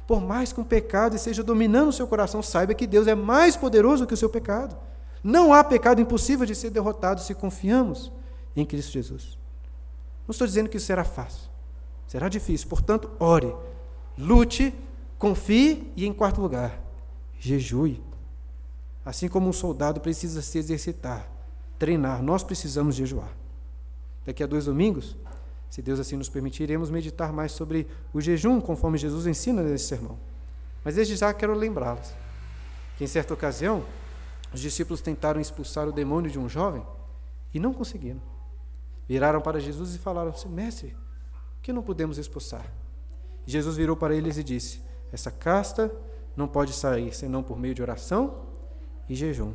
Por 0.07 0.21
mais 0.21 0.53
que 0.53 0.61
um 0.61 0.65
pecado 0.65 1.17
esteja 1.17 1.43
dominando 1.43 1.89
o 1.89 1.93
seu 1.93 2.07
coração, 2.07 2.43
saiba 2.43 2.75
que 2.75 2.87
Deus 2.87 3.07
é 3.07 3.15
mais 3.15 3.57
poderoso 3.57 4.07
que 4.07 4.15
o 4.15 4.17
seu 4.17 4.29
pecado. 4.29 4.77
Não 5.23 5.55
há 5.55 5.65
pecado 5.65 6.01
impossível 6.01 6.45
de 6.45 6.55
ser 6.55 6.71
derrotado 6.71 7.21
se 7.21 7.35
confiamos 7.35 8.13
em 8.55 8.67
Cristo 8.67 8.93
Jesus. 8.93 9.39
Não 10.27 10.33
estou 10.33 10.47
dizendo 10.47 10.69
que 10.69 10.77
isso 10.77 10.87
será 10.87 11.05
fácil. 11.05 11.49
Será 12.07 12.29
difícil. 12.29 12.69
Portanto, 12.69 13.11
ore, 13.19 13.55
lute, 14.19 14.75
confie 15.19 15.91
e, 15.97 16.07
em 16.07 16.13
quarto 16.13 16.41
lugar, 16.41 16.79
jejue. 17.39 18.03
Assim 19.05 19.29
como 19.29 19.49
um 19.49 19.53
soldado 19.53 20.01
precisa 20.01 20.41
se 20.41 20.59
exercitar, 20.59 21.29
treinar, 21.79 22.23
nós 22.23 22.43
precisamos 22.43 22.95
jejuar. 22.95 23.31
Daqui 24.25 24.43
a 24.43 24.47
dois 24.47 24.65
domingos, 24.65 25.15
se 25.69 25.83
Deus 25.83 26.01
assim 26.01 26.17
nos 26.17 26.31
permitir, 26.31 26.63
iremos 26.63 26.89
meditar 26.89 27.33
mais 27.33 27.53
sobre 27.53 27.87
o 28.13 28.21
jejum, 28.21 28.61
conforme 28.61 28.97
Jesus 28.97 29.27
ensina 29.27 29.63
nesse 29.63 29.89
sermão. 29.89 30.19
Mas 30.83 30.95
desde 30.95 31.17
já 31.17 31.35
quero 31.35 31.55
lembrá-los 31.55 32.13
que, 32.97 33.05
em 33.05 33.07
certa 33.07 33.35
ocasião, 33.35 33.85
os 34.53 34.61
discípulos 34.61 35.03
tentaram 35.03 35.41
expulsar 35.41 35.87
o 35.87 35.93
demônio 35.93 36.31
de 36.31 36.39
um 36.39 36.49
jovem 36.49 36.87
e 37.53 37.61
não 37.61 37.75
conseguiram. 37.75 38.23
Viraram 39.07 39.41
para 39.41 39.61
Jesus 39.61 39.95
e 39.95 39.99
falaram 39.99 40.31
assim: 40.31 40.49
Mestre, 40.49 40.97
que 41.61 41.73
não 41.73 41.83
podemos 41.83 42.17
expulsar? 42.17 42.65
Jesus 43.45 43.77
virou 43.77 43.97
para 43.97 44.15
eles 44.15 44.39
e 44.39 44.45
disse: 44.45 44.81
Essa 45.13 45.31
casta 45.31 45.95
não 46.35 46.49
pode 46.49 46.73
sair 46.73 47.15
senão 47.15 47.43
por 47.43 47.59
meio 47.59 47.75
de 47.75 47.83
oração 47.83 48.54
e 49.09 49.15
jejum. 49.15 49.53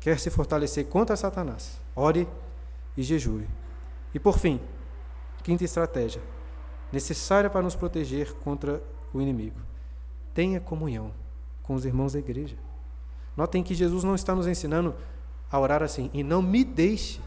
Quer 0.00 0.18
se 0.18 0.30
fortalecer 0.30 0.86
contra 0.86 1.16
Satanás? 1.16 1.78
Ore 1.94 2.26
e 2.96 3.02
jejue. 3.02 3.46
E 4.14 4.18
por 4.18 4.38
fim, 4.38 4.60
quinta 5.42 5.64
estratégia, 5.64 6.20
necessária 6.92 7.48
para 7.48 7.62
nos 7.62 7.74
proteger 7.74 8.32
contra 8.34 8.82
o 9.12 9.20
inimigo. 9.20 9.60
Tenha 10.34 10.60
comunhão 10.60 11.12
com 11.62 11.74
os 11.74 11.84
irmãos 11.84 12.12
da 12.12 12.18
igreja. 12.18 12.56
Notem 13.36 13.62
que 13.62 13.74
Jesus 13.74 14.04
não 14.04 14.14
está 14.14 14.34
nos 14.34 14.46
ensinando 14.46 14.94
a 15.50 15.58
orar 15.58 15.82
assim, 15.82 16.10
e 16.12 16.22
não 16.22 16.42
me 16.42 16.64
deixe 16.64 17.20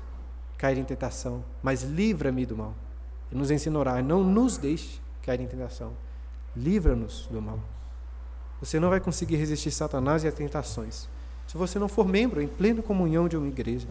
cair 0.58 0.78
em 0.78 0.84
tentação, 0.84 1.44
mas 1.62 1.84
livra-me 1.84 2.46
do 2.46 2.58
mal. 2.58 2.74
Ele 3.32 3.40
nos 3.40 3.52
ensina 3.52 3.78
a 3.78 3.80
orar, 3.80 4.04
não 4.04 4.24
nos 4.24 4.58
deixe 4.58 5.00
cair 5.22 5.40
em 5.40 5.48
tentação, 5.48 5.94
livra-nos 6.56 7.28
do 7.28 7.42
mal. 7.42 7.60
Você 8.60 8.80
não 8.80 8.90
vai 8.90 9.00
conseguir 9.00 9.36
resistir 9.36 9.72
Satanás 9.72 10.24
e 10.24 10.28
as 10.28 10.34
tentações 10.34 11.08
se 11.56 11.58
você 11.58 11.80
não 11.80 11.88
for 11.88 12.06
membro 12.06 12.42
em 12.42 12.50
plena 12.50 12.82
comunhão 12.82 13.30
de 13.30 13.38
uma 13.38 13.48
igreja. 13.48 13.88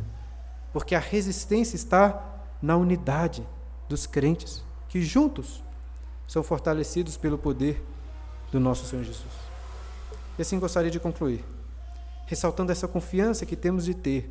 Porque 0.71 0.95
a 0.95 1.01
resistência 1.01 1.77
está 1.77 2.23
na 2.61 2.77
unidade 2.77 3.43
dos 3.89 4.07
crentes, 4.07 4.63
que 4.87 5.01
juntos 5.01 5.65
são 6.29 6.43
fortalecidos 6.43 7.17
pelo 7.17 7.39
poder 7.39 7.83
do 8.53 8.61
nosso 8.61 8.85
Senhor 8.85 9.03
Jesus. 9.03 9.33
E 10.39 10.43
assim 10.43 10.59
gostaria 10.59 10.91
de 10.91 11.01
concluir, 11.01 11.43
ressaltando 12.27 12.71
essa 12.71 12.87
confiança 12.87 13.47
que 13.47 13.57
temos 13.57 13.87
de 13.87 13.95
ter 13.95 14.31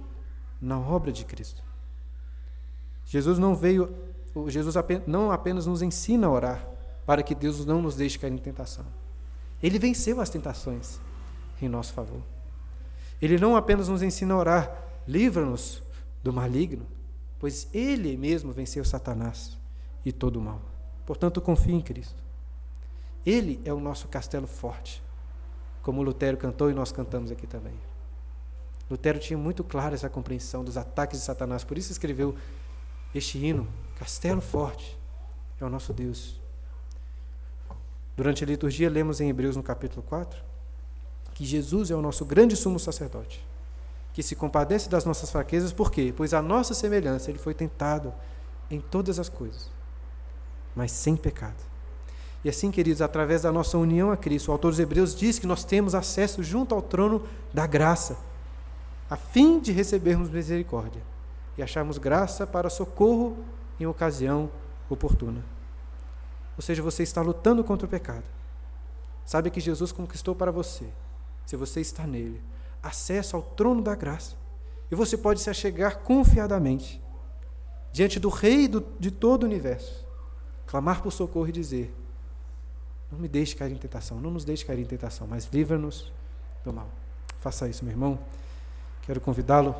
na 0.61 0.77
obra 0.77 1.11
de 1.11 1.25
Cristo. 1.25 1.63
Jesus 3.07 3.39
não 3.39 3.55
veio, 3.55 3.91
Jesus 4.45 4.75
não 5.07 5.31
apenas 5.31 5.65
nos 5.65 5.81
ensina 5.81 6.27
a 6.27 6.31
orar 6.31 6.67
para 7.03 7.23
que 7.23 7.33
Deus 7.33 7.65
não 7.65 7.81
nos 7.81 7.95
deixe 7.95 8.19
cair 8.19 8.31
em 8.31 8.37
tentação. 8.37 8.85
Ele 9.61 9.79
venceu 9.79 10.21
as 10.21 10.29
tentações 10.29 10.99
em 11.59 11.67
nosso 11.67 11.93
favor. 11.93 12.21
Ele 13.21 13.37
não 13.37 13.55
apenas 13.55 13.87
nos 13.87 14.01
ensina 14.01 14.33
a 14.33 14.37
orar, 14.37 14.83
livra-nos 15.07 15.81
do 16.23 16.33
maligno, 16.33 16.85
pois 17.39 17.67
ele 17.73 18.15
mesmo 18.17 18.51
venceu 18.51 18.83
Satanás 18.85 19.57
e 20.05 20.11
todo 20.11 20.37
o 20.37 20.41
mal. 20.41 20.61
Portanto, 21.05 21.41
confie 21.41 21.73
em 21.73 21.81
Cristo. 21.81 22.21
Ele 23.25 23.61
é 23.65 23.73
o 23.73 23.79
nosso 23.79 24.07
castelo 24.07 24.47
forte, 24.47 25.01
como 25.81 26.01
Lutero 26.01 26.37
cantou 26.37 26.69
e 26.69 26.73
nós 26.73 26.91
cantamos 26.91 27.31
aqui 27.31 27.47
também. 27.47 27.73
Lutero 28.89 29.19
tinha 29.19 29.37
muito 29.37 29.63
clara 29.63 29.95
essa 29.95 30.09
compreensão 30.09 30.63
dos 30.63 30.77
ataques 30.77 31.19
de 31.19 31.25
Satanás, 31.25 31.63
por 31.63 31.77
isso 31.77 31.91
escreveu 31.91 32.35
este 33.15 33.37
hino, 33.37 33.67
Castelo 33.97 34.41
Forte, 34.41 34.97
é 35.59 35.65
o 35.65 35.69
nosso 35.69 35.93
Deus. 35.93 36.39
Durante 38.15 38.43
a 38.43 38.47
liturgia, 38.47 38.89
lemos 38.89 39.21
em 39.21 39.29
Hebreus 39.29 39.55
no 39.55 39.63
capítulo 39.63 40.03
4, 40.03 40.43
que 41.33 41.45
Jesus 41.45 41.89
é 41.89 41.95
o 41.95 42.01
nosso 42.01 42.25
grande 42.25 42.55
sumo 42.55 42.79
sacerdote, 42.79 43.45
que 44.13 44.21
se 44.21 44.35
compadece 44.35 44.87
das 44.87 45.05
nossas 45.05 45.31
fraquezas, 45.31 45.73
por 45.73 45.91
quê? 45.91 46.13
Pois 46.15 46.33
a 46.33 46.41
nossa 46.41 46.73
semelhança 46.73 47.31
ele 47.31 47.39
foi 47.39 47.53
tentado 47.53 48.13
em 48.69 48.79
todas 48.79 49.19
as 49.19 49.29
coisas, 49.29 49.69
mas 50.75 50.91
sem 50.91 51.15
pecado. 51.15 51.57
E 52.43 52.49
assim, 52.49 52.69
queridos, 52.69 53.01
através 53.01 53.43
da 53.43 53.51
nossa 53.51 53.77
união 53.77 54.11
a 54.11 54.17
Cristo, 54.17 54.49
o 54.49 54.51
autor 54.51 54.71
dos 54.71 54.79
Hebreus 54.79 55.15
diz 55.15 55.39
que 55.39 55.47
nós 55.47 55.63
temos 55.63 55.95
acesso 55.95 56.43
junto 56.43 56.75
ao 56.75 56.81
trono 56.81 57.25
da 57.53 57.65
graça, 57.65 58.17
a 59.09 59.15
fim 59.15 59.59
de 59.59 59.71
recebermos 59.71 60.29
misericórdia 60.29 61.01
e 61.57 61.63
acharmos 61.63 61.97
graça 61.97 62.45
para 62.45 62.69
socorro 62.69 63.37
em 63.79 63.85
ocasião 63.85 64.49
oportuna. 64.89 65.43
Ou 66.57 66.61
seja, 66.61 66.83
você 66.83 67.01
está 67.01 67.21
lutando 67.21 67.63
contra 67.63 67.87
o 67.87 67.89
pecado. 67.89 68.23
Sabe 69.25 69.49
que 69.49 69.59
Jesus 69.59 69.91
conquistou 69.91 70.35
para 70.35 70.51
você 70.51 70.89
se 71.45 71.55
você 71.55 71.81
está 71.81 72.05
nele, 72.05 72.41
acesso 72.81 73.35
ao 73.35 73.41
trono 73.41 73.81
da 73.81 73.95
graça. 73.95 74.35
E 74.91 74.95
você 74.95 75.17
pode 75.17 75.41
se 75.41 75.49
achegar 75.49 75.99
confiadamente 75.99 77.01
diante 77.91 78.19
do 78.19 78.29
Rei 78.29 78.67
do, 78.67 78.83
de 78.99 79.11
todo 79.11 79.43
o 79.43 79.45
universo, 79.45 80.05
clamar 80.65 81.01
por 81.01 81.11
socorro 81.11 81.47
e 81.47 81.51
dizer: 81.51 81.93
Não 83.11 83.19
me 83.19 83.27
deixe 83.27 83.55
cair 83.55 83.71
em 83.71 83.77
tentação, 83.77 84.19
não 84.19 84.31
nos 84.31 84.43
deixe 84.43 84.65
cair 84.65 84.79
em 84.79 84.85
tentação, 84.85 85.27
mas 85.27 85.47
livra-nos 85.51 86.11
do 86.63 86.73
mal. 86.73 86.89
Faça 87.39 87.67
isso, 87.67 87.83
meu 87.85 87.93
irmão. 87.93 88.19
Quero 89.03 89.19
convidá-lo 89.21 89.75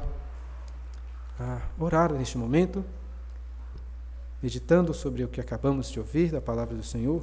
a 1.40 1.62
orar 1.80 2.14
neste 2.14 2.38
momento, 2.38 2.84
meditando 4.42 4.94
sobre 4.94 5.24
o 5.24 5.28
que 5.28 5.42
acabamos 5.42 5.90
de 5.90 6.00
ouvir 6.00 6.32
da 6.32 6.42
palavra 6.42 6.76
do 6.76 6.84
Senhor. 6.84 7.22